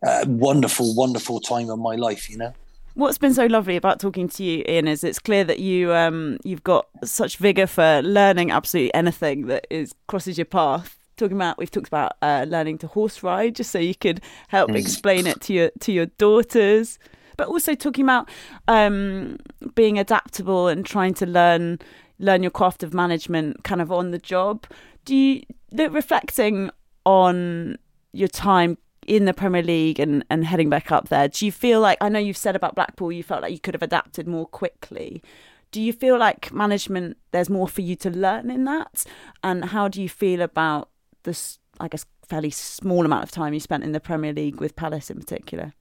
Uh, 0.00 0.24
wonderful, 0.28 0.94
wonderful 0.94 1.40
time 1.40 1.68
of 1.70 1.78
my 1.80 1.96
life, 1.96 2.30
you 2.30 2.38
know. 2.38 2.54
What's 2.94 3.18
been 3.18 3.34
so 3.34 3.46
lovely 3.46 3.76
about 3.76 3.98
talking 3.98 4.28
to 4.28 4.44
you, 4.44 4.64
Ian, 4.68 4.86
is 4.86 5.02
it's 5.02 5.18
clear 5.18 5.42
that 5.44 5.58
you 5.58 5.92
um, 5.92 6.38
you've 6.44 6.62
got 6.62 6.86
such 7.04 7.36
vigor 7.36 7.66
for 7.66 8.00
learning 8.02 8.52
absolutely 8.52 8.94
anything 8.94 9.48
that 9.48 9.66
is 9.70 9.94
crosses 10.06 10.38
your 10.38 10.44
path. 10.44 10.96
Talking 11.16 11.36
about, 11.36 11.58
we've 11.58 11.70
talked 11.70 11.88
about 11.88 12.12
uh, 12.22 12.46
learning 12.48 12.78
to 12.78 12.86
horse 12.86 13.24
ride, 13.24 13.56
just 13.56 13.72
so 13.72 13.80
you 13.80 13.96
could 13.96 14.20
help 14.46 14.70
mm. 14.70 14.76
explain 14.76 15.26
it 15.26 15.40
to 15.42 15.52
your 15.52 15.70
to 15.80 15.92
your 15.92 16.06
daughters. 16.06 17.00
But 17.38 17.48
also 17.48 17.74
talking 17.74 18.04
about 18.04 18.28
um, 18.68 19.38
being 19.74 19.98
adaptable 19.98 20.68
and 20.68 20.84
trying 20.84 21.14
to 21.14 21.26
learn 21.26 21.78
learn 22.18 22.42
your 22.42 22.50
craft 22.50 22.82
of 22.82 22.92
management, 22.92 23.64
kind 23.64 23.80
of 23.80 23.90
on 23.90 24.10
the 24.10 24.18
job. 24.18 24.66
Do 25.06 25.16
you 25.16 25.44
reflecting 25.72 26.70
on 27.06 27.78
your 28.12 28.28
time 28.28 28.76
in 29.08 29.24
the 29.24 29.32
Premier 29.32 29.62
League 29.62 29.98
and, 29.98 30.24
and 30.28 30.44
heading 30.44 30.68
back 30.68 30.92
up 30.92 31.08
there, 31.08 31.28
do 31.28 31.46
you 31.46 31.50
feel 31.50 31.80
like 31.80 31.96
I 32.00 32.10
know 32.10 32.18
you've 32.18 32.36
said 32.36 32.54
about 32.54 32.74
Blackpool 32.74 33.10
you 33.10 33.22
felt 33.22 33.42
like 33.42 33.52
you 33.52 33.58
could 33.58 33.74
have 33.74 33.82
adapted 33.82 34.28
more 34.28 34.46
quickly. 34.46 35.22
Do 35.70 35.80
you 35.80 35.92
feel 35.92 36.18
like 36.18 36.52
management 36.52 37.16
there's 37.30 37.50
more 37.50 37.68
for 37.68 37.80
you 37.80 37.96
to 37.96 38.10
learn 38.10 38.50
in 38.50 38.64
that? 38.64 39.04
And 39.42 39.66
how 39.66 39.88
do 39.88 40.02
you 40.02 40.08
feel 40.08 40.42
about 40.42 40.90
this 41.22 41.58
I 41.80 41.88
guess 41.88 42.04
fairly 42.26 42.50
small 42.50 43.06
amount 43.06 43.22
of 43.22 43.30
time 43.30 43.54
you 43.54 43.60
spent 43.60 43.84
in 43.84 43.92
the 43.92 44.00
Premier 44.00 44.32
League 44.32 44.60
with 44.60 44.76
Palace 44.76 45.10
in 45.10 45.18
particular? 45.18 45.72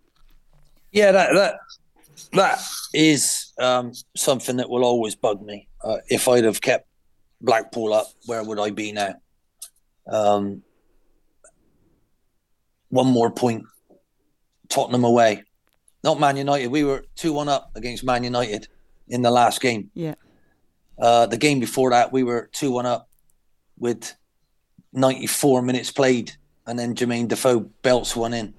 Yeah, 0.98 1.12
that 1.12 1.34
that 1.34 1.60
that 2.34 2.60
is 2.92 3.54
um, 3.60 3.92
something 4.16 4.58
that 4.58 4.68
will 4.68 4.84
always 4.84 5.16
bug 5.16 5.46
me. 5.46 5.68
Uh, 5.84 5.98
if 6.10 6.28
I'd 6.28 6.44
have 6.44 6.60
kept 6.60 6.88
Blackpool 7.40 7.94
up, 7.94 8.08
where 8.26 8.44
would 8.44 8.60
I 8.60 8.72
be 8.72 8.92
now? 8.94 9.14
Um, 10.12 10.64
one 12.90 13.06
more 13.06 13.30
point. 13.30 13.66
Tottenham 14.70 15.04
away, 15.04 15.44
not 16.04 16.20
Man 16.20 16.36
United. 16.36 16.70
We 16.70 16.84
were 16.84 17.06
two 17.16 17.32
one 17.32 17.48
up 17.48 17.70
against 17.76 18.04
Man 18.04 18.24
United 18.24 18.68
in 19.08 19.22
the 19.22 19.30
last 19.30 19.62
game. 19.62 19.92
Yeah. 19.94 20.16
Uh, 20.98 21.28
the 21.28 21.38
game 21.38 21.60
before 21.60 21.92
that, 21.92 22.12
we 22.12 22.24
were 22.24 22.50
two 22.54 22.72
one 22.72 22.88
up 22.88 23.08
with 23.78 24.16
ninety 24.94 25.28
four 25.28 25.62
minutes 25.62 25.92
played, 25.92 26.32
and 26.66 26.80
then 26.80 26.96
Jermaine 26.96 27.28
Defoe 27.28 27.60
belts 27.84 28.16
one 28.16 28.34
in, 28.34 28.56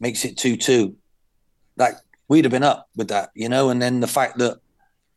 makes 0.00 0.24
it 0.24 0.36
two 0.36 0.56
two. 0.56 0.96
That 1.76 2.02
we'd 2.28 2.44
have 2.44 2.52
been 2.52 2.62
up 2.62 2.88
with 2.96 3.08
that, 3.08 3.30
you 3.34 3.48
know. 3.48 3.70
And 3.70 3.80
then 3.80 4.00
the 4.00 4.06
fact 4.06 4.38
that 4.38 4.58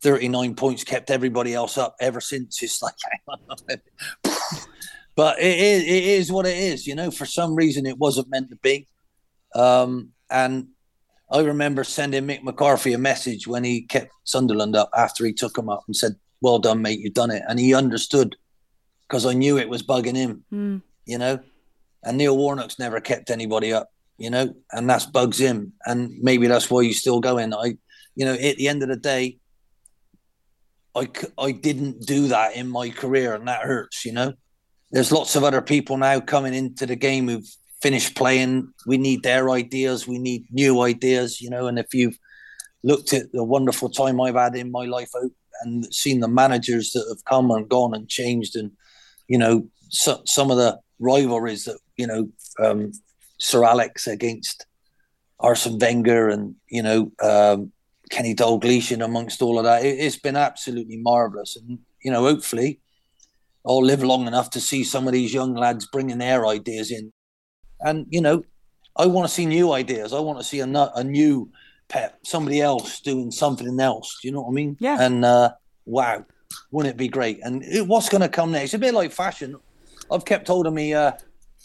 39 0.00 0.54
points 0.54 0.84
kept 0.84 1.10
everybody 1.10 1.54
else 1.54 1.76
up 1.76 1.96
ever 2.00 2.20
since. 2.20 2.62
It's 2.62 2.82
like, 2.82 2.94
but 5.14 5.38
it 5.38 5.58
is, 5.58 5.82
it 5.82 6.04
is 6.04 6.32
what 6.32 6.46
it 6.46 6.56
is, 6.56 6.86
you 6.86 6.94
know. 6.94 7.10
For 7.10 7.26
some 7.26 7.54
reason, 7.54 7.86
it 7.86 7.98
wasn't 7.98 8.30
meant 8.30 8.50
to 8.50 8.56
be. 8.56 8.86
Um, 9.54 10.10
and 10.30 10.68
I 11.30 11.40
remember 11.40 11.84
sending 11.84 12.26
Mick 12.26 12.42
McCarthy 12.42 12.92
a 12.92 12.98
message 12.98 13.46
when 13.46 13.64
he 13.64 13.82
kept 13.82 14.12
Sunderland 14.24 14.76
up 14.76 14.90
after 14.96 15.24
he 15.24 15.32
took 15.32 15.56
him 15.56 15.68
up 15.68 15.84
and 15.86 15.96
said, 15.96 16.16
"Well 16.40 16.58
done, 16.58 16.82
mate, 16.82 17.00
you've 17.00 17.14
done 17.14 17.30
it." 17.30 17.42
And 17.48 17.58
he 17.58 17.74
understood 17.74 18.36
because 19.02 19.26
I 19.26 19.32
knew 19.32 19.58
it 19.58 19.68
was 19.68 19.82
bugging 19.82 20.16
him, 20.16 20.44
mm. 20.52 20.82
you 21.06 21.18
know. 21.18 21.40
And 22.04 22.16
Neil 22.16 22.36
Warnock's 22.36 22.78
never 22.78 23.00
kept 23.00 23.30
anybody 23.30 23.72
up, 23.72 23.90
you 24.18 24.30
know, 24.30 24.54
and 24.72 24.88
that's 24.88 25.06
bugs 25.06 25.38
him. 25.38 25.72
And 25.86 26.12
maybe 26.20 26.46
that's 26.46 26.70
why 26.70 26.84
he's 26.84 27.00
still 27.00 27.20
going. 27.20 27.54
I, 27.54 27.76
you 28.14 28.24
know, 28.24 28.34
at 28.34 28.56
the 28.56 28.68
end 28.68 28.82
of 28.82 28.88
the 28.88 28.96
day, 28.96 29.38
I, 30.94 31.08
I 31.38 31.52
didn't 31.52 32.06
do 32.06 32.28
that 32.28 32.56
in 32.56 32.68
my 32.68 32.90
career, 32.90 33.34
and 33.34 33.46
that 33.48 33.62
hurts, 33.62 34.04
you 34.04 34.12
know 34.12 34.34
there's 34.90 35.12
lots 35.12 35.36
of 35.36 35.44
other 35.44 35.60
people 35.60 35.96
now 35.96 36.20
coming 36.20 36.54
into 36.54 36.86
the 36.86 36.96
game 36.96 37.28
who've 37.28 37.48
finished 37.82 38.16
playing. 38.16 38.72
We 38.86 38.98
need 38.98 39.22
their 39.22 39.50
ideas. 39.50 40.08
We 40.08 40.18
need 40.18 40.46
new 40.50 40.80
ideas, 40.80 41.40
you 41.40 41.50
know. 41.50 41.66
And 41.66 41.78
if 41.78 41.92
you've 41.92 42.18
looked 42.82 43.12
at 43.12 43.30
the 43.32 43.44
wonderful 43.44 43.90
time 43.90 44.20
I've 44.20 44.34
had 44.34 44.56
in 44.56 44.70
my 44.70 44.86
life 44.86 45.10
and 45.62 45.92
seen 45.94 46.20
the 46.20 46.28
managers 46.28 46.92
that 46.92 47.04
have 47.08 47.24
come 47.24 47.50
and 47.50 47.68
gone 47.68 47.94
and 47.94 48.08
changed, 48.08 48.56
and 48.56 48.72
you 49.26 49.38
know, 49.38 49.68
so, 49.90 50.22
some 50.24 50.50
of 50.50 50.56
the 50.56 50.78
rivalries 50.98 51.64
that 51.64 51.78
you 51.96 52.06
know, 52.06 52.28
um, 52.64 52.92
Sir 53.38 53.64
Alex 53.64 54.06
against 54.06 54.66
Arsene 55.40 55.78
Wenger, 55.78 56.28
and 56.28 56.54
you 56.68 56.82
know, 56.82 57.12
um, 57.22 57.72
Kenny 58.10 58.34
Dalglish, 58.34 58.92
and 58.92 59.02
amongst 59.02 59.42
all 59.42 59.58
of 59.58 59.64
that, 59.64 59.84
it, 59.84 59.98
it's 59.98 60.18
been 60.18 60.36
absolutely 60.36 60.96
marvelous. 60.96 61.56
And 61.56 61.78
you 62.02 62.10
know, 62.10 62.22
hopefully 62.22 62.80
I'll 63.66 63.84
live 63.84 64.02
long 64.02 64.26
enough 64.26 64.50
to 64.50 64.60
see 64.60 64.82
some 64.82 65.06
of 65.06 65.12
these 65.12 65.34
young 65.34 65.54
lads 65.54 65.86
bringing 65.86 66.18
their 66.18 66.46
ideas 66.46 66.90
in. 66.90 67.12
And, 67.80 68.06
you 68.08 68.20
know, 68.20 68.44
I 68.96 69.06
want 69.06 69.28
to 69.28 69.34
see 69.34 69.46
new 69.46 69.72
ideas. 69.72 70.12
I 70.12 70.20
want 70.20 70.38
to 70.38 70.44
see 70.44 70.60
a, 70.60 70.66
a 70.66 71.04
new 71.04 71.50
Pep, 71.88 72.18
somebody 72.22 72.60
else 72.60 73.00
doing 73.00 73.30
something 73.30 73.78
else. 73.80 74.18
Do 74.20 74.28
you 74.28 74.32
know 74.32 74.42
what 74.42 74.50
I 74.50 74.54
mean? 74.54 74.76
Yeah. 74.80 74.98
And 75.00 75.24
uh, 75.24 75.52
wow, 75.86 76.24
wouldn't 76.70 76.94
it 76.94 76.98
be 76.98 77.08
great? 77.08 77.40
And 77.42 77.62
it, 77.62 77.86
what's 77.86 78.08
going 78.08 78.20
to 78.20 78.28
come 78.28 78.52
next? 78.52 78.64
It's 78.64 78.74
a 78.74 78.78
bit 78.78 78.94
like 78.94 79.12
fashion. 79.12 79.56
I've 80.10 80.24
kept 80.24 80.48
holding 80.48 80.74
me 80.74 80.94
uh, 80.94 81.12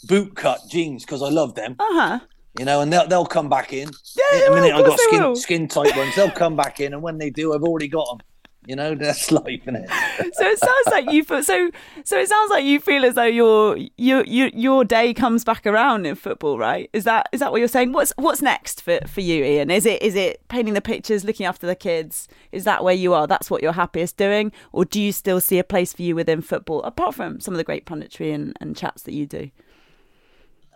boot 0.04 0.34
cut 0.34 0.60
jeans 0.68 1.04
because 1.04 1.22
I 1.22 1.28
love 1.28 1.54
them. 1.54 1.76
Uh 1.78 1.84
huh. 1.92 2.20
You 2.58 2.64
know, 2.64 2.80
and 2.80 2.92
they'll 2.92 3.06
they'll 3.08 3.26
come 3.26 3.48
back 3.48 3.72
in. 3.72 3.90
Yeah, 4.16 4.46
in 4.46 4.52
a 4.52 4.54
minute, 4.54 4.74
I've 4.74 4.86
got 4.86 4.98
skin 4.98 5.36
skin 5.36 5.68
tight 5.68 5.96
ones. 5.96 6.14
They'll 6.14 6.30
come 6.30 6.56
back 6.56 6.80
in, 6.80 6.92
and 6.92 7.02
when 7.02 7.18
they 7.18 7.30
do, 7.30 7.52
I've 7.52 7.64
already 7.64 7.88
got 7.88 8.06
them. 8.06 8.18
You 8.66 8.76
know, 8.76 8.94
that's 8.98 9.30
life, 9.30 9.62
isn't 9.62 9.76
it? 9.76 9.90
so 10.34 10.46
it 10.46 10.58
sounds 10.58 10.86
like 10.86 11.10
you 11.10 11.24
feel 11.24 11.42
so. 11.42 11.70
So 12.04 12.18
it 12.18 12.28
sounds 12.28 12.50
like 12.50 12.64
you 12.64 12.80
feel 12.80 13.04
as 13.04 13.14
though 13.14 13.24
your 13.24 13.76
your 13.98 14.24
your 14.24 14.48
your 14.48 14.84
day 14.84 15.12
comes 15.12 15.44
back 15.44 15.66
around 15.66 16.06
in 16.06 16.14
football, 16.14 16.56
right? 16.56 16.88
Is 16.92 17.04
that 17.04 17.28
is 17.32 17.40
that 17.40 17.50
what 17.50 17.58
you're 17.58 17.68
saying? 17.68 17.92
What's 17.92 18.12
what's 18.16 18.40
next 18.40 18.82
for 18.82 19.00
for 19.06 19.20
you, 19.20 19.44
Ian? 19.44 19.70
Is 19.70 19.84
it 19.84 20.00
is 20.00 20.14
it 20.14 20.46
painting 20.48 20.74
the 20.74 20.80
pictures, 20.80 21.24
looking 21.24 21.46
after 21.46 21.66
the 21.66 21.76
kids? 21.76 22.28
Is 22.52 22.64
that 22.64 22.84
where 22.84 22.94
you 22.94 23.14
are? 23.14 23.26
That's 23.26 23.50
what 23.50 23.62
you're 23.62 23.72
happiest 23.72 24.16
doing, 24.16 24.52
or 24.72 24.84
do 24.84 25.00
you 25.00 25.12
still 25.12 25.40
see 25.40 25.58
a 25.58 25.64
place 25.64 25.92
for 25.92 26.02
you 26.02 26.14
within 26.14 26.40
football, 26.40 26.82
apart 26.84 27.14
from 27.14 27.40
some 27.40 27.52
of 27.52 27.58
the 27.58 27.64
great 27.64 27.84
punditry 27.84 28.32
and, 28.34 28.56
and 28.60 28.76
chats 28.76 29.02
that 29.02 29.12
you 29.12 29.26
do? 29.26 29.50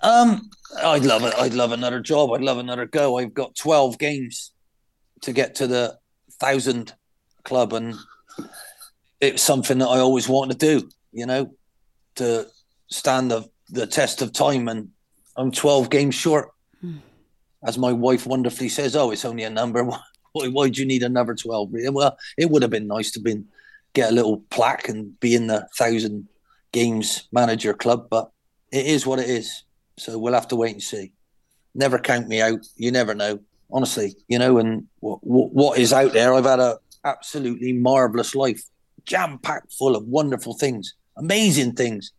Um, 0.02 0.50
I'd 0.82 1.04
love 1.04 1.24
it. 1.24 1.34
I'd 1.36 1.54
love 1.54 1.72
another 1.72 2.00
job. 2.00 2.32
I'd 2.32 2.42
love 2.42 2.58
another 2.58 2.86
go. 2.86 3.18
I've 3.18 3.34
got 3.34 3.56
twelve 3.56 3.98
games 3.98 4.52
to 5.22 5.32
get 5.32 5.56
to 5.56 5.66
the 5.66 5.98
thousand 6.40 6.94
club, 7.44 7.72
and 7.72 7.94
it's 9.20 9.42
something 9.42 9.78
that 9.78 9.88
I 9.88 9.98
always 9.98 10.28
wanted 10.28 10.58
to 10.58 10.80
do. 10.80 10.88
You 11.12 11.26
know, 11.26 11.54
to 12.16 12.46
stand 12.88 13.30
the 13.30 13.48
the 13.70 13.86
test 13.86 14.22
of 14.22 14.32
time, 14.32 14.68
and 14.68 14.90
I'm 15.36 15.50
12 15.50 15.90
games 15.90 16.14
short. 16.14 16.50
Mm. 16.84 17.00
As 17.64 17.78
my 17.78 17.92
wife 17.92 18.26
wonderfully 18.26 18.68
says, 18.68 18.94
"Oh, 18.94 19.10
it's 19.10 19.24
only 19.24 19.42
a 19.44 19.50
number. 19.50 19.84
Why, 20.32 20.48
why 20.48 20.68
do 20.68 20.80
you 20.80 20.86
need 20.86 21.02
another 21.02 21.34
12?" 21.34 21.70
Well, 21.90 22.16
it 22.36 22.50
would 22.50 22.60
have 22.60 22.70
been 22.70 22.86
nice 22.86 23.10
to 23.12 23.20
been 23.20 23.48
get 23.94 24.10
a 24.10 24.14
little 24.14 24.44
plaque 24.50 24.88
and 24.88 25.18
be 25.20 25.34
in 25.34 25.46
the 25.46 25.66
thousand 25.76 26.28
games 26.70 27.26
manager 27.32 27.72
club, 27.72 28.08
but 28.10 28.30
it 28.70 28.86
is 28.86 29.06
what 29.06 29.18
it 29.18 29.28
is. 29.28 29.64
So 29.98 30.18
we'll 30.18 30.34
have 30.34 30.48
to 30.48 30.56
wait 30.56 30.72
and 30.72 30.82
see. 30.82 31.12
Never 31.74 31.98
count 31.98 32.28
me 32.28 32.40
out. 32.40 32.66
You 32.76 32.90
never 32.90 33.14
know, 33.14 33.40
honestly. 33.70 34.16
You 34.28 34.38
know, 34.38 34.58
and 34.58 34.86
what, 35.00 35.18
what 35.22 35.78
is 35.78 35.92
out 35.92 36.12
there? 36.12 36.32
I've 36.32 36.44
had 36.44 36.60
a 36.60 36.78
absolutely 37.04 37.72
marvelous 37.72 38.34
life, 38.34 38.62
jam 39.04 39.38
packed 39.38 39.72
full 39.72 39.96
of 39.96 40.06
wonderful 40.06 40.54
things, 40.54 40.94
amazing 41.16 41.72
things. 41.72 42.12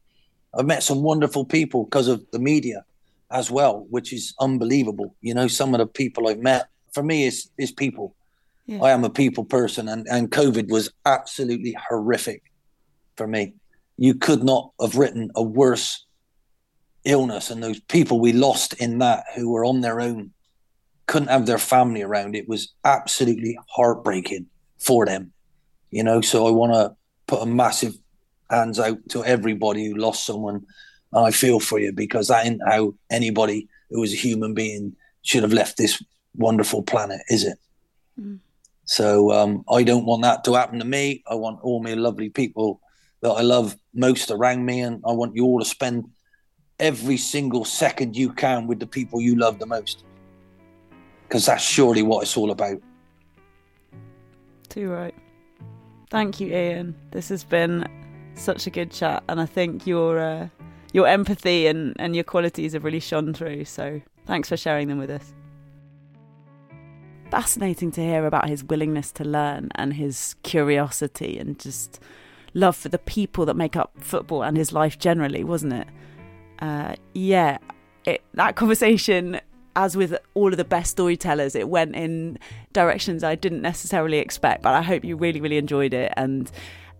I've 0.57 0.65
met 0.65 0.83
some 0.83 1.03
wonderful 1.03 1.45
people 1.45 1.85
because 1.85 2.07
of 2.07 2.25
the 2.31 2.39
media 2.39 2.83
as 3.31 3.51
well, 3.51 3.85
which 3.89 4.11
is 4.11 4.33
unbelievable. 4.39 5.15
You 5.21 5.33
know, 5.33 5.47
some 5.47 5.73
of 5.73 5.79
the 5.79 5.85
people 5.85 6.27
I've 6.27 6.39
met 6.39 6.67
for 6.93 7.03
me 7.03 7.25
is 7.25 7.49
is 7.57 7.71
people. 7.71 8.15
Yeah. 8.65 8.81
I 8.81 8.91
am 8.91 9.03
a 9.03 9.09
people 9.09 9.45
person, 9.45 9.87
and 9.87 10.07
and 10.09 10.31
COVID 10.31 10.69
was 10.69 10.91
absolutely 11.05 11.75
horrific 11.89 12.43
for 13.15 13.27
me. 13.27 13.53
You 13.97 14.15
could 14.15 14.43
not 14.43 14.71
have 14.81 14.95
written 14.95 15.29
a 15.35 15.43
worse 15.43 16.05
illness, 17.05 17.49
and 17.49 17.63
those 17.63 17.79
people 17.79 18.19
we 18.19 18.33
lost 18.33 18.73
in 18.73 18.99
that 18.99 19.25
who 19.35 19.49
were 19.49 19.65
on 19.65 19.81
their 19.81 20.01
own 20.01 20.31
couldn't 21.07 21.29
have 21.29 21.45
their 21.45 21.57
family 21.57 22.03
around. 22.03 22.35
It 22.35 22.47
was 22.47 22.73
absolutely 22.85 23.57
heartbreaking 23.67 24.45
for 24.77 25.05
them. 25.05 25.31
You 25.91 26.03
know, 26.03 26.21
so 26.21 26.47
I 26.47 26.51
want 26.51 26.73
to 26.73 26.95
put 27.25 27.41
a 27.41 27.45
massive 27.45 27.95
hands 28.49 28.79
out 28.79 28.97
to 29.09 29.23
everybody 29.23 29.85
who 29.85 29.95
lost 29.95 30.25
someone. 30.25 30.65
And 31.11 31.25
I 31.25 31.31
feel 31.31 31.59
for 31.59 31.79
you 31.79 31.91
because 31.91 32.27
that 32.27 32.45
ain't 32.45 32.61
how 32.67 32.93
anybody 33.09 33.67
who 33.89 33.99
was 33.99 34.13
a 34.13 34.17
human 34.17 34.53
being 34.53 34.95
should 35.23 35.41
have 35.41 35.53
left 35.53 35.77
this 35.77 36.03
wonderful 36.35 36.83
planet, 36.83 37.21
is 37.29 37.43
it? 37.43 37.57
Mm. 38.19 38.39
So 38.85 39.31
um, 39.31 39.63
I 39.71 39.83
don't 39.83 40.05
want 40.05 40.23
that 40.23 40.43
to 40.43 40.53
happen 40.53 40.79
to 40.79 40.85
me. 40.85 41.23
I 41.27 41.35
want 41.35 41.59
all 41.61 41.81
my 41.81 41.93
lovely 41.93 42.29
people 42.29 42.81
that 43.21 43.29
I 43.29 43.41
love 43.41 43.75
most 43.93 44.31
around 44.31 44.65
me, 44.65 44.81
and 44.81 45.03
I 45.07 45.11
want 45.11 45.35
you 45.35 45.45
all 45.45 45.59
to 45.59 45.65
spend 45.65 46.05
every 46.79 47.17
single 47.17 47.65
second 47.65 48.15
you 48.15 48.31
can 48.31 48.67
with 48.67 48.79
the 48.79 48.87
people 48.87 49.21
you 49.21 49.35
love 49.35 49.59
the 49.59 49.65
most, 49.65 50.03
because 51.27 51.45
that's 51.45 51.63
surely 51.63 52.01
what 52.01 52.23
it's 52.23 52.37
all 52.37 52.51
about. 52.51 52.81
Too 54.69 54.89
right. 54.89 55.15
Thank 56.09 56.39
you, 56.39 56.47
Ian. 56.47 56.95
This 57.11 57.29
has 57.29 57.43
been 57.43 57.87
such 58.35 58.67
a 58.67 58.69
good 58.69 58.91
chat, 58.91 59.23
and 59.27 59.39
I 59.39 59.45
think 59.45 59.85
your 59.85 60.19
uh, 60.19 60.47
your 60.93 61.07
empathy 61.07 61.67
and, 61.67 61.95
and 61.99 62.15
your 62.15 62.23
qualities 62.23 62.73
have 62.73 62.83
really 62.83 62.99
shone 62.99 63.33
through. 63.33 63.65
So 63.65 64.01
thanks 64.25 64.49
for 64.49 64.57
sharing 64.57 64.87
them 64.87 64.97
with 64.97 65.09
us. 65.09 65.33
fascinating 67.29 67.91
to 67.91 68.01
hear 68.01 68.25
about 68.25 68.49
his 68.49 68.63
willingness 68.63 69.11
to 69.11 69.23
learn 69.23 69.69
and 69.75 69.93
his 69.93 70.35
curiosity 70.43 71.37
and 71.37 71.59
just 71.59 71.99
love 72.53 72.75
for 72.75 72.89
the 72.89 72.97
people 72.97 73.45
that 73.45 73.55
make 73.55 73.75
up 73.75 73.91
football 73.99 74.43
and 74.43 74.57
his 74.57 74.73
life 74.73 74.97
generally, 74.97 75.43
wasn't 75.43 75.73
it? 75.73 75.87
Uh, 76.61 76.95
yeah, 77.13 77.57
it, 78.05 78.21
that 78.33 78.55
conversation, 78.55 79.39
as 79.75 79.95
with 79.95 80.17
all 80.33 80.51
of 80.51 80.57
the 80.57 80.65
best 80.65 80.91
storytellers, 80.91 81.55
it 81.55 81.69
went 81.69 81.95
in 81.95 82.37
directions 82.73 83.23
I 83.23 83.35
didn't 83.35 83.61
necessarily 83.61 84.17
expect. 84.17 84.63
But 84.63 84.73
I 84.73 84.81
hope 84.81 85.03
you 85.03 85.15
really, 85.15 85.41
really 85.41 85.57
enjoyed 85.57 85.93
it, 85.93 86.13
and 86.17 86.51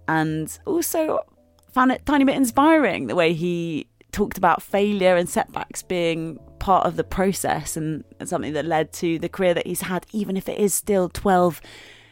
and 0.08 0.58
also 0.66 1.20
found 1.72 1.92
it 1.92 2.06
tiny 2.06 2.26
bit 2.26 2.36
inspiring 2.36 3.08
the 3.08 3.16
way 3.16 3.34
he 3.34 3.88
talked 4.12 4.38
about 4.38 4.62
failure 4.62 5.16
and 5.16 5.30
setbacks 5.30 5.84
being 5.84 6.40
part 6.60 6.86
of 6.86 6.96
the 6.96 7.04
process 7.04 7.78
and 7.78 8.04
something 8.24 8.54
that 8.54 8.66
led 8.66 8.92
to 8.92 9.20
the 9.20 9.30
career 9.30 9.54
that 9.54 9.68
he's 9.68 9.82
had, 9.82 10.06
even 10.12 10.36
if 10.36 10.50
it 10.50 10.58
is 10.58 10.74
still 10.74 11.10
12 11.10 11.62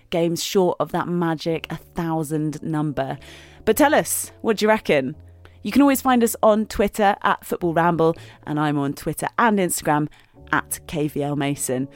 games 0.09 0.43
short 0.43 0.77
of 0.79 0.91
that 0.91 1.07
magic 1.07 1.67
1,000 1.69 2.61
number. 2.63 3.17
But 3.65 3.77
tell 3.77 3.93
us, 3.93 4.31
what 4.41 4.57
do 4.57 4.65
you 4.65 4.69
reckon? 4.69 5.15
You 5.63 5.71
can 5.71 5.81
always 5.81 6.01
find 6.01 6.23
us 6.23 6.35
on 6.41 6.65
Twitter 6.65 7.15
at 7.23 7.45
Football 7.45 7.73
Ramble, 7.73 8.15
and 8.43 8.59
I'm 8.59 8.77
on 8.77 8.93
Twitter 8.93 9.27
and 9.37 9.59
Instagram 9.59 10.07
at 10.51 10.79
KVL 10.87 11.37
Mason. 11.37 11.87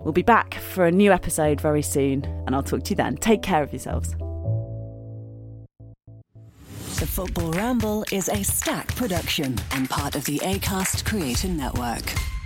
We'll 0.00 0.12
be 0.12 0.22
back 0.22 0.54
for 0.54 0.86
a 0.86 0.92
new 0.92 1.12
episode 1.12 1.60
very 1.60 1.82
soon, 1.82 2.24
and 2.46 2.54
I'll 2.54 2.62
talk 2.62 2.84
to 2.84 2.90
you 2.90 2.96
then. 2.96 3.16
Take 3.16 3.42
care 3.42 3.62
of 3.62 3.72
yourselves. 3.72 4.14
The 6.98 7.06
Football 7.06 7.52
Ramble 7.52 8.04
is 8.10 8.28
a 8.28 8.42
stack 8.42 8.88
production 8.96 9.56
and 9.72 9.88
part 9.88 10.16
of 10.16 10.24
the 10.24 10.38
ACAST 10.38 11.04
Creator 11.04 11.48
Network. 11.48 12.37